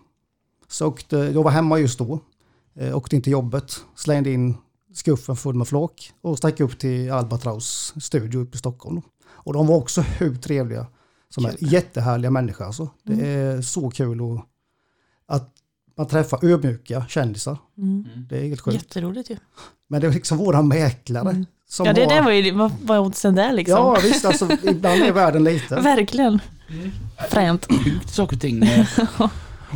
Så 0.68 0.86
åkte, 0.86 1.16
jag 1.16 1.42
var 1.42 1.50
hemma 1.50 1.78
just 1.78 1.98
då, 1.98 2.20
eh, 2.76 2.96
åkte 2.96 3.16
in 3.16 3.22
till 3.22 3.32
jobbet, 3.32 3.84
slängde 3.96 4.30
in 4.30 4.56
skuffen 4.94 5.36
full 5.36 5.54
med 5.54 5.68
flak 5.68 6.12
och 6.20 6.38
stack 6.38 6.60
upp 6.60 6.78
till 6.78 7.12
Albatraus 7.12 7.94
studio 8.00 8.40
uppe 8.40 8.54
i 8.54 8.58
Stockholm. 8.58 9.02
Och 9.28 9.52
de 9.52 9.66
var 9.66 9.76
också 9.76 10.00
hur 10.00 10.36
trevliga. 10.36 10.86
Som 11.30 11.44
är 11.44 11.54
jättehärliga 11.58 12.30
människor 12.30 12.64
alltså. 12.64 12.88
Det 13.02 13.26
är 13.26 13.62
så 13.62 13.90
kul 13.90 14.20
och 14.20 14.40
att 15.28 15.52
man 15.96 16.08
träffar 16.08 16.44
ödmjuka 16.44 17.04
kändisar. 17.08 17.58
Mm. 17.78 18.04
Det 18.28 18.38
är 18.38 18.48
helt 18.48 18.60
sjukt. 18.60 18.74
Jätteroligt 18.74 19.30
ju. 19.30 19.36
Men 19.88 20.00
det 20.00 20.06
är 20.06 20.12
liksom 20.12 20.38
våra 20.38 20.62
mäklare. 20.62 21.30
Mm. 21.30 21.46
Som 21.68 21.86
Ja, 21.86 21.92
det 21.92 22.00
har... 22.04 22.08
där 22.08 22.22
var 22.22 22.30
ju, 22.30 22.50
vad 22.50 22.72
vad 22.82 22.96
är 22.96 23.00
oddsen 23.00 23.34
där 23.34 23.52
liksom? 23.52 23.76
Ja 23.78 23.98
visst, 24.02 24.24
alltså, 24.24 24.48
ibland 24.62 25.02
är 25.02 25.12
världen 25.12 25.44
liten. 25.44 25.82
Verkligen. 25.84 26.40
Fränt. 27.30 27.66
Sjukt 27.84 28.10
saker 28.14 28.36
och 28.36 28.40
ting. 28.40 28.62
eh. 28.62 28.86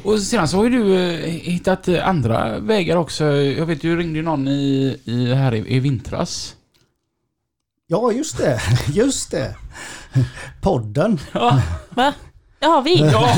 Och 0.04 0.18
sedan 0.18 0.48
så 0.48 0.56
har 0.56 0.64
ju 0.64 0.70
du 0.70 0.94
eh, 1.00 1.30
hittat 1.30 1.88
eh, 1.88 2.08
andra 2.08 2.58
vägar 2.58 2.96
också. 2.96 3.24
Jag 3.24 3.66
vet 3.66 3.80
du 3.80 3.96
ringde 3.96 4.18
ju 4.18 4.22
någon 4.24 4.48
i, 4.48 4.96
i 5.04 5.34
här 5.34 5.54
i, 5.54 5.76
i 5.76 5.80
vintras. 5.80 6.56
Ja, 7.86 8.12
just 8.12 8.38
det. 8.38 8.60
Just 8.92 9.30
det. 9.30 9.56
Podden. 10.60 11.18
Ja. 11.32 11.62
Va? 11.90 12.14
Ja, 12.62 12.80
vi. 12.80 12.98
Ja, 13.12 13.36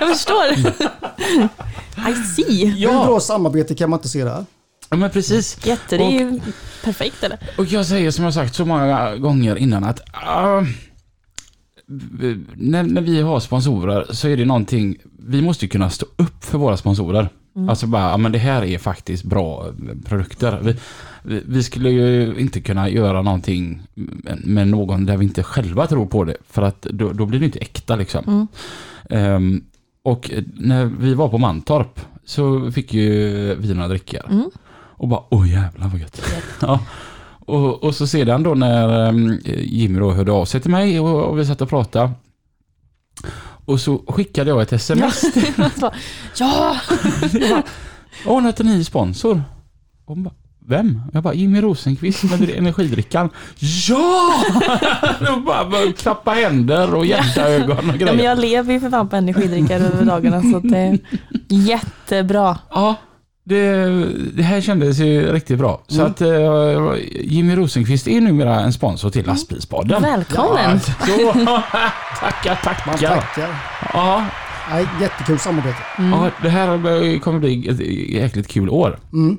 Jag 0.00 0.08
förstår. 0.08 0.44
I 2.10 2.14
see. 2.36 2.64
Hur 2.66 2.76
ja. 2.78 3.04
bra 3.06 3.20
samarbete 3.20 3.74
kan 3.74 3.90
man 3.90 3.98
inte 3.98 4.08
se 4.08 4.24
där? 4.24 4.44
ja 4.90 4.96
men 4.96 5.10
precis. 5.10 5.66
Jätte, 5.66 5.96
det 5.96 6.04
är 6.04 6.10
ju 6.10 6.40
perfekt 6.84 7.22
eller? 7.24 7.38
Och 7.58 7.66
jag 7.66 7.86
säger 7.86 8.10
som 8.10 8.24
jag 8.24 8.34
sagt 8.34 8.54
så 8.54 8.64
många 8.64 9.16
gånger 9.16 9.56
innan 9.56 9.84
att 9.84 10.00
ah, 10.12 10.62
när, 12.54 12.82
när 12.82 13.00
vi 13.00 13.20
har 13.20 13.40
sponsorer 13.40 14.06
så 14.10 14.28
är 14.28 14.36
det 14.36 14.44
någonting, 14.44 14.96
vi 15.18 15.42
måste 15.42 15.68
kunna 15.68 15.90
stå 15.90 16.06
upp 16.16 16.44
för 16.44 16.58
våra 16.58 16.76
sponsorer. 16.76 17.28
Mm. 17.56 17.68
Alltså 17.68 17.86
bara, 17.86 18.10
ja 18.10 18.16
men 18.16 18.32
det 18.32 18.38
här 18.38 18.64
är 18.64 18.78
faktiskt 18.78 19.24
bra 19.24 19.66
produkter. 20.04 20.60
Vi, 20.62 20.76
vi, 21.22 21.42
vi 21.46 21.62
skulle 21.62 21.90
ju 21.90 22.34
inte 22.38 22.60
kunna 22.60 22.88
göra 22.88 23.22
någonting 23.22 23.82
med 24.44 24.68
någon 24.68 25.06
där 25.06 25.16
vi 25.16 25.24
inte 25.24 25.42
själva 25.42 25.86
tror 25.86 26.06
på 26.06 26.24
det. 26.24 26.36
För 26.50 26.62
att 26.62 26.82
då, 26.82 27.12
då 27.12 27.26
blir 27.26 27.40
det 27.40 27.46
inte 27.46 27.58
äkta 27.58 27.96
liksom. 27.96 28.24
Mm. 28.26 28.46
Ehm, 29.10 29.64
och 30.02 30.30
när 30.54 30.84
vi 30.84 31.14
var 31.14 31.28
på 31.28 31.38
Mantorp 31.38 32.00
så 32.24 32.72
fick 32.72 32.94
ju 32.94 33.54
vi 33.54 33.74
några 33.74 33.88
drickor. 33.88 34.30
Mm. 34.30 34.50
Och 34.70 35.08
bara, 35.08 35.22
åh 35.28 35.50
jävlar 35.50 35.88
vad 35.88 36.00
gött. 36.00 36.22
ja. 36.60 36.80
Och, 37.48 37.84
och 37.84 37.94
så 37.94 38.06
sedan 38.06 38.42
då 38.42 38.54
när 38.54 39.08
um, 39.08 39.40
Jimmy 39.44 39.98
då 39.98 40.12
hörde 40.12 40.32
av 40.32 40.44
sig 40.44 40.60
till 40.60 40.70
mig 40.70 41.00
och, 41.00 41.24
och 41.24 41.38
vi 41.38 41.46
satt 41.46 41.60
och 41.60 41.68
pratade. 41.68 42.10
Och 43.64 43.80
så 43.80 44.02
skickade 44.08 44.50
jag 44.50 44.62
ett 44.62 44.72
sms. 44.72 45.22
Ja! 46.38 46.76
Jag 47.32 47.50
bara, 47.50 47.62
Åh, 48.26 48.34
hon 48.34 48.46
heter 48.46 48.64
ny 48.64 48.84
sponsor. 48.84 49.42
Och 50.04 50.14
hon 50.14 50.22
bara, 50.24 50.34
vem? 50.66 51.02
Jag 51.12 51.22
bara, 51.22 51.34
Jimmy 51.34 51.60
Rosenqvist 51.60 52.22
med 52.22 52.50
energidrickan. 52.50 53.30
Ja! 53.88 54.44
Jag 55.20 55.44
bara, 55.44 55.64
bara 55.64 55.92
klappa 55.92 56.30
händer 56.30 56.94
och 56.94 57.06
hjärtaögon 57.06 57.70
och 57.70 57.82
ja 57.82 57.82
men 57.86 57.98
grejer. 57.98 58.24
jag 58.24 58.38
lever 58.38 58.72
ju 58.72 58.80
för 58.80 58.90
fan 58.90 59.08
på 59.08 59.16
energidrickor 59.16 59.74
över 59.76 60.04
dagarna 60.04 60.42
så 60.42 60.58
det 60.58 60.78
är 60.78 60.98
jättebra. 61.48 62.58
Ja, 62.70 62.94
det, 63.48 63.86
det 64.34 64.42
här 64.42 64.60
kändes 64.60 64.98
ju 64.98 65.32
riktigt 65.32 65.58
bra. 65.58 65.80
Så 65.86 66.00
Mm. 66.00 66.06
att 66.10 66.20
eh, 66.20 67.04
Jimmy 67.24 67.56
Rosenqvist 67.56 68.08
är 68.08 68.20
numera 68.20 68.60
en 68.60 68.72
sponsor 68.72 69.10
till 69.10 69.26
Lastbilspodden. 69.26 70.02
Välkommen! 70.02 70.80
Så, 70.80 71.32
tackar, 72.20 72.86
Man 72.86 72.96
tackar. 72.98 73.16
tackar. 73.20 73.48
Ja, 73.94 74.24
Nej, 74.70 74.86
jättekul 75.00 75.38
samarbete. 75.38 75.76
ja, 75.98 76.30
det 76.42 76.48
här 76.48 77.18
kommer 77.18 77.38
bli 77.38 77.68
ett 77.68 77.80
jäkligt 78.22 78.48
kul 78.48 78.68
år. 78.70 78.98
Mm. 79.12 79.38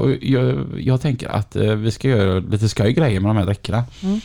Och 0.00 0.10
jag, 0.20 0.64
jag 0.78 1.00
tänker 1.00 1.28
att 1.28 1.56
eh, 1.56 1.62
vi 1.62 1.90
ska 1.90 2.08
göra 2.08 2.38
lite 2.38 2.68
skoj 2.68 2.92
grejer 2.92 3.20
med 3.20 3.30
de 3.30 3.36
här 3.36 3.44
dräckorna. 3.44 3.84
Mm. 4.02 4.20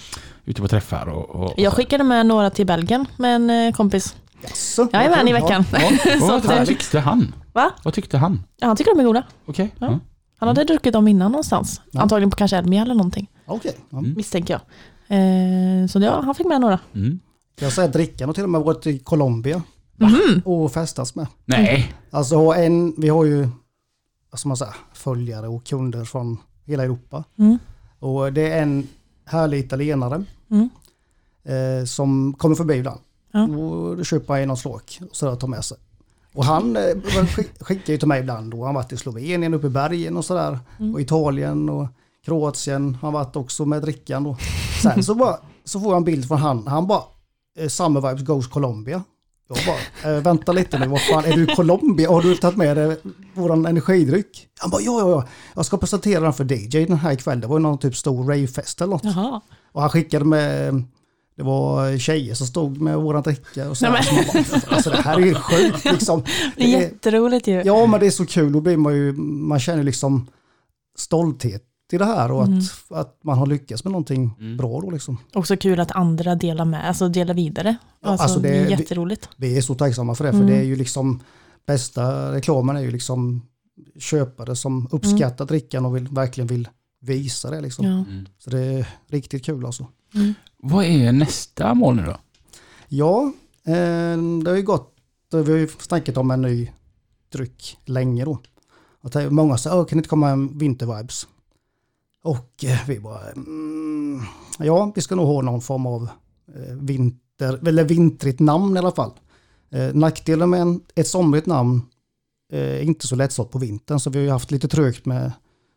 Ute 0.46 0.62
på 0.62 0.68
träffar 0.68 1.06
och... 1.10 1.30
och 1.30 1.54
Jag 1.58 1.74
skickade 1.74 2.04
med 2.04 2.26
några 2.26 2.50
till 2.50 2.66
Belgien 2.66 3.06
med 3.18 3.36
en 3.36 3.74
kompis. 3.74 4.16
Jaså, 4.42 4.88
Jag 4.92 5.04
är 5.04 5.10
vad 5.10 5.18
med 5.18 5.30
i 5.30 5.34
veckan. 5.34 5.66
Ja, 5.74 5.80
ja. 6.06 6.16
och 6.16 6.20
så 6.22 6.28
vad, 6.28 6.38
att, 6.38 6.46
vad 6.46 6.58
eh, 6.58 6.66
tyckte 6.66 7.00
han? 7.00 7.34
Va? 7.54 7.72
Vad 7.84 7.94
tyckte 7.94 8.18
han? 8.18 8.44
Ja, 8.58 8.68
han 8.68 8.76
tycker 8.76 8.92
de 8.96 9.00
är 9.00 9.04
goda. 9.04 9.24
Okej. 9.46 9.76
Ja. 9.80 9.88
ja. 9.92 10.00
Han 10.38 10.48
hade 10.48 10.64
druckit 10.64 10.94
dem 10.94 11.08
innan 11.08 11.32
någonstans. 11.32 11.82
Ja. 11.92 12.02
Antagligen 12.02 12.30
på 12.30 12.36
kanske 12.36 12.58
Elmia 12.58 12.82
eller 12.82 12.96
någonting, 12.96 13.30
Okej. 13.46 13.76
Ja. 13.90 13.98
Mm. 13.98 14.14
misstänker 14.18 14.54
jag. 14.54 14.62
Eh, 15.18 15.88
så 15.88 16.00
ja, 16.00 16.22
han 16.22 16.36
fick 16.36 16.48
med 16.48 16.62
några. 16.62 16.80
Mm. 16.96 17.20
Jag 17.60 17.74
säger 17.74 17.88
att 17.90 17.94
drickan 17.94 18.30
har 18.30 18.34
till 18.34 18.44
och 18.44 18.50
med 18.50 18.62
varit 18.62 18.88
i 18.88 19.00
Colombia 19.00 19.64
Mhm. 19.98 20.42
och 20.46 20.72
festats 20.72 21.16
med. 21.16 21.28
Nej. 21.46 21.94
Alltså 22.12 22.36
en, 22.36 22.94
vi 22.98 23.10
har 23.10 23.26
ju 23.26 23.48
vad 24.32 24.40
ska 24.40 24.48
man 24.48 24.58
säga, 24.58 24.76
följare 24.94 25.48
och 25.48 25.64
kunder 25.66 26.06
från 26.06 26.38
hela 26.66 26.84
Europa. 26.84 27.24
Mm. 27.38 27.58
Och 28.00 28.34
det 28.34 28.52
är 28.52 28.62
en 28.62 28.88
härlig 29.26 29.60
italienare 29.60 30.24
Mm. 30.52 30.70
eh, 31.44 31.86
som 31.86 32.34
kommer 32.34 32.56
förbi 32.56 32.74
ibland. 32.76 33.00
Ja. 33.32 33.44
Och 33.44 33.98
då 33.98 34.04
köper 34.04 34.34
han 34.40 34.48
någon 34.48 34.58
slåk 34.58 35.00
och 35.10 35.16
sådär 35.16 35.36
tar 35.36 35.48
med 35.48 35.66
sig. 35.66 35.78
Och 36.34 36.46
han 36.46 36.76
eh, 36.76 36.82
skick- 37.36 37.64
skickar 37.64 37.94
ju 37.94 37.98
till 38.00 38.08
mig 38.08 38.20
ibland. 38.20 38.54
Och 38.54 38.60
han 38.66 38.76
har 38.76 38.82
varit 38.84 38.92
i 38.94 38.98
Slovenien 38.98 39.54
uppe 39.54 39.68
i 39.68 39.70
bergen 39.70 40.18
och 40.18 40.26
sådär. 40.26 40.60
Mm. 40.80 40.94
Och 40.94 41.02
Italien 41.02 41.70
och 41.70 41.88
Kroatien. 42.26 42.98
Han 43.02 43.14
har 43.14 43.24
varit 43.24 43.36
också 43.36 43.66
med 43.66 43.82
drickan. 43.82 44.26
Och 44.26 44.38
sen 44.82 45.04
så, 45.04 45.16
bara, 45.16 45.38
så 45.66 45.80
får 45.80 45.90
jag 45.92 45.98
en 45.98 46.04
bild 46.04 46.28
från 46.28 46.38
han. 46.38 46.68
Han 46.68 46.88
bara, 46.88 47.04
eh, 47.60 47.68
Summer 47.68 48.02
Vibes 48.10 48.26
Goes 48.28 48.48
Colombia. 48.48 49.04
Jag 49.52 49.58
bara, 49.66 50.16
eh, 50.16 50.22
vänta 50.24 50.52
lite 50.52 50.80
nu, 50.80 50.88
vad 50.88 51.02
fan, 51.02 51.26
är 51.26 51.34
du 51.36 51.44
i 51.52 51.56
Colombia? 51.56 52.10
Har 52.10 52.22
du 52.22 52.36
tagit 52.36 52.58
med 52.58 52.78
dig 52.78 52.98
våran 53.34 53.66
energidryck? 53.66 54.48
Han 54.60 54.70
bara, 54.70 54.82
ja, 54.82 55.00
ja, 55.00 55.10
ja, 55.10 55.24
jag 55.56 55.66
ska 55.66 55.78
presentera 55.78 56.20
den 56.24 56.34
för 56.34 56.52
DJ 56.54 56.86
den 56.86 56.98
här 56.98 57.12
ikväll. 57.12 57.42
Det 57.42 57.48
var 57.48 57.56
ju 57.58 57.62
någon 57.62 57.78
typ 57.78 57.96
stor 57.96 58.24
ravefest 58.24 58.82
eller 58.82 58.92
något. 58.92 59.04
Jaha. 59.04 59.42
Och 59.72 59.82
han 59.82 59.90
skickade 59.90 60.26
med, 60.26 60.84
det 61.40 61.46
var 61.46 61.98
tjejer 61.98 62.34
som 62.36 62.48
stod 62.48 62.82
med 62.82 62.98
våran 62.98 63.24
dricka 63.24 63.70
och 63.70 63.78
så. 63.78 63.90
Nej, 63.90 64.02
bara, 64.34 64.76
alltså 64.76 64.90
det 64.90 65.02
här 65.02 65.18
är 65.18 65.26
ju 65.26 65.36
sjukt 65.36 65.86
liksom. 65.86 66.24
Det 66.58 66.64
är 66.64 66.82
jätteroligt 66.82 67.48
ju. 67.48 67.62
ja 67.66 67.86
men 67.86 68.00
det 68.00 68.06
är 68.06 68.12
så 68.12 68.26
kul, 68.26 68.52
då 68.52 68.62
blir 68.62 68.78
man 68.78 68.94
ju, 68.96 69.14
man 69.14 69.60
känner 69.60 69.84
liksom 69.84 70.28
stolthet 70.98 71.64
i 71.92 71.98
det 71.98 72.06
här 72.06 72.32
och 72.32 72.44
Mm. 72.44 72.60
att, 72.60 72.92
att 72.98 73.20
man 73.24 73.38
har 73.38 73.46
lyckats 73.46 73.84
med 73.84 73.92
någonting 73.92 74.36
Mm. 74.40 74.58
bra 74.58 74.82
då 74.82 74.90
liksom. 74.92 75.18
Också 75.34 75.58
kul 75.58 75.80
att 75.80 75.92
andra 75.92 76.36
delar 76.36 76.66
med, 76.66 76.88
alltså 76.88 77.10
delar 77.10 77.34
vidare. 77.34 77.76
Ja, 78.02 78.10
Alltså, 78.10 78.24
alltså 78.24 78.40
det, 78.40 78.50
det- 78.50 78.58
är 78.58 78.66
vi- 78.66 78.72
jätteroligt. 78.72 79.30
Vi 79.38 79.58
är 79.58 79.62
så 79.62 79.76
tacksamma 79.76 80.16
för 80.16 80.24
det, 80.24 80.32
för 80.32 80.38
Mm. 80.40 80.50
det 80.52 80.58
är 80.58 80.64
ju 80.64 80.76
liksom 80.76 81.20
bästa 81.68 82.32
reklamen 82.34 82.76
är 82.78 82.82
ju 82.82 82.92
liksom 82.92 83.42
köpare 84.00 84.56
som 84.56 84.88
uppskattar 84.92 85.46
drickan 85.46 85.86
och 85.86 85.96
vill, 85.96 86.08
verkligen 86.08 86.48
vill 86.48 86.68
visa 87.02 87.50
det 87.52 87.62
liksom. 87.62 87.86
Ja. 87.86 87.92
Mm. 87.92 88.26
Så 88.40 88.50
det 88.50 88.60
är 88.60 88.88
riktigt 89.08 89.46
kul 89.46 89.66
alltså. 89.66 89.88
Vad 90.64 90.86
är 90.86 91.12
nästa 91.12 91.74
mål 91.74 91.96
nu 91.96 92.04
då? 92.06 92.18
Ja, 92.88 93.32
eh, 93.66 94.18
det 94.44 94.50
har 94.50 94.56
ju 94.56 94.64
gått, 94.64 94.96
vi 95.32 95.52
har 95.52 95.60
ju 95.60 95.68
snackat 95.68 96.18
om 96.18 96.32
en 96.32 96.42
ny 96.42 96.70
dryck 97.32 97.78
länge 97.86 98.26
då. 98.26 98.40
Och 99.02 99.34
många 99.34 99.58
säger, 99.58 99.78
"Åh, 99.78 99.86
kan 99.86 99.98
det 99.98 100.00
inte 100.00 100.10
komma 100.10 100.30
en 100.30 100.58
vintervibes? 100.58 101.28
Och 102.24 102.64
eh, 102.64 102.80
vi 102.88 103.00
bara, 103.00 103.30
mm, 103.32 104.22
ja 104.60 104.92
vi 104.96 105.02
ska 105.02 105.16
nog 105.16 105.28
ha 105.28 105.42
någon 105.42 105.62
form 105.62 105.86
av 105.86 106.10
eh, 106.56 106.76
vinter, 106.76 107.68
eller 107.68 107.84
vintrigt 107.84 108.40
namn 108.40 108.76
i 108.76 108.80
alla 108.80 108.92
fall. 108.92 109.12
Nackdelen 109.94 110.50
med 110.50 110.62
en, 110.62 110.82
ett 110.96 111.08
somrigt 111.08 111.46
namn 111.48 111.82
är 112.52 112.82
inte 112.82 113.08
så 113.08 113.16
lättsålt 113.16 113.52
på 113.52 113.60
vintern 113.60 114.00
så 114.00 114.10
vi 114.10 114.20
har 114.20 114.24
ju 114.24 114.32
haft 114.32 114.52
lite 114.52 114.68
trögt 114.68 115.06
med 115.06 115.26
att 115.26 115.34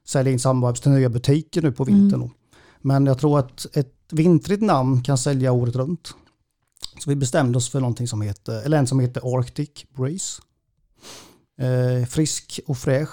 sälja 0.06 0.32
in 0.32 0.38
Sunvibes 0.38 0.80
till 0.80 0.90
nya 0.90 1.08
butiker 1.08 1.62
nu 1.62 1.72
på 1.72 1.84
vintern. 1.84 2.20
då. 2.20 2.30
Men 2.80 3.06
jag 3.06 3.18
tror 3.18 3.38
att 3.38 3.76
ett 3.76 4.01
vintrigt 4.12 4.62
namn 4.62 5.02
kan 5.02 5.18
sälja 5.18 5.52
året 5.52 5.76
runt. 5.76 6.14
Så 6.98 7.10
vi 7.10 7.16
bestämde 7.16 7.58
oss 7.58 7.70
för 7.70 7.80
någonting 7.80 8.08
som 8.08 8.22
heter, 8.22 8.62
eller 8.62 8.78
en 8.78 8.86
som 8.86 9.00
heter 9.00 9.38
Arctic 9.38 9.70
Breeze. 9.96 10.42
Eh, 11.58 12.06
frisk 12.06 12.60
och 12.66 12.78
fräsch. 12.78 13.10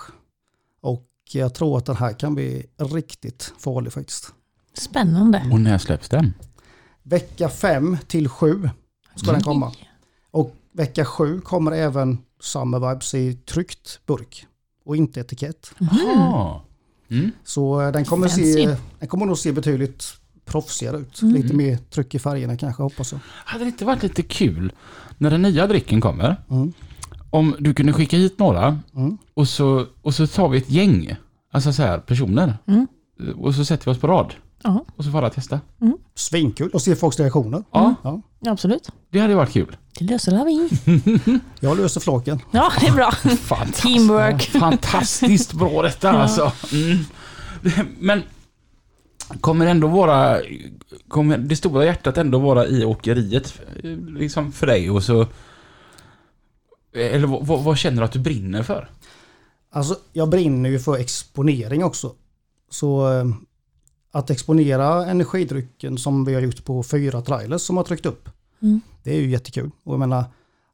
Och 0.81 1.07
jag 1.31 1.53
tror 1.53 1.77
att 1.77 1.85
den 1.85 1.95
här 1.95 2.13
kan 2.13 2.35
bli 2.35 2.65
riktigt 2.77 3.53
farlig 3.59 3.93
faktiskt. 3.93 4.33
Spännande. 4.73 5.49
Och 5.51 5.61
när 5.61 5.77
släpps 5.77 6.09
den? 6.09 6.33
Vecka 7.03 7.49
5 7.49 7.97
till 8.07 8.29
7 8.29 8.69
ska 9.15 9.31
den 9.31 9.41
komma. 9.41 9.73
Och 10.31 10.55
vecka 10.71 11.05
7 11.05 11.41
kommer 11.41 11.71
även 11.71 12.17
Summer 12.39 12.89
Vibes 12.89 13.13
i 13.13 13.33
tryckt 13.33 13.99
burk 14.05 14.45
och 14.85 14.95
inte 14.95 15.19
etikett. 15.19 15.71
Jaha. 15.77 16.61
Mm. 17.11 17.31
Så 17.43 17.81
eh, 17.81 17.91
den 17.91 18.05
kommer, 18.05 18.27
Fancy. 18.27 18.53
se, 18.53 18.75
den 18.99 19.07
kommer 19.07 19.25
nog 19.25 19.37
se 19.37 19.51
betydligt 19.51 20.18
proffsigare 20.49 20.97
ut. 20.97 21.21
Lite 21.21 21.53
mer 21.53 21.77
tryck 21.77 22.15
i 22.15 22.19
färgerna 22.19 22.57
kanske 22.57 22.83
hoppas 22.83 23.11
jag. 23.11 23.19
Hade 23.45 23.63
det 23.63 23.67
inte 23.67 23.85
varit 23.85 24.03
lite 24.03 24.23
kul 24.23 24.71
när 25.17 25.29
den 25.29 25.41
nya 25.41 25.67
drycken 25.67 26.01
kommer? 26.01 26.35
Mm. 26.49 26.73
Om 27.29 27.55
du 27.59 27.73
kunde 27.73 27.93
skicka 27.93 28.17
hit 28.17 28.39
några 28.39 28.79
Mm. 28.95 29.17
och 29.33 29.47
så, 29.47 29.85
och 30.01 30.15
så 30.15 30.27
tar 30.27 30.49
vi 30.49 30.57
ett 30.57 30.69
gäng, 30.69 31.15
alltså 31.51 31.73
så 31.73 31.81
här 31.83 31.97
personer. 31.99 32.57
Mm. 32.67 32.87
Och 33.37 33.55
så 33.55 33.65
sätter 33.65 33.85
vi 33.85 33.91
oss 33.91 33.99
på 34.01 34.07
rad. 34.07 34.33
Ja, 34.63 34.85
Och 34.95 35.03
så 35.05 35.11
får 35.11 35.17
alla 35.17 35.29
testa. 35.29 35.59
Svinkul 36.15 36.69
och 36.69 36.81
se 36.81 36.95
folks 36.95 37.19
reaktioner. 37.19 37.63
Ja, 37.71 37.95
Ja. 38.03 38.21
absolut. 38.51 38.89
det 39.11 39.19
hade 39.19 39.35
varit 39.35 39.51
kul. 39.53 39.77
Det 39.99 40.05
löser 40.05 40.45
vi. 40.45 40.69
Jag 41.59 41.77
löser 41.77 42.01
flaken. 42.01 42.39
Ja, 42.51 42.71
det 42.79 42.87
är 42.87 42.91
bra. 42.91 43.11
Fantastiskt. 43.11 43.81
Teamwork. 43.83 44.41
Fantastiskt 44.49 45.53
bra 45.53 45.81
detta 45.81 46.11
alltså. 46.11 46.51
Mm. 46.73 46.97
Men 47.99 48.23
kommer 49.41 49.65
ändå 49.65 49.87
vara, 49.87 50.41
kommer 51.07 51.37
det 51.37 51.55
stora 51.55 51.85
hjärtat 51.85 52.17
ändå 52.17 52.39
vara 52.39 52.67
i 52.67 52.85
åkeriet 52.85 53.61
liksom 54.07 54.51
för 54.51 54.67
dig 54.67 54.89
och 54.89 55.03
så 55.03 55.27
eller 56.93 57.27
vad, 57.27 57.63
vad, 57.63 57.77
känner 57.77 57.97
du 57.97 58.03
att 58.03 58.11
du 58.11 58.19
brinner 58.19 58.63
för? 58.63 58.89
Alltså 59.71 59.97
jag 60.13 60.29
brinner 60.29 60.69
ju 60.69 60.79
för 60.79 60.97
exponering 60.97 61.83
också. 61.83 62.13
Så 62.69 63.13
eh, 63.13 63.25
att 64.11 64.29
exponera 64.29 65.05
energidrycken 65.05 65.97
som 65.97 66.25
vi 66.25 66.33
har 66.33 66.41
gjort 66.41 66.65
på 66.65 66.83
fyra 66.83 67.21
trailers 67.21 67.61
som 67.61 67.77
har 67.77 67.83
tryckt 67.83 68.05
upp. 68.05 68.29
Mm. 68.61 68.81
Det 69.03 69.11
är 69.11 69.21
ju 69.21 69.29
jättekul. 69.29 69.71
Och 69.83 69.93
jag 69.93 69.99
menar, 69.99 70.23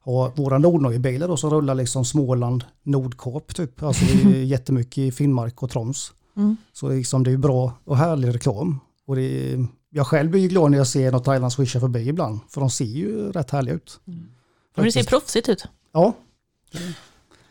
ha 0.04 0.32
våra 0.36 0.58
Nordnorgebilar 0.58 1.28
då 1.28 1.38
som 1.38 1.50
rullar 1.50 1.76
liksom 1.76 2.06
Småland, 2.06 2.64
Nordkap 2.84 3.56
typ. 3.56 3.84
Alltså 3.84 4.06
det 4.06 4.38
är 4.38 4.44
jättemycket 4.44 4.98
i 4.98 5.12
Finnmark 5.12 5.64
och 5.64 5.70
Troms. 5.70 6.14
Mm. 6.38 6.58
Så 6.74 6.90
liksom 6.90 7.24
det 7.24 7.30
är 7.30 7.32
ju 7.32 7.38
bra 7.38 7.74
och 7.84 7.98
härlig 7.98 8.34
reklam. 8.36 8.80
Och 9.08 9.16
det 9.16 9.22
är, 9.54 9.68
jag 9.90 10.08
själv 10.08 10.30
blir 10.32 10.42
ju 10.42 10.48
glad 10.48 10.72
när 10.72 10.78
jag 10.78 10.88
ser 10.88 11.12
något 11.12 11.24
Thailand 11.26 11.54
swisha 11.54 11.80
förbi 11.80 12.08
ibland. 12.10 12.40
För 12.50 12.62
de 12.62 12.70
ser 12.70 12.86
ju 12.86 13.32
rätt 13.32 13.52
härliga 13.52 13.76
ut. 13.76 14.00
Men 14.76 14.86
det 14.86 14.92
ser 14.92 15.04
proffsigt 15.04 15.50
ut. 15.50 15.66
Ja, 15.92 16.14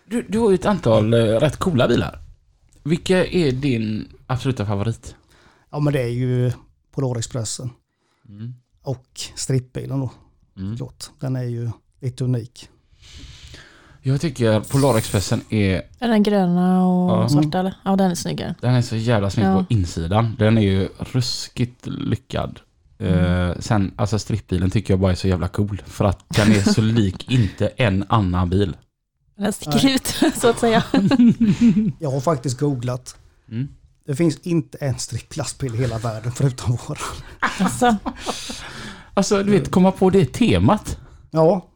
Du, 0.06 0.22
du 0.28 0.38
har 0.38 0.50
ju 0.50 0.54
ett 0.54 0.66
antal 0.66 1.14
eh, 1.14 1.18
rätt 1.18 1.56
coola 1.56 1.88
bilar. 1.88 2.20
Vilka 2.82 3.26
är 3.26 3.52
din 3.52 4.08
absoluta 4.26 4.66
favorit? 4.66 5.14
ja 5.70 5.80
men 5.80 5.92
det 5.92 6.02
är 6.02 6.08
ju 6.08 6.52
Polarexpressen 6.90 7.70
Mm. 8.28 8.54
och 8.82 9.20
strippbilen 9.34 10.00
då. 10.00 10.10
Mm. 10.56 10.76
Klart. 10.76 11.10
Den 11.20 11.36
är 11.36 11.42
ju 11.42 11.70
lite 12.00 12.24
unik. 12.24 12.68
Jag 14.06 14.20
tycker 14.20 14.60
Polarexpressen 14.60 15.40
är, 15.48 15.82
Är 15.98 16.08
den 16.08 16.22
gröna 16.22 16.86
och 16.86 17.10
Ja. 17.10 17.28
svarta 17.28 17.58
eller? 17.58 17.74
Ja, 17.84 17.96
den 17.96 18.10
är 18.10 18.14
snyggare. 18.14 18.54
den 18.60 18.74
är 18.74 18.82
så 18.82 18.96
jävla 18.96 19.30
snygg 19.30 19.46
Ja. 19.46 19.58
på 19.58 19.64
insidan. 19.74 20.36
Den 20.38 20.58
är 20.58 20.62
ju 20.62 20.88
ruskigt 20.98 21.86
lyckad. 21.86 22.60
Eh, 22.98 23.50
sen, 23.58 23.92
alltså 23.96 24.18
strippbilen 24.18 24.70
tycker 24.70 24.92
jag 24.92 25.00
bara 25.00 25.12
är 25.12 25.16
så 25.16 25.28
jävla 25.28 25.48
cool. 25.48 25.82
För 25.86 26.04
att 26.04 26.24
den 26.28 26.52
är 26.52 26.60
så 26.72 26.80
lik 26.82 27.30
inte 27.30 27.66
en 27.76 28.04
annan 28.08 28.50
bil. 28.50 28.76
Den 29.36 29.52
sticker 29.52 29.88
ut, 29.94 30.06
så 30.40 30.48
att 30.50 30.58
säga. 30.58 30.82
Jag 31.98 32.10
har 32.10 32.20
faktiskt 32.20 32.58
googlat. 32.60 33.16
Mm. 33.50 33.68
Det 34.06 34.16
finns 34.16 34.38
inte 34.38 34.78
en 34.78 34.98
stripplastbil 34.98 35.74
i 35.74 35.78
hela 35.78 35.98
världen 35.98 36.32
förutom 36.32 36.78
vår. 36.88 36.98
Alltså, 37.60 37.96
Alltså, 39.14 39.42
du 39.42 39.50
vet, 39.50 39.70
komma 39.70 39.90
på 39.92 40.10
det 40.10 40.24
temat. 40.32 40.98
Ja, 41.30 41.66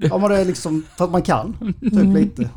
Ja 0.00 0.18
men 0.18 0.30
det 0.30 0.38
är 0.40 0.44
liksom 0.44 0.82
för 0.96 1.04
att 1.04 1.10
man 1.10 1.22
kan. 1.22 1.74
Typ 1.80 1.92
Mm. 1.92 2.14
lite. 2.16 2.50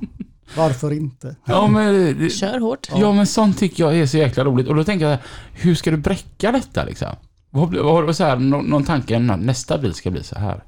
Varför 0.58 0.94
inte? 0.94 1.36
Ja 1.46 1.68
men, 1.68 1.94
det- 2.20 2.30
Kör 2.30 2.60
hårt. 2.60 2.90
ja 2.96 3.12
men 3.14 3.28
sånt 3.28 3.58
tycker 3.60 3.84
jag 3.84 3.98
är 3.98 4.06
så 4.06 4.18
jäkla 4.18 4.44
roligt. 4.44 4.68
Och 4.68 4.76
då 4.76 4.84
tänker 4.84 5.10
jag, 5.10 5.18
hur 5.54 5.76
ska 5.76 5.92
du 5.92 5.98
bräcka 5.98 6.52
detta 6.52 6.84
liksom? 6.84 7.08
Vad 7.50 7.76
har 7.76 8.04
du 8.04 8.14
så 8.14 8.24
här, 8.24 8.36
någon, 8.36 8.66
någon 8.66 8.84
tanke 8.84 9.20
när 9.20 9.38
nästa 9.38 9.78
bil 9.78 9.94
ska 9.94 10.12
bli 10.12 10.24
så 10.24 10.36
här? 10.40 10.64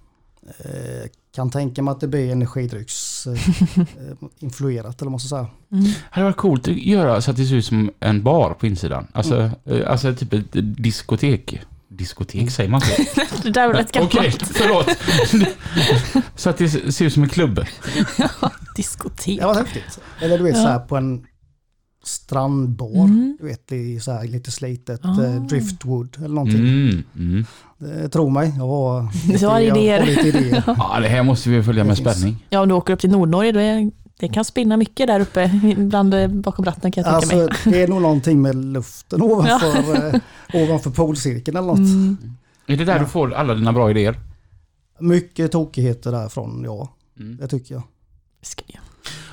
Eh, 0.60 1.10
kan 1.36 1.50
tänka 1.50 1.82
mig 1.82 1.92
att 1.92 2.00
det 2.00 2.08
blir 2.08 2.32
energidrycks 2.32 3.28
eh, 3.28 3.34
influerat 4.40 5.02
eller 5.02 5.06
vad 5.06 5.12
man 5.12 5.20
ska 5.20 5.30
säga. 5.30 5.48
Mm. 5.72 5.84
Det 5.84 5.94
hade 6.12 6.26
varit 6.26 6.38
coolt 6.38 6.68
att 6.68 6.78
göra 6.78 7.22
så 7.22 7.32
att 7.32 7.38
det 7.38 7.46
ser 7.46 7.56
ut 7.56 7.66
som 7.66 7.92
en 8.00 8.24
bar 8.24 8.54
på 8.54 8.68
insidan. 8.68 9.08
Alltså, 9.14 9.50
eh, 9.66 9.92
alltså 9.92 10.16
typ 10.16 10.34
ett 10.34 10.48
diskotek. 10.84 11.62
Diskotek, 11.98 12.52
säger 12.52 12.70
man 12.70 12.82
så? 12.82 12.88
Det 13.44 13.50
där 13.50 13.68
var 13.68 13.74
rätt 13.74 13.92
gammalt. 13.92 14.16
Okej, 14.16 14.34
förlåt. 14.54 14.90
så 16.36 16.50
att 16.50 16.58
det 16.58 16.70
ser 16.94 17.06
ut 17.06 17.14
som 17.14 17.24
en 17.24 17.30
klubb. 17.30 17.66
Diskotek. 18.76 19.40
Det 19.40 19.46
var 19.46 19.56
häftigt. 19.56 20.00
Eller 20.22 20.38
du 20.38 20.44
vet 20.44 20.56
Ja. 20.56 20.62
så 20.64 20.68
här 20.68 20.80
på 20.80 20.98
en 20.98 21.26
strandbar. 22.04 23.04
Mm. 23.06 23.38
Du 23.40 23.46
vet 23.48 23.72
i 23.72 24.00
så 24.00 24.12
här 24.12 24.24
lite 24.28 24.52
slitet 24.52 25.06
eh, 25.06 25.44
driftwood 25.50 26.16
eller 26.18 26.36
någonting. 26.36 26.60
Mm, 26.60 27.04
mm. 27.16 28.10
Tro 28.10 28.30
mig, 28.30 28.54
jag 28.58 28.68
har 28.68 29.08
Du 29.40 29.48
har 29.48 29.60
jag 29.60 29.78
idéer. 29.78 30.00
har 30.00 30.06
lite 30.08 30.28
idéer. 30.28 30.64
Ja, 30.78 31.00
det 31.02 31.08
här 31.08 31.24
måste 31.24 31.50
vi 31.50 31.64
följa 31.64 31.84
med 31.84 31.98
spänning. 31.98 32.46
Ja, 32.50 32.62
om 32.62 32.68
du 32.70 32.76
åker 32.76 32.94
upp 32.94 33.00
till 33.00 33.10
Nordnorge, 33.10 33.52
då 33.52 33.60
är, 33.60 33.92
det 34.24 34.30
kan 34.30 34.46
spinna 34.46 34.78
mycket 34.78 35.08
där 35.08 35.20
uppe 35.20 35.52
bland 35.78 36.14
eh, 36.14 36.28
bakom 36.28 36.66
ratten 36.66 36.92
kan 36.92 37.04
jag 37.04 37.22
tänka 37.22 37.36
mig. 37.36 37.46
Alltså, 37.46 37.70
det 37.70 37.82
är 37.84 37.88
nog 37.88 38.02
någonting 38.02 38.42
med 38.42 38.56
luften 38.56 39.22
ovanför, 39.22 39.96
eh, 40.16 40.22
ovanför 40.64 40.90
polcirkeln 40.90 41.58
eller 41.58 41.68
något. 41.68 41.78
Mm. 41.80 42.18
Är 42.68 42.78
det 42.78 42.86
där 42.86 42.94
Ja. 42.94 43.00
du 43.00 43.06
får 43.06 43.34
alla 43.34 43.54
dina 43.54 43.74
bra 43.74 43.90
idéer? 43.92 44.20
Mycket 45.00 45.52
tokigheter 45.52 46.12
därifrån, 46.12 46.62
ja. 46.66 46.90
Mm. 47.20 47.38
Det 47.38 47.48
tycker 47.48 47.76
jag. 47.76 47.84
Jag. 48.68 48.80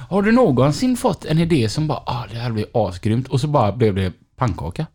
Har 0.08 0.22
du 0.22 0.32
någonsin 0.32 0.96
fått 0.96 1.24
en 1.24 1.38
idé 1.38 1.68
som 1.68 1.86
bara, 1.86 2.02
ah, 2.06 2.26
det 2.30 2.36
här 2.36 2.50
blir 2.52 2.66
asgrymt 2.72 3.28
och 3.28 3.40
så 3.40 3.48
bara 3.48 3.72
blev 3.72 3.94
det 3.94 4.12
pannkaka? 4.36 4.86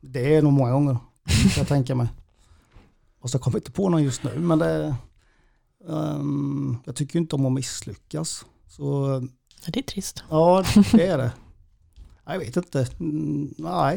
Det 0.00 0.34
är 0.34 0.42
nog 0.42 0.52
många 0.52 0.72
gånger, 0.72 0.96
kan 1.24 1.50
jag 1.56 1.68
tänka 1.68 1.94
mig. 1.94 2.06
Och 3.20 3.30
så 3.30 3.38
kommer 3.38 3.56
jag 3.56 3.60
inte 3.60 3.72
på 3.72 3.88
någon 3.88 4.02
just 4.02 4.22
nu, 4.22 4.30
men 4.38 4.58
det... 4.58 4.94
ehm, 5.88 6.76
jag 6.84 6.96
tycker 6.96 7.18
inte 7.18 7.36
om 7.36 7.46
att 7.46 7.52
misslyckas. 7.52 8.44
Så 8.76 8.82
Ja, 9.64 9.70
det 9.72 9.80
är 9.80 9.82
trist. 9.84 10.24
ja, 10.30 10.64
det 10.92 11.06
är 11.06 11.18
det. 11.18 11.32
Jag 12.26 12.38
vet 12.38 12.56
inte. 12.56 12.86
Mm, 13.00 13.54
nej. 13.58 13.96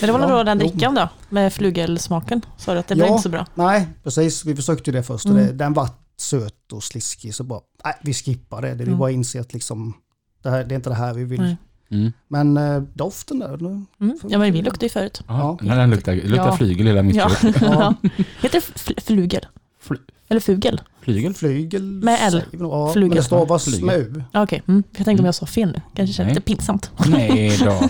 Men 0.00 0.06
det 0.06 0.12
var 0.12 0.20
Ja, 0.20 0.26
nog 0.28 0.36
då 0.38 0.42
den 0.44 0.58
drickan 0.58 0.94
då, 0.94 1.08
med 1.28 1.52
flugelsmaken. 1.52 2.40
Sa 2.56 2.72
du 2.72 2.78
att 2.80 2.88
det 2.88 2.94
blev 2.94 3.06
Ja. 3.06 3.12
inte 3.12 3.22
så 3.22 3.28
bra? 3.28 3.46
Nej, 3.54 3.88
precis. 4.02 4.44
Vi 4.44 4.56
försökte 4.56 4.90
ju 4.90 4.96
det 4.96 5.02
först 5.02 5.24
och 5.26 5.30
Mm. 5.30 5.46
det, 5.46 5.52
den 5.52 5.72
var 5.72 5.88
söt 6.16 6.72
och 6.72 6.84
sliskig 6.84 7.34
så 7.34 7.44
bara, 7.44 7.60
nej 7.84 7.94
vi 8.02 8.14
skippar 8.14 8.62
det. 8.62 8.74
Det 8.74 8.82
är 8.84 8.86
Mm. 8.86 8.98
bara 8.98 9.08
att 9.10 9.14
inse 9.14 9.40
att 9.40 9.52
liksom, 9.52 9.94
det, 10.42 10.50
här, 10.50 10.64
det 10.64 10.74
är 10.74 10.76
inte 10.76 10.90
det 10.90 10.94
här 10.96 11.14
vi 11.14 11.24
vill. 11.24 11.40
Nej. 11.40 11.56
Mm. 11.90 12.12
Men 12.28 12.56
eh, 12.56 12.82
doften 12.94 13.38
där, 13.38 13.56
nu, 13.56 13.84
Mm. 14.00 14.18
Ja, 14.28 14.38
men 14.38 14.52
vi 14.52 14.62
luktade 14.62 14.86
ju 14.86 14.90
förut. 14.90 15.22
Ja, 15.28 15.58
Ja. 15.62 15.74
den 15.74 15.90
luktar, 15.90 16.14
luktar 16.14 16.46
Ja. 16.46 16.56
flygel 16.56 16.86
hela 16.86 17.02
mitt 17.02 17.16
Ja. 17.16 17.30
Ja. 17.60 17.94
Heter 18.42 18.60
det 18.60 18.78
fl- 18.80 19.00
flugel? 19.00 19.46
Fl- 19.88 20.00
Eller 20.28 20.40
fugel? 20.40 20.80
Flygel? 21.00 21.34
flygel. 21.34 21.82
Med 21.82 22.18
L. 22.20 22.42
Ja, 22.52 22.92
Flygel. 22.92 23.08
men 23.08 23.16
det 23.16 23.22
stavas 23.22 23.64
Flygel. 23.64 23.84
med 23.86 23.96
U. 23.96 24.22
Okej, 24.34 24.62
mm. 24.68 24.82
jag 24.96 25.04
tänkte 25.04 25.22
om 25.22 25.26
jag 25.26 25.34
sa 25.34 25.46
fel 25.46 25.72
nu. 25.72 25.80
Kanske 25.94 26.14
känns 26.14 26.28
lite 26.28 26.40
pinsamt. 26.40 26.90
Nej 27.06 27.58
då. 27.64 27.88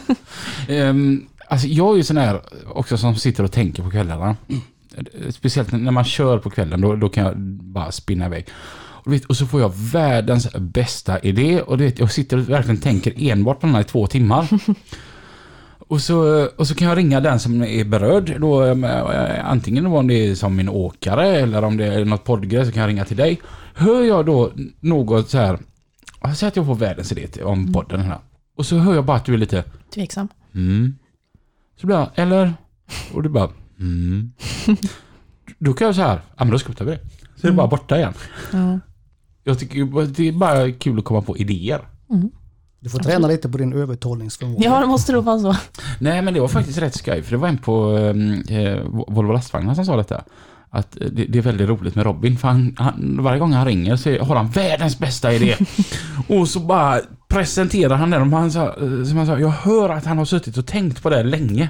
um, 0.74 1.28
alltså 1.48 1.66
jag 1.66 1.92
är 1.92 1.96
ju 1.96 2.02
sån 2.02 2.16
här 2.16 2.40
också 2.66 2.98
som 2.98 3.16
sitter 3.16 3.44
och 3.44 3.52
tänker 3.52 3.82
på 3.82 3.90
kvällarna. 3.90 4.36
Speciellt 5.30 5.72
när 5.72 5.90
man 5.92 6.04
kör 6.04 6.38
på 6.38 6.50
kvällen, 6.50 6.80
då, 6.80 6.96
då 6.96 7.08
kan 7.08 7.24
jag 7.24 7.38
bara 7.62 7.92
spinna 7.92 8.26
iväg. 8.26 8.46
Och, 9.06 9.12
vet, 9.12 9.24
och 9.24 9.36
så 9.36 9.46
får 9.46 9.60
jag 9.60 9.72
världens 9.76 10.52
bästa 10.52 11.18
idé 11.18 11.60
och 11.60 11.80
vet, 11.80 11.98
jag 11.98 12.12
sitter 12.12 12.36
och 12.36 12.48
verkligen 12.48 12.80
tänker 12.80 13.30
enbart 13.30 13.60
på 13.60 13.66
den 13.66 13.74
här 13.74 13.82
i 13.82 13.84
två 13.84 14.06
timmar. 14.06 14.48
Och 15.88 16.00
så, 16.00 16.48
och 16.56 16.66
så 16.66 16.74
kan 16.74 16.88
jag 16.88 16.98
ringa 16.98 17.20
den 17.20 17.40
som 17.40 17.62
är 17.62 17.84
berörd. 17.84 18.40
Då, 18.40 18.64
eh, 18.64 19.50
antingen 19.50 19.84
då 19.84 19.98
om 19.98 20.06
det 20.06 20.14
är 20.14 20.34
som 20.34 20.56
min 20.56 20.68
åkare 20.68 21.26
eller 21.26 21.64
om 21.64 21.76
det 21.76 21.86
är 21.86 22.04
något 22.04 22.24
poddgrej 22.24 22.66
så 22.66 22.72
kan 22.72 22.80
jag 22.80 22.88
ringa 22.88 23.04
till 23.04 23.16
dig. 23.16 23.40
Hör 23.74 24.02
jag 24.02 24.26
då 24.26 24.52
något 24.80 25.30
så 25.30 25.38
här, 25.38 25.58
jag 26.22 26.36
säger 26.36 26.48
att 26.48 26.56
jag 26.56 26.66
får 26.66 26.74
världens 26.74 27.12
idé 27.12 27.42
om 27.42 27.72
podden 27.72 28.00
här. 28.00 28.18
Och 28.56 28.66
så 28.66 28.76
hör 28.76 28.94
jag 28.94 29.04
bara 29.04 29.16
att 29.16 29.24
du 29.24 29.34
är 29.34 29.38
lite 29.38 29.64
Tveksam. 29.94 30.28
Mm. 30.54 30.94
Så 31.80 31.86
blir 31.86 31.96
jag, 31.96 32.08
eller? 32.14 32.54
Och 33.12 33.22
du 33.22 33.28
bara, 33.28 33.50
mm. 33.78 34.32
Då 35.58 35.72
kan 35.72 35.86
jag 35.86 35.94
så 35.94 36.02
här, 36.02 36.20
ja 36.36 36.44
men 36.44 36.50
då 36.50 36.58
skuttar 36.58 36.84
vi 36.84 36.90
det. 36.90 37.00
Så 37.36 37.46
är 37.46 37.50
det 37.50 37.56
bara 37.56 37.66
borta 37.66 37.96
igen. 37.98 38.12
Ja. 38.52 38.80
Jag 39.44 39.58
tycker 39.58 40.06
det 40.06 40.28
är 40.28 40.32
bara 40.32 40.72
kul 40.72 40.98
att 40.98 41.04
komma 41.04 41.22
på 41.22 41.36
idéer. 41.36 41.88
Mm. 42.10 42.30
Du 42.86 42.90
får 42.90 42.98
träna 42.98 43.28
lite 43.28 43.48
på 43.48 43.58
din 43.58 43.72
övertalningsförmåga. 43.72 44.64
ja, 44.64 44.80
det 44.80 44.86
måste 44.86 45.12
nog 45.12 45.24
vara 45.24 45.38
så. 45.38 45.56
Nej 45.98 46.22
men 46.22 46.34
det 46.34 46.40
var 46.40 46.48
faktiskt 46.48 46.78
rätt 46.78 46.94
skoj, 46.94 47.22
för 47.22 47.30
det 47.30 47.36
var 47.36 47.48
en 47.48 47.58
på 47.58 47.98
eh, 48.48 48.78
Volvo 49.08 49.32
lastvagnar 49.32 49.74
som 49.74 49.86
sa 49.86 49.96
detta. 49.96 50.22
Att 50.70 51.00
eh, 51.00 51.06
det, 51.12 51.24
det 51.24 51.38
är 51.38 51.42
väldigt 51.42 51.68
roligt 51.68 51.94
med 51.94 52.04
Robin, 52.04 52.38
för 52.38 52.48
han, 52.48 52.76
han, 52.78 53.18
varje 53.22 53.38
gång 53.38 53.52
han 53.52 53.66
ringer 53.66 53.96
så 53.96 54.18
har 54.24 54.36
han 54.36 54.48
världens 54.48 54.98
bästa 54.98 55.32
idé. 55.32 55.56
och 56.28 56.48
så 56.48 56.60
bara 56.60 57.00
presenterar 57.28 57.96
han 57.96 58.10
den 58.10 58.22
och 58.22 58.38
han 58.38 58.52
sa, 58.52 58.66
eh, 58.66 59.04
som 59.04 59.16
han 59.16 59.26
sa, 59.26 59.38
jag 59.38 59.48
hör 59.48 59.88
att 59.88 60.04
han 60.04 60.18
har 60.18 60.24
suttit 60.24 60.56
och 60.56 60.66
tänkt 60.66 61.02
på 61.02 61.10
det 61.10 61.22
länge. 61.22 61.68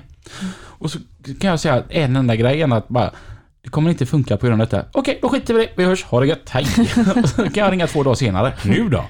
Och 0.59 0.91
så 0.91 0.99
kan 1.41 1.51
jag 1.51 1.61
säga 1.61 1.83
en 1.89 2.17
enda 2.17 2.37
grej, 2.37 2.63
är 2.63 2.77
att 2.77 2.89
bara 2.89 3.11
det 3.67 3.71
kommer 3.71 3.91
inte 3.91 4.07
funka 4.07 4.37
på 4.37 4.47
grund 4.47 4.63
av 4.63 4.69
detta. 4.69 4.85
Okej, 4.93 5.19
då 5.23 5.29
skiter 5.29 5.55
vi 5.55 5.63
i 5.63 5.67
det. 5.67 5.73
Vi 5.77 5.85
hörs. 5.85 6.05
Ha 6.05 6.21
det 6.21 6.27
gött. 6.27 6.49
Hej. 6.51 6.65
Så 7.37 7.37
kan 7.51 7.65
jag 7.65 7.73
ringa 7.73 7.87
två 7.87 8.03
dagar 8.03 8.15
senare. 8.15 8.53
Nu 8.65 8.89
då? 8.89 9.05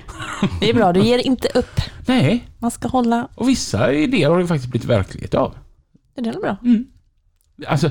Det 0.60 0.70
är 0.70 0.74
bra, 0.74 0.92
du 0.92 1.00
ger 1.00 1.18
inte 1.26 1.48
upp. 1.54 1.80
Nej. 2.06 2.48
Man 2.58 2.70
ska 2.70 2.88
hålla... 2.88 3.28
Och 3.34 3.48
vissa 3.48 3.92
idéer 3.92 4.30
har 4.30 4.38
det 4.38 4.46
faktiskt 4.46 4.70
blivit 4.70 4.88
verklighet 4.88 5.34
av. 5.34 5.54
Det 6.16 6.28
är 6.28 6.40
bra. 6.40 6.56
Alltså, 7.66 7.90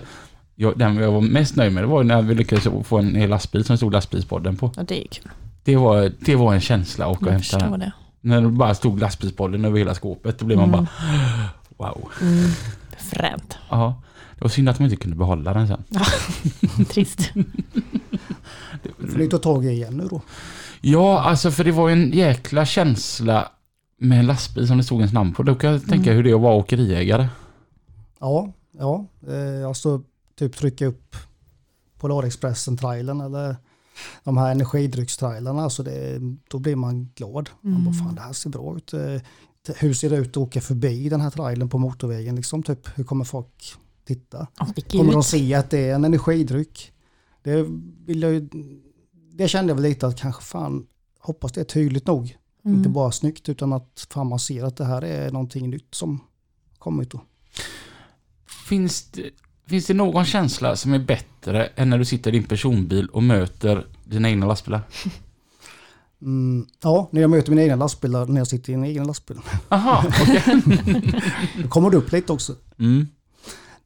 jag, 0.55 0.78
den 0.78 0.95
jag 0.95 1.11
var 1.11 1.22
mest 1.22 1.55
nöjd 1.55 1.74
med 1.74 1.84
det 1.84 1.88
var 1.88 2.03
när 2.03 2.22
vi 2.22 2.36
lyckades 2.36 2.68
få 2.88 2.97
en 2.97 3.16
hel 3.16 3.30
lastbil 3.30 3.63
som 3.66 3.78
stod 3.78 3.93
lastbilspodden 3.93 4.55
på. 4.57 4.72
Ja, 4.76 4.84
det 4.84 5.03
är 5.05 5.07
kul. 5.07 5.32
Det 5.63 5.76
var, 5.76 6.11
det 6.20 6.36
var 6.36 6.53
en 6.53 6.61
känsla 6.61 7.05
att 7.05 7.11
åka 7.11 7.20
och 7.20 7.28
Jag 7.28 7.32
hämta 7.32 7.43
förstår 7.43 7.70
den. 7.72 7.80
det. 7.80 7.91
När 8.22 8.41
det 8.41 8.47
bara 8.47 8.76
stod 8.76 8.99
lastbilspodden 8.99 9.66
över 9.66 9.78
hela 9.78 9.93
skåpet, 9.95 10.39
då 10.39 10.45
blev 10.45 10.57
man 10.59 10.70
Mm. 10.74 10.86
bara 11.78 11.89
wow. 11.91 12.09
Mm. 12.22 12.49
Fränt. 12.97 13.57
Ja, 13.70 14.01
det 14.36 14.41
var 14.41 14.49
synd 14.49 14.69
att 14.69 14.79
man 14.79 14.86
inte 14.91 15.01
kunde 15.03 15.17
behålla 15.17 15.53
den 15.53 15.67
sen. 15.67 15.83
Trist. 16.86 17.31
får 19.11 19.17
ni 19.17 19.27
ta 19.29 19.38
tag 19.38 19.65
i 19.65 19.69
igen 19.69 19.97
nu 19.97 20.07
då. 20.07 20.21
Ja, 20.81 21.19
alltså 21.21 21.51
för 21.51 21.63
det 21.63 21.71
var 21.71 21.89
en 21.89 22.11
jäkla 22.11 22.65
känsla 22.65 23.51
med 23.99 24.19
en 24.19 24.25
lastbil 24.27 24.67
som 24.67 24.77
det 24.77 24.83
stod 24.83 24.99
ens 24.99 25.13
namn 25.13 25.33
på. 25.33 25.43
Då 25.43 25.55
kan 25.55 25.71
jag 25.71 25.81
tänka 25.86 26.03
Mm. 26.11 26.15
hur 26.15 26.23
det 26.23 26.29
är 26.29 26.36
att 26.36 26.41
vara 26.41 26.55
åkeriägare. 26.55 27.27
Ja, 28.19 28.53
ja. 28.79 29.05
Eh, 29.27 29.67
alltså 29.67 30.01
typ 30.39 30.55
trycka 30.57 30.86
upp 30.86 31.15
Polarexpressen-trailern 31.99 33.21
eller 33.25 33.55
de 34.23 34.38
här 34.38 34.51
energidryckstrailerna. 34.51 35.63
Alltså 35.63 35.83
det, 35.83 36.19
då 36.49 36.59
blir 36.59 36.75
man 36.75 37.09
glad. 37.15 37.49
Man 37.61 37.73
bara, 37.73 37.79
Mm. 37.81 37.93
fan 37.93 38.15
det 38.15 38.21
här 38.21 38.33
ser 38.33 38.49
bra 38.49 38.77
ut. 38.77 38.93
Eh, 38.93 39.21
Hur 39.79 39.93
ser 39.93 40.09
det 40.09 40.15
ut 40.17 40.29
att 40.29 40.38
åka 40.38 40.61
förbi 40.61 41.09
den 41.09 41.21
här 41.21 41.29
trailern 41.29 41.69
på 41.69 41.77
motorvägen? 41.77 42.36
Liksom, 42.36 42.63
typ, 42.63 42.97
hur 42.97 43.03
kommer 43.03 43.25
folk 43.25 43.73
titta? 44.05 44.47
Sticker 44.71 44.97
Kommer 44.97 45.13
de 45.13 45.23
se 45.23 45.53
att 45.53 45.69
det 45.69 45.89
är 45.89 45.95
en 45.95 46.05
energidryck? 46.05 46.91
Det, 47.43 47.65
vill 48.05 48.21
jag 48.21 48.33
ju, 48.33 48.49
det 49.33 49.47
kände 49.47 49.69
jag 49.71 49.75
väl 49.75 49.83
lite 49.83 50.07
att 50.07 50.19
kanske 50.19 50.43
fan, 50.43 50.85
hoppas 51.19 51.51
det 51.51 51.61
är 51.61 51.65
tydligt 51.65 52.07
nog. 52.07 52.37
Mm. 52.65 52.77
Inte 52.77 52.89
bara 52.89 53.11
snyggt 53.11 53.49
utan 53.49 53.73
att 53.73 54.07
fan 54.09 54.27
man 54.27 54.39
ser 54.39 54.63
att 54.63 54.77
det 54.77 54.85
här 54.85 55.01
är 55.01 55.31
någonting 55.31 55.69
nytt 55.69 55.95
som 55.95 56.23
kommit. 56.79 57.11
Då. 57.11 57.21
Finns 58.67 59.11
det, 59.11 59.29
finns 59.67 59.85
det 59.85 59.93
någon 59.93 60.25
känsla 60.25 60.75
som 60.75 60.93
är 60.93 60.99
bättre 60.99 61.65
än 61.65 61.89
när 61.89 61.97
du 61.97 62.05
sitter 62.05 62.31
i 62.31 62.39
din 62.39 62.47
personbil 62.47 63.07
och 63.07 63.23
möter 63.23 63.87
dina 64.03 64.29
egna 64.29 64.45
lastbilar? 64.45 64.81
Mm, 66.21 66.67
ja, 66.83 67.09
när 67.11 67.21
jag 67.21 67.29
möter 67.29 67.49
mina 67.49 67.61
egna 67.61 67.75
lastbilar 67.75 68.25
när 68.25 68.37
jag 68.37 68.47
sitter 68.47 68.71
i 68.71 68.73
en 68.73 68.83
egen 68.83 69.07
lastbil. 69.07 69.37
Aha, 69.69 70.03
okej. 70.21 70.43
Då 71.61 71.67
kommer 71.67 71.89
det 71.89 71.97
upp 71.97 72.11
lite 72.11 72.33
också. 72.33 72.55
Mm. 72.79 73.07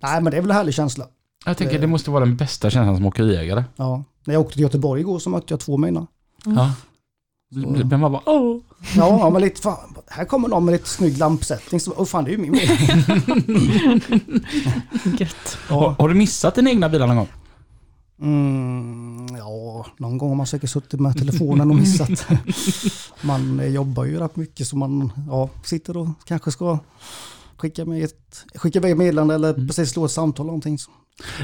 Nej 0.02 0.22
men 0.22 0.32
det 0.32 0.38
är 0.38 0.42
väl 0.42 0.52
en 0.52 0.58
härlig 0.58 0.74
känsla. 0.74 1.06
Jag 1.46 1.58
tänker 1.58 1.80
det 1.80 1.88
måste 1.88 2.12
vara 2.12 2.26
den 2.26 2.38
bästa 2.38 2.70
känslan 2.70 2.96
som 2.98 3.06
åkeriägare. 3.06 3.64
Ja. 3.76 4.04
När 4.26 4.34
jag 4.34 4.42
åkte 4.42 4.54
till 4.54 4.62
Göteborg 4.62 5.02
igår 5.02 5.20
så 5.20 5.30
mötte 5.30 5.46
jag 5.54 5.60
två 5.60 5.78
mina. 5.78 6.08
Ja. 6.46 6.74
Så- 7.54 7.70
Men 7.86 8.00
man 8.00 8.12
bara, 8.12 8.22
åh. 8.26 8.58
Ja, 8.96 9.20
ja 9.20 9.30
men 9.30 9.42
lite 9.42 9.62
fan, 9.62 9.96
här 10.08 10.26
kommer 10.26 10.48
någon 10.48 10.66
med 10.66 10.72
lite 10.72 10.90
snygg 10.90 11.18
lampsättning. 11.18 11.80
Så, 11.80 11.92
oh, 11.92 12.06
fan 12.06 12.24
det 12.24 12.30
är 12.30 12.32
ju 12.32 12.38
min 12.38 12.52
bil. 12.52 12.70
Gött. 15.20 15.58
Har, 15.70 15.84
Ja. 15.84 15.96
har 16.00 16.10
du 16.10 16.16
missat 16.16 16.56
din 16.56 16.68
egna 16.68 16.90
bil 16.90 17.00
någon 17.00 17.16
gång? 17.16 17.28
Mm, 18.22 19.28
ja, 19.38 19.86
någon 19.98 20.18
gång 20.18 20.30
har 20.30 20.36
man 20.36 20.48
säkert 20.48 20.70
suttit 20.70 21.00
med 21.00 21.18
telefonen 21.18 21.70
och 21.70 21.76
missat. 21.76 22.28
Man 23.22 23.74
jobbar 23.74 24.06
ju 24.06 24.20
rätt 24.20 24.36
mycket 24.36 24.68
så 24.68 24.78
man 24.78 25.12
ja, 25.30 25.50
sitter 25.64 25.98
och 25.98 26.08
kanske 26.26 26.52
ska 26.52 26.80
skicka 27.60 27.86
med 27.86 28.04
ett 28.04 28.46
skicka 28.56 28.80
ett 28.80 28.98
meddelande 28.98 29.36
eller 29.36 29.54
Mm. 29.54 29.68
precis 29.68 29.90
slå 29.92 30.06
ett 30.06 30.12
samtal 30.12 30.44
eller 30.44 30.48
någonting. 30.48 30.80
Så. 30.80 30.92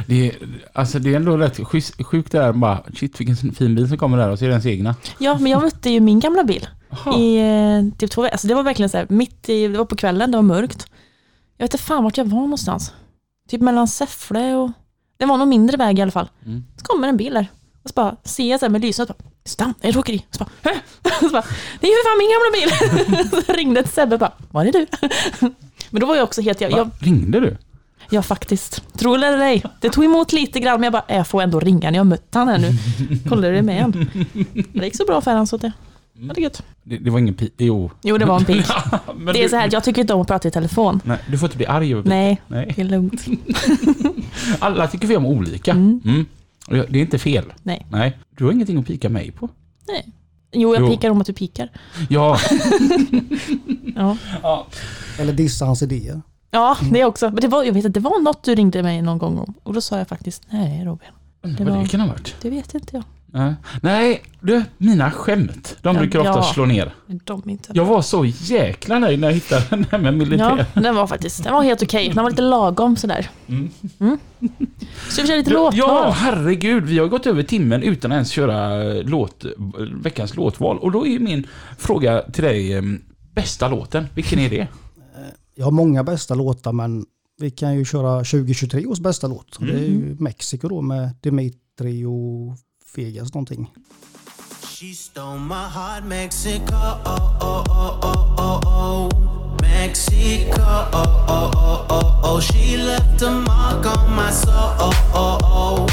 Det 0.07 0.28
är, 0.30 0.36
alltså 0.74 0.99
det 0.99 1.11
är 1.11 1.16
ändå 1.16 1.38
rätt 1.38 1.68
sjukt 2.05 2.32
det 2.32 2.38
där 2.39 2.53
bara, 2.53 2.84
shit 2.95 3.20
vilken 3.20 3.36
fin 3.53 3.76
bil 3.76 3.88
som 3.88 3.97
kommer 3.97 4.18
där 4.18 4.30
och 4.30 4.39
så 4.39 4.45
är 4.45 4.49
det 4.49 4.53
ens 4.53 4.66
egna. 4.66 4.95
Ja, 5.20 5.38
men 5.39 5.51
jag 5.51 5.61
mötte 5.61 5.89
ju 5.89 5.99
min 5.99 6.20
gamla 6.20 6.43
bil 6.43 6.68
Jaha. 6.89 7.18
i 7.20 7.38
eh, 7.38 7.97
typ 7.97 8.11
två 8.11 8.22
veckor. 8.22 8.32
Alltså 8.34 8.47
det 8.47 8.55
var 8.55 8.63
verkligen 8.63 8.89
så 8.89 8.97
här, 8.97 9.07
mitt 9.09 9.49
i, 9.49 9.68
det 9.68 9.78
var 9.78 9.86
på 9.86 9.95
kvällen, 9.95 10.32
det 10.32 10.38
var 10.38 10.43
mörkt. 10.43 10.88
Jag 11.57 11.63
vet 11.66 11.74
inte 11.74 11.84
fan 11.84 12.03
vart 12.03 12.18
jag 12.18 12.26
var 12.26 12.39
någonstans. 12.41 12.93
Typ 13.49 13.61
mellan 13.61 13.88
Säffle 13.88 14.55
och, 14.55 14.72
det 15.18 15.26
var 15.26 15.38
någon 15.38 15.49
mindre 15.49 15.78
väg 15.78 15.99
i 15.99 16.01
alla 16.01 16.11
fall. 16.11 16.30
Mm. 16.45 16.63
Så 16.78 16.86
kommer 16.86 17.07
en 17.07 17.18
bil 17.18 17.34
där. 17.34 17.47
Och 17.84 17.89
så 17.89 17.93
bara 17.93 18.16
ser 18.24 18.49
jag 18.51 18.59
så 18.59 18.66
här 18.66 18.72
med 18.72 18.82
lyset, 18.82 19.09
och 19.09 19.16
bara, 19.20 19.30
stanna, 19.45 19.74
är 19.82 19.93
det 19.93 19.99
åkeri? 19.99 20.26
Så 20.32 20.43
bara, 20.43 20.74
så 21.20 21.30
bara, 21.30 21.43
det 21.80 21.88
är 21.88 21.91
ju 21.91 21.95
för 21.95 22.09
fan 22.09 22.18
min 22.18 22.32
gamla 22.34 22.51
bil. 23.32 23.41
så 23.45 23.53
ringde 23.53 23.80
ett 23.80 23.93
Sebbe 23.93 24.16
och 24.16 24.20
bara, 24.20 24.34
var 24.51 24.66
är 24.66 24.72
du? 24.72 24.88
men 25.96 26.00
då 26.02 26.08
var 26.08 26.16
jag 26.16 26.24
också 26.24 26.41
helt, 26.41 26.62
jag, 26.62 26.70
Va? 26.70 26.78
jag, 26.78 26.89
Ringde 27.08 27.39
du? 27.39 27.58
Ja, 28.10 28.22
faktiskt. 28.22 28.84
Tro 28.98 29.18
det 29.18 29.28
eller 29.28 29.46
ej. 29.46 29.64
Det 29.82 29.89
tog 29.89 30.06
emot 30.06 30.34
lite 30.34 30.60
grann, 30.60 30.80
men 30.80 30.84
jag 30.84 30.93
bara, 30.93 31.04
"Äh, 31.08 31.18
jag 31.18 31.28
får 31.28 31.41
ändå 31.41 31.60
ringa 31.60 31.91
när 31.91 31.98
jag 32.00 32.06
mött 32.06 32.28
han 32.34 32.48
här 32.48 32.58
nu. 32.58 32.72
Kollar 33.30 33.52
du 33.52 33.62
med 33.62 33.82
han? 33.82 34.10
Men 34.54 34.66
det 34.74 34.86
gick 34.86 34.98
så 34.98 35.06
bra 35.06 35.22
för 35.22 35.32
han 35.32 35.48
så 35.48 35.58
det, 35.58 35.72
ja, 36.14 36.34
det 36.36 36.41
gött. 36.41 36.64
Det, 36.84 36.98
det 36.98 37.10
var 37.10 37.20
ingen 37.20 37.34
pi... 37.34 37.52
Jo. 37.58 37.91
Jo, 38.04 38.18
det 38.18 38.26
var 38.26 38.38
en 38.39 38.46
pik. 38.46 38.66
Men 39.18 39.26
Det 39.34 39.39
är 39.39 39.43
du, 39.43 39.50
så 39.50 39.56
här, 39.56 39.70
jag 39.72 39.84
tycker 39.84 40.02
inte 40.02 40.14
om 40.14 40.22
att 40.22 40.28
prata 40.28 40.48
i 40.48 40.52
telefon. 40.52 41.02
Nej, 41.04 41.18
du 41.32 41.38
får 41.38 41.48
inte 41.48 41.58
bli 41.58 41.66
arg 41.66 41.91
över 41.91 42.02
pik. 42.04 42.10
Nej, 42.10 42.41
Nej. 42.48 42.74
det 42.76 42.82
är 42.82 42.86
lugnt. 42.86 43.26
Alla 44.60 44.88
tycker 44.88 45.08
vi 45.08 45.18
om 45.18 45.26
olika. 45.26 45.72
Mm. 45.72 46.02
Mm. 46.06 46.26
Det 46.68 47.00
är 47.00 47.02
inte 47.02 47.20
fel. 47.20 47.54
Nej. 47.64 47.86
Nej. 47.91 48.18
Du 48.38 48.43
har 48.46 48.52
ingenting 48.52 48.78
att 48.80 48.88
pika 48.88 49.10
mig 49.10 49.32
på. 49.32 49.50
Nej. 49.88 50.06
Jo, 50.56 50.74
jag 50.74 50.82
Jo. 50.84 50.89
pikar 50.89 51.10
om 51.10 51.22
att 51.22 51.28
du 51.28 51.34
pikar. 51.34 51.70
Ja. 52.10 52.38
Ja, 53.95 54.18
ja. 54.43 54.68
Eller 55.20 55.34
dissa 55.34 55.66
hans 55.66 55.82
idéer. 55.82 56.22
ja 56.51 56.78
det 56.91 57.06
också. 57.06 57.26
Men 57.30 57.36
det 57.41 57.47
var, 57.47 57.64
jag 57.64 57.74
vet 57.74 57.86
inte, 57.86 57.99
det 57.99 58.03
var 58.03 58.20
något 58.22 58.43
du 58.43 58.56
ringde 58.56 58.84
mig 58.84 59.01
någon 59.01 59.18
gång 59.18 59.38
om. 59.38 59.53
Och 59.64 59.74
då 59.74 59.82
sa 59.82 59.97
jag 59.97 60.08
faktiskt, 60.08 60.43
nej 60.49 60.86
Robin, 60.86 61.08
Det 61.41 61.64
vad 61.64 61.74
var- 61.74 61.82
det 61.84 61.88
kan 61.89 61.99
ha 61.99 62.08
varit. 62.08 62.36
det 62.41 62.49
vet 62.49 62.74
inte 62.76 62.95
jag. 62.95 63.03
Nej. 63.36 63.54
Nej, 63.82 64.22
du, 64.42 64.64
mina 64.78 65.12
skämt. 65.12 65.78
De 65.82 65.96
Ja, 65.96 66.02
brukar 66.02 66.20
ofta 66.20 66.32
ja. 66.36 66.44
slå 66.44 66.66
ner. 66.66 66.94
Men 67.08 67.20
De 67.24 67.50
inte. 67.50 67.72
Jag 67.74 67.86
var 67.86 68.02
så 68.02 68.26
jäkla 68.26 69.00
nöjd 69.00 69.20
när 69.20 69.28
jag 69.28 69.34
hittade 69.36 69.66
den 69.70 69.86
här 69.92 69.98
med 70.00 70.14
militär. 70.14 70.66
Ja, 70.74 70.82
den 70.82 70.96
var 70.96 71.08
faktiskt, 71.08 71.44
den 71.44 71.54
var 71.54 71.64
helt 71.64 71.84
okej. 71.84 72.12
Den 72.14 72.24
var 72.24 72.30
lite 72.30 72.42
lagom 72.42 72.98
sådär. 72.98 73.30
Mm. 73.48 73.70
Mm. 74.00 74.18
Så 75.10 75.22
vi 75.22 75.28
kör 75.28 75.38
lite 75.38 75.52
Ja, 75.52 75.58
låtval. 75.58 75.72
ja, 75.78 76.10
herregud. 76.12 76.84
Vi 76.84 77.00
har 77.00 77.08
gått 77.08 77.28
över 77.28 77.44
timmen 77.44 77.84
utan 77.84 78.12
att 78.12 78.16
ens 78.16 78.30
köra 78.30 78.84
eh, 78.84 79.04
låt, 79.04 79.46
veckans 80.04 80.36
låtval. 80.36 80.78
Och 80.80 80.92
då 80.92 81.08
är 81.08 81.20
min 81.20 81.48
fråga 81.78 82.22
till 82.22 82.44
dig, 82.44 82.74
eh, 82.74 82.82
bästa 83.34 83.68
låten, 83.68 84.08
vilken 84.16 84.40
är 84.40 84.50
det? 84.50 84.68
Jag 85.56 85.66
har 85.66 85.72
många 85.72 86.04
bästa 86.04 86.36
låtar 86.36 86.72
men 86.72 87.06
vi 87.42 87.52
kan 87.52 87.76
ju 87.76 87.86
köra 87.86 88.18
2023 88.24 88.86
års 88.86 89.00
bästa 89.00 89.28
låt. 89.28 89.56
Och 89.56 89.66
Det 89.66 89.72
är 89.72 89.78
Mm. 89.78 89.90
ju 89.92 90.16
Mexiko 90.20 90.68
då 90.68 90.82
med 90.82 91.10
Dimitri 91.22 92.06
och 92.06 92.58
Vegas 92.96 93.34
någonting. 93.34 93.68
She 94.70 94.93
stole 94.93 95.38
my 95.39 95.68
heart, 95.70 96.04
Mexico. 96.06 96.76
Oh, 97.06 97.38
oh, 97.41 97.64
oh, 97.70 98.00
oh, 98.02 98.34
oh, 98.38 98.60
oh. 98.66 99.10
Mexico. 99.62 100.62
Oh, 100.93 101.26
oh, 101.28 101.52
oh, 101.58 101.86
oh, 101.89 102.20
oh. 102.24 102.39
She 102.41 102.78
left 102.78 103.22
a 103.22 103.30
mark 103.30 103.86
on 103.86 104.12
my 104.16 104.32
soul. 104.32 104.76
Oh, 104.80 104.93
oh, 105.14 105.38
oh. 105.43 105.88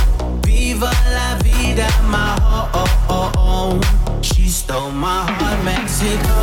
Viva 0.44 0.90
la 1.14 1.38
vida, 1.42 1.88
my 2.10 2.36
oh, 2.42 2.70
oh, 2.74 2.88
oh, 3.08 3.32
oh. 3.36 4.20
She 4.22 4.48
stole 4.48 4.90
my 4.90 5.24
heart, 5.30 5.64
Mexico. 5.64 6.34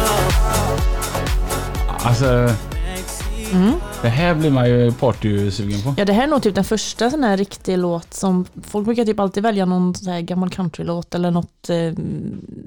Alltså. 2.03 2.55
Mm. 3.53 3.73
det 4.01 4.09
här 4.09 4.35
blir 4.35 4.51
man 4.51 4.69
ju 4.69 4.91
partysugen 4.91 5.81
på. 5.81 5.93
Ja, 5.97 6.05
det 6.05 6.13
här 6.13 6.23
är 6.23 6.27
nog 6.27 6.43
typ 6.43 6.55
den 6.55 6.63
första 6.63 7.09
sån 7.09 7.23
här 7.23 7.37
riktig 7.37 7.77
låt 7.77 8.13
som 8.13 8.45
folk 8.63 8.85
brukar 8.85 9.05
typ 9.05 9.19
alltid 9.19 9.43
välja 9.43 9.65
någon 9.65 9.95
sån 9.95 10.13
här 10.13 10.21
gammal 10.21 10.49
countrylåt 10.49 11.15
eller 11.15 11.31
något, 11.31 11.69
eh, 11.69 11.93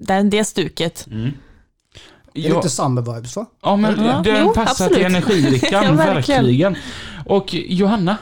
det, 0.06 0.22
det 0.22 0.44
stuket. 0.44 1.06
Mm. 1.10 1.30
Det 2.34 2.46
är 2.46 2.48
Ja, 2.50 2.56
lite 2.56 2.68
summer-vibes 2.68 3.36
va? 3.36 3.46
ja, 3.62 3.76
men 3.76 4.04
Ja, 4.04 4.20
den 4.24 4.46
jo, 4.46 4.52
passar 4.54 4.70
absolut. 4.70 4.92
till 4.94 5.04
energidrickan, 5.04 5.84
Ja, 5.84 5.92
verkligen. 5.92 6.44
verkligen. 6.44 6.76
Och 7.26 7.54
Johanna, 7.54 8.16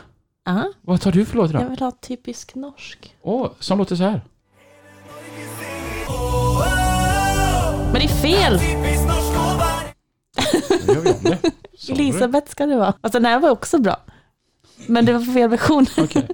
Aha, 0.49 0.73
vad 0.81 1.01
tar 1.01 1.13
du 1.13 1.25
för 1.25 1.37
låt 1.37 1.51
jag 1.53 1.61
idag? 1.61 1.71
vill 1.71 1.79
ha 1.81 1.91
typisk 1.91 2.55
norsk. 2.55 3.15
Åh, 3.23 3.49
som 3.61 3.79
låter 3.79 3.97
så 3.97 4.03
här. 4.03 4.21
Men 7.93 8.01
det 8.01 8.05
är 8.05 8.09
fel! 8.09 8.61
Då 10.87 10.93
gör 10.95 11.01
vi 11.01 11.11
om 11.11 11.17
det. 11.23 11.50
Elisabeth 11.93 12.51
ska 12.51 12.67
det 12.67 12.77
vara. 12.77 12.95
Alltså 13.01 13.19
den 13.19 13.25
här 13.25 13.41
var 13.41 13.51
också 13.51 13.79
bra. 13.79 13.97
Men 14.87 15.05
det 15.05 15.13
var 15.13 15.21
för 15.21 15.33
fel 15.33 15.51
version. 15.51 15.87
Er 15.97 16.03
er 16.03 16.07
god. 16.07 16.25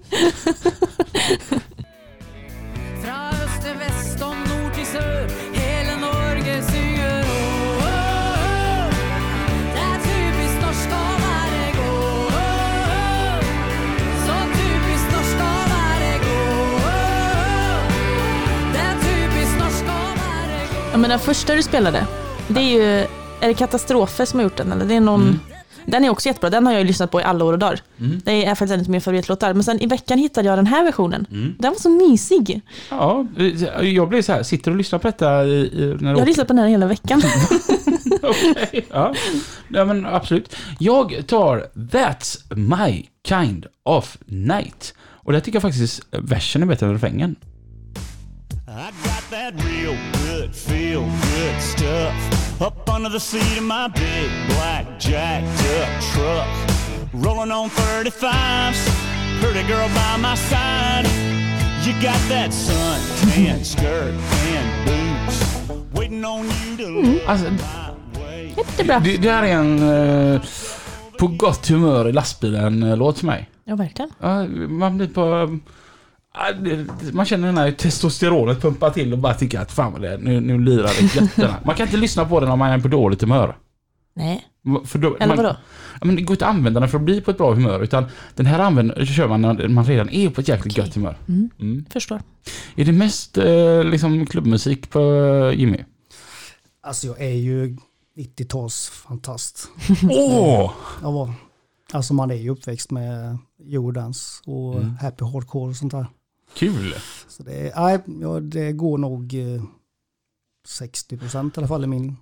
Ja, 20.92 21.00
men 21.00 21.10
den 21.10 21.18
första 21.18 21.54
du 21.54 21.62
spelade, 21.62 22.06
det 22.48 22.60
är 22.60 22.64
ju, 22.64 23.06
är 23.46 23.48
det 23.48 23.58
Katastrofer 23.58 24.24
som 24.24 24.38
har 24.38 24.44
gjort 24.44 24.56
den? 24.56 24.72
Eller 24.72 24.84
det 24.84 24.94
är 24.94 25.00
någon, 25.00 25.22
Mm. 25.22 25.38
Den 25.92 26.04
är 26.04 26.10
också 26.10 26.28
jättebra, 26.28 26.50
den 26.50 26.66
har 26.66 26.72
jag 26.72 26.80
ju 26.80 26.86
lyssnat 26.86 27.10
på 27.10 27.20
i 27.20 27.24
alla 27.24 27.44
år 27.44 27.52
och 27.52 27.58
dagar. 27.58 27.80
Mm. 28.00 28.20
Det 28.24 28.44
är 28.44 28.54
faktiskt 28.54 28.74
en 28.74 28.80
av 28.80 28.90
mina 28.90 29.00
favoritlåtar. 29.00 29.54
Men 29.54 29.64
sen 29.64 29.82
i 29.82 29.86
veckan 29.86 30.18
hittade 30.18 30.48
jag 30.48 30.58
den 30.58 30.66
här 30.66 30.84
versionen. 30.84 31.26
Mm. 31.30 31.54
Den 31.58 31.72
var 31.72 31.78
så 31.78 31.90
mysig. 31.90 32.60
Ja, 32.90 33.26
jag 33.82 34.08
blir 34.08 34.22
så 34.22 34.32
här, 34.32 34.42
sitter 34.42 34.70
och 34.70 34.76
lyssnar 34.76 34.98
på 34.98 35.08
detta 35.08 35.30
när 35.30 36.10
Jag 36.10 36.18
har 36.18 36.26
lyssnat 36.26 36.46
på 36.46 36.52
den 36.52 36.62
här 36.62 36.68
hela 36.68 36.86
veckan. 36.86 37.22
Okej, 38.22 38.86
ja. 38.90 39.14
ja. 39.68 39.84
men 39.84 40.06
absolut. 40.06 40.56
Jag 40.78 41.24
tar 41.26 41.66
That's 41.74 42.54
My 42.54 43.06
Kind 43.28 43.66
of 43.82 44.16
Night. 44.24 44.94
Och 44.98 45.32
där 45.32 45.40
tycker 45.40 45.56
jag 45.56 45.62
faktiskt 45.62 46.06
versen 46.10 46.62
är 46.62 46.66
bättre 46.66 46.86
än 46.86 46.92
refrängen. 46.92 47.36
I 48.68 48.90
got 49.02 49.30
that 49.30 49.64
real 49.64 49.96
good, 50.12 50.54
feel 50.54 51.00
good 51.00 51.62
stuff 51.62 52.35
up 52.60 52.88
under 52.88 53.08
the 53.08 53.20
seat 53.20 53.58
of 53.58 53.64
my 53.64 53.88
big 53.88 54.30
black 54.48 54.98
jacked 54.98 55.46
up 55.80 56.02
truck. 56.12 56.48
Rolling 57.12 57.52
on 57.52 57.70
35s, 57.70 58.88
pretty 59.40 59.66
girl 59.68 59.88
by 59.88 60.16
my 60.18 60.34
side. 60.36 61.06
You 61.84 61.92
got 62.02 62.18
that 62.28 62.52
sun 62.52 63.00
tan 63.30 63.64
skirt 63.64 64.14
and 64.14 64.86
boots 64.86 65.56
waiting 65.94 66.24
on 66.24 66.44
you 66.44 66.76
to 66.76 66.82
mm, 66.82 67.14
look 67.14 67.28
Alltså, 67.28 67.50
my 67.50 68.20
way. 68.20 68.54
Jättebra. 68.56 69.00
det, 69.00 69.16
det 69.16 69.30
här 69.30 69.42
är 69.42 69.52
en 69.52 69.78
eh, 70.34 70.40
på 71.18 71.26
gott 71.26 71.68
humör 71.68 72.08
i 72.08 72.12
lastbilen-låt 72.12 73.16
eh, 73.16 73.20
för 73.20 73.26
mig. 73.26 73.50
Ja, 73.64 73.76
verkligen. 73.76 74.10
Ja, 74.20 74.44
man 74.68 74.96
blir 74.96 75.08
på... 75.08 75.34
Eh, 75.34 75.72
Man 77.12 77.26
känner 77.26 77.46
den 77.46 77.58
här 77.58 77.70
testosteronet 77.72 78.60
pumpa 78.60 78.90
till 78.90 79.12
och 79.12 79.18
bara 79.18 79.34
tycker 79.34 79.60
att 79.60 79.72
fan 79.72 79.92
vad 79.92 80.02
det 80.02 80.12
är, 80.12 80.18
nu, 80.18 80.40
nu 80.40 80.58
lirar 80.58 80.90
det 81.00 81.14
gött 81.14 81.36
den 81.36 81.50
här. 81.50 81.60
Man 81.64 81.74
kan 81.74 81.86
inte 81.86 81.96
lyssna 81.96 82.24
på 82.24 82.40
den 82.40 82.50
om 82.50 82.58
man 82.58 82.70
är 82.70 82.78
på 82.78 82.88
dåligt 82.88 83.20
humör. 83.20 83.56
Nej, 84.14 84.44
För 84.84 84.98
då, 84.98 85.16
eller 85.16 85.26
man, 85.26 85.36
vadå? 85.44 85.56
Ja, 86.00 86.06
men 86.06 86.16
det 86.16 86.22
går 86.22 86.34
inte 86.34 86.44
att 86.46 86.54
använda 86.54 86.80
den 86.80 86.88
för 86.88 86.98
att 86.98 87.04
bli 87.04 87.20
på 87.20 87.30
ett 87.30 87.38
bra 87.38 87.54
humör 87.54 87.82
utan 87.82 88.04
den 88.34 88.46
här 88.46 88.58
använder, 88.58 89.04
kör 89.04 89.28
man 89.28 89.42
när 89.42 89.68
man 89.68 89.84
redan 89.84 90.08
är 90.10 90.30
på 90.30 90.40
ett 90.40 90.48
jäkligt 90.48 90.74
Okej. 90.74 90.84
gött 90.84 90.94
humör. 90.94 91.16
Mm. 91.28 91.50
Mm. 91.60 91.84
Förstår. 91.90 92.20
Är 92.76 92.84
det 92.84 92.92
mest 92.92 93.38
eh, 93.38 93.84
liksom 93.84 94.26
klubbmusik 94.26 94.90
på 94.90 95.00
eh, 95.00 95.58
Jimmy? 95.60 95.78
Alltså 96.82 97.06
jag 97.06 97.20
är 97.20 97.34
ju 97.34 97.76
90-talsfantast. 98.18 99.66
Åh! 100.10 100.72
Var, 101.02 101.32
alltså 101.92 102.14
man 102.14 102.30
är 102.30 102.34
ju 102.34 102.50
uppväxt 102.50 102.90
med 102.90 103.38
Jordans 103.64 104.42
och 104.46 104.74
Mm. 104.74 104.96
Happy 105.00 105.24
Hardcore 105.24 105.70
och 105.70 105.76
sånt 105.76 105.92
där. 105.92 106.06
Kul! 106.56 106.94
Så 107.28 107.42
det, 107.42 107.72
nej, 107.76 107.98
ja, 108.20 108.40
det 108.40 108.72
går 108.72 108.98
nog 108.98 109.34
eh, 109.34 109.62
60 110.66 111.16
procent 111.16 111.56
i 111.56 111.60
alla 111.60 111.68
fall 111.68 111.84
i 111.84 111.86
min 111.86 112.16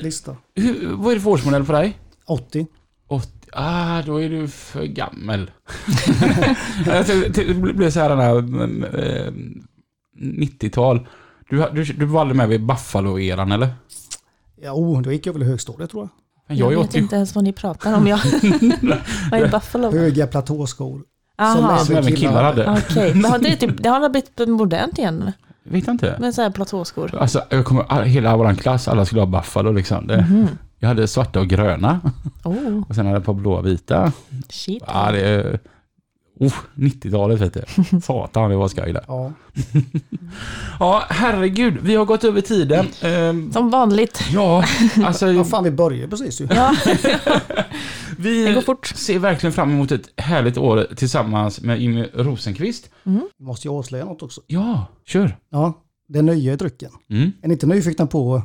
lista. 0.00 0.36
Hur, 0.54 0.96
vad 0.96 1.12
är 1.12 1.14
det 1.14 1.20
för 1.20 1.30
årsmodell 1.30 1.64
på 1.64 1.72
dig? 1.72 1.98
80. 2.26 2.66
80, 3.08 3.28
ah, 3.52 4.02
då 4.02 4.22
är 4.22 4.28
du 4.28 4.48
för 4.48 4.84
gammal. 4.84 5.50
Jag 6.86 7.06
det 7.34 7.74
blir 7.74 7.90
så 7.90 8.00
här 8.00 8.08
den 8.08 8.18
här 8.18 8.38
mm, 8.38 8.84
eh, 8.84 9.32
90-tal. 10.20 11.08
Du, 11.50 11.68
du, 11.74 11.84
du 11.84 12.06
var 12.06 12.20
aldrig 12.20 12.36
med 12.36 12.48
vid 12.48 12.66
Buffalo-eran 12.66 13.52
eller? 13.52 13.74
Ja, 14.62 14.72
oh, 14.72 15.02
då 15.02 15.12
gick 15.12 15.26
jag 15.26 15.32
väl 15.32 15.42
i 15.42 15.46
högstadiet 15.46 15.90
tror 15.90 16.02
jag. 16.02 16.10
Men 16.46 16.56
Jag 16.56 16.72
är 16.72 16.76
vet 16.76 16.88
80. 16.88 16.98
inte 16.98 17.16
ens 17.16 17.34
vad 17.34 17.44
ni 17.44 17.52
pratar 17.52 17.96
om. 17.96 18.06
Jag. 18.06 18.18
vad 19.30 19.40
är 19.40 19.50
Buffalo? 19.50 19.90
Höga 19.90 20.26
platåskor. 20.26 21.04
Aha, 21.38 21.78
Som 21.78 21.96
även 21.96 22.16
killar 22.16 22.42
hade. 22.44 22.70
okej. 22.90 23.14
Men 23.14 23.24
har 23.30 23.38
det, 23.38 23.56
typ, 23.56 23.82
det 23.82 23.88
har 23.88 24.08
blivit 24.08 24.48
modernt 24.48 24.98
igen? 24.98 25.32
Vet 25.62 25.86
jag 25.86 25.94
inte. 25.94 26.16
Med 26.20 26.34
så 26.34 26.42
här 26.42 26.50
platåskor? 26.50 27.14
Alltså, 27.20 27.42
jag 27.50 27.64
kommer, 27.64 28.02
hela 28.02 28.36
vår 28.36 28.54
klass, 28.54 28.88
alla 28.88 29.04
skulle 29.04 29.20
ha 29.20 29.26
Buffalo 29.26 29.72
liksom. 29.72 30.06
Det, 30.06 30.16
Mhm. 30.16 30.48
Jag 30.78 30.88
hade 30.88 31.08
svarta 31.08 31.40
och 31.40 31.46
gröna. 31.46 32.00
Oh, 32.44 32.82
Och 32.88 32.94
sen 32.94 33.06
hade 33.06 33.16
jag 33.16 33.20
ett 33.20 33.26
par 33.26 33.34
blåa 33.34 33.58
och 33.58 33.66
vita. 33.66 34.12
shit. 34.48 34.82
Ja, 34.86 35.12
det 35.12 35.20
är... 35.28 35.58
Oh, 36.40 36.52
90-talet 36.74 37.40
vet 37.40 37.54
du. 37.54 38.00
Satan, 38.02 38.50
det 38.50 38.56
var 38.56 38.68
skoj 38.68 38.92
där. 38.92 39.04
Ja. 39.08 39.32
Ja, 40.80 41.02
herregud. 41.08 41.78
Vi 41.82 41.94
har 41.96 42.04
gått 42.04 42.24
över 42.24 42.40
tiden. 42.40 42.86
Ehm, 43.02 43.52
Som 43.52 43.70
vanligt. 43.70 44.20
ja, 44.32 44.64
alltså... 45.04 45.32
ja, 45.32 45.44
fan 45.44 45.64
vi 45.64 45.70
börjar 45.70 46.06
precis 46.08 46.40
ju. 46.40 46.48
Ja, 46.50 46.74
Vi 48.18 48.44
Det 48.44 48.52
går 48.54 48.60
fort. 48.60 48.86
ser 48.86 49.18
verkligen 49.18 49.52
fram 49.52 49.70
emot 49.70 49.92
ett 49.92 50.10
härligt 50.16 50.58
år 50.58 50.86
tillsammans 50.96 51.60
med 51.60 51.80
Jimmy 51.80 52.06
Rosenqvist. 52.14 52.90
Vi 53.02 53.44
måste 53.44 53.68
ju 53.68 53.74
avslöja 53.74 54.04
något 54.04 54.22
också. 54.22 54.40
Ja, 54.46 54.86
kör. 55.04 55.38
Ja, 55.50 55.72
det 56.08 56.22
nya 56.22 56.52
i 56.52 56.56
drycken. 56.56 56.90
Mm. 57.10 57.32
Är 57.42 57.48
ni 57.48 57.54
inte 57.54 57.66
nyfikna 57.66 58.06
på 58.06 58.42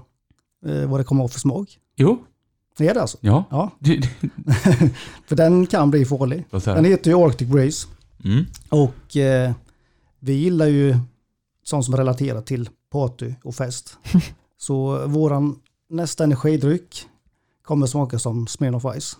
eh, 0.66 0.90
vad 0.90 1.00
det 1.00 1.04
kommer 1.04 1.24
att 1.24 1.30
ha 1.30 1.34
för 1.34 1.40
smak? 1.40 1.78
Jo, 1.96 2.26
Det 2.78 2.88
är 2.88 2.94
det 2.94 3.02
alltså? 3.02 3.18
ja. 3.22 3.44
Ja, 3.50 3.72
för 5.28 5.36
den 5.36 5.66
kan 5.66 5.92
bli 5.92 6.06
farlig. 6.06 6.46
Den 6.52 6.62
jag? 6.66 6.86
heter 6.86 7.12
ju 7.12 7.18
Arctic 7.26 7.48
Breeze 7.48 7.88
mm. 8.26 8.46
och 8.70 9.18
eh, 9.18 9.52
vi 10.20 10.34
gillar 10.34 10.66
ju 10.66 10.96
sånt 11.64 11.86
som 11.86 11.94
är 11.94 11.98
relaterat 11.98 12.46
till 12.46 12.70
party 12.92 13.34
och 13.44 13.56
fest. 13.56 13.98
Så 14.58 15.08
våran 15.08 15.60
nästa 15.90 16.24
energidryck 16.24 17.06
kommer 17.64 17.88
smaka 17.88 18.20
som 18.20 18.48
Smirnoff 18.48 18.86
Ice. 19.00 19.18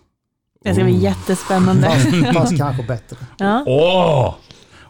Det 0.64 0.74
ska 0.74 0.84
bli 0.84 0.98
jättespännande. 0.98 1.88
Fast, 1.90 2.34
fast 2.34 2.58
kanske 2.58 2.84
bättre. 2.84 3.18
Ja. 3.38 3.64
Åh! 3.68 4.36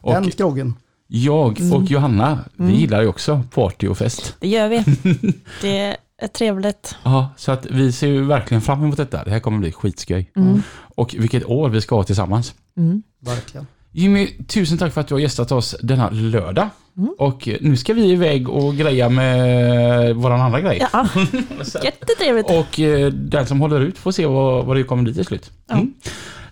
Och 0.02 0.14
Den 0.14 0.30
groggen. 0.30 0.74
jag 1.08 1.60
och 1.74 1.84
Johanna, 1.84 2.40
vi 2.56 2.64
Mm. 2.64 2.76
gillar 2.76 3.02
ju 3.02 3.08
också 3.08 3.42
party 3.54 3.88
och 3.88 3.98
fest. 3.98 4.36
Det 4.40 4.48
gör 4.48 4.70
vi. 4.70 4.84
Det 5.62 5.98
är 6.22 6.28
trevligt. 6.28 6.96
Ja, 7.04 7.30
så 7.38 7.52
att 7.52 7.66
vi 7.66 7.92
ser 7.92 8.08
ju 8.08 8.26
verkligen 8.26 8.62
fram 8.62 8.84
emot 8.84 8.98
detta. 8.98 9.24
Det 9.24 9.32
här 9.32 9.40
kommer 9.40 9.58
bli 9.60 9.72
skitskoj. 9.72 10.32
Mm. 10.36 10.62
Och 10.96 11.16
vilket 11.20 11.46
år 11.46 11.70
vi 11.70 11.82
ska 11.82 11.96
ha 11.96 12.04
tillsammans. 12.04 12.54
Mm. 12.78 13.04
Verkligen. 13.20 13.68
Jimmy, 13.92 14.28
tusen 14.48 14.78
tack 14.78 14.94
för 14.94 15.02
att 15.02 15.08
du 15.08 15.14
har 15.16 15.20
gästat 15.20 15.52
oss 15.52 15.76
denna 15.82 16.10
lördag. 16.10 16.70
Mm. 16.98 17.10
Och 17.18 17.48
eh, 17.48 17.58
nu 17.62 17.78
ska 17.78 17.94
vi 17.94 18.12
iväg 18.12 18.50
och 18.50 18.76
greja 18.76 19.10
med 19.10 20.16
våran 20.16 20.42
andra 20.42 20.62
grej. 20.62 20.88
Ja, 20.94 21.08
jättetrevligt. 21.84 22.50
Och 22.50 22.80
eh, 22.80 23.12
den 23.12 23.48
som 23.48 23.60
håller 23.62 23.80
ut 23.82 23.98
får 23.98 24.12
se 24.12 24.26
vad, 24.26 24.66
vad 24.66 24.78
det 24.78 24.84
kommer 24.84 25.04
bli 25.04 25.14
till 25.14 25.26
slut. 25.26 25.52
Ja. 25.68 25.76
Mm. 25.76 25.94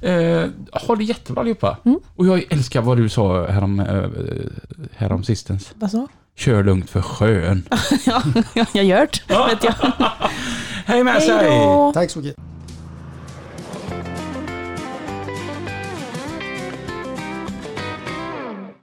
Eh, 0.01 0.49
ha 0.87 0.95
det 0.95 1.03
jättebra 1.03 1.41
allihopa. 1.41 1.77
Mm. 1.85 1.99
Och 2.15 2.27
jag 2.27 2.43
älskar 2.49 2.81
vad 2.81 2.97
du 2.97 3.09
sa 3.09 3.47
härom, 3.47 3.79
eh, 3.79 4.09
härom 4.95 5.23
sistens. 5.23 5.71
Vad 5.75 5.91
så? 5.91 6.07
Kör 6.35 6.63
lugnt 6.63 6.89
för 6.89 7.01
sjön. 7.01 7.63
Ja, 8.05 8.23
jag 8.53 8.83
har 8.83 9.01
gjort. 9.01 9.29
Vet 9.29 9.63
jag. 9.63 9.73
Hej 10.85 11.03
med 11.03 11.23
sig! 11.23 11.49
Tack 11.93 12.11
så 12.11 12.19
mycket. 12.19 12.35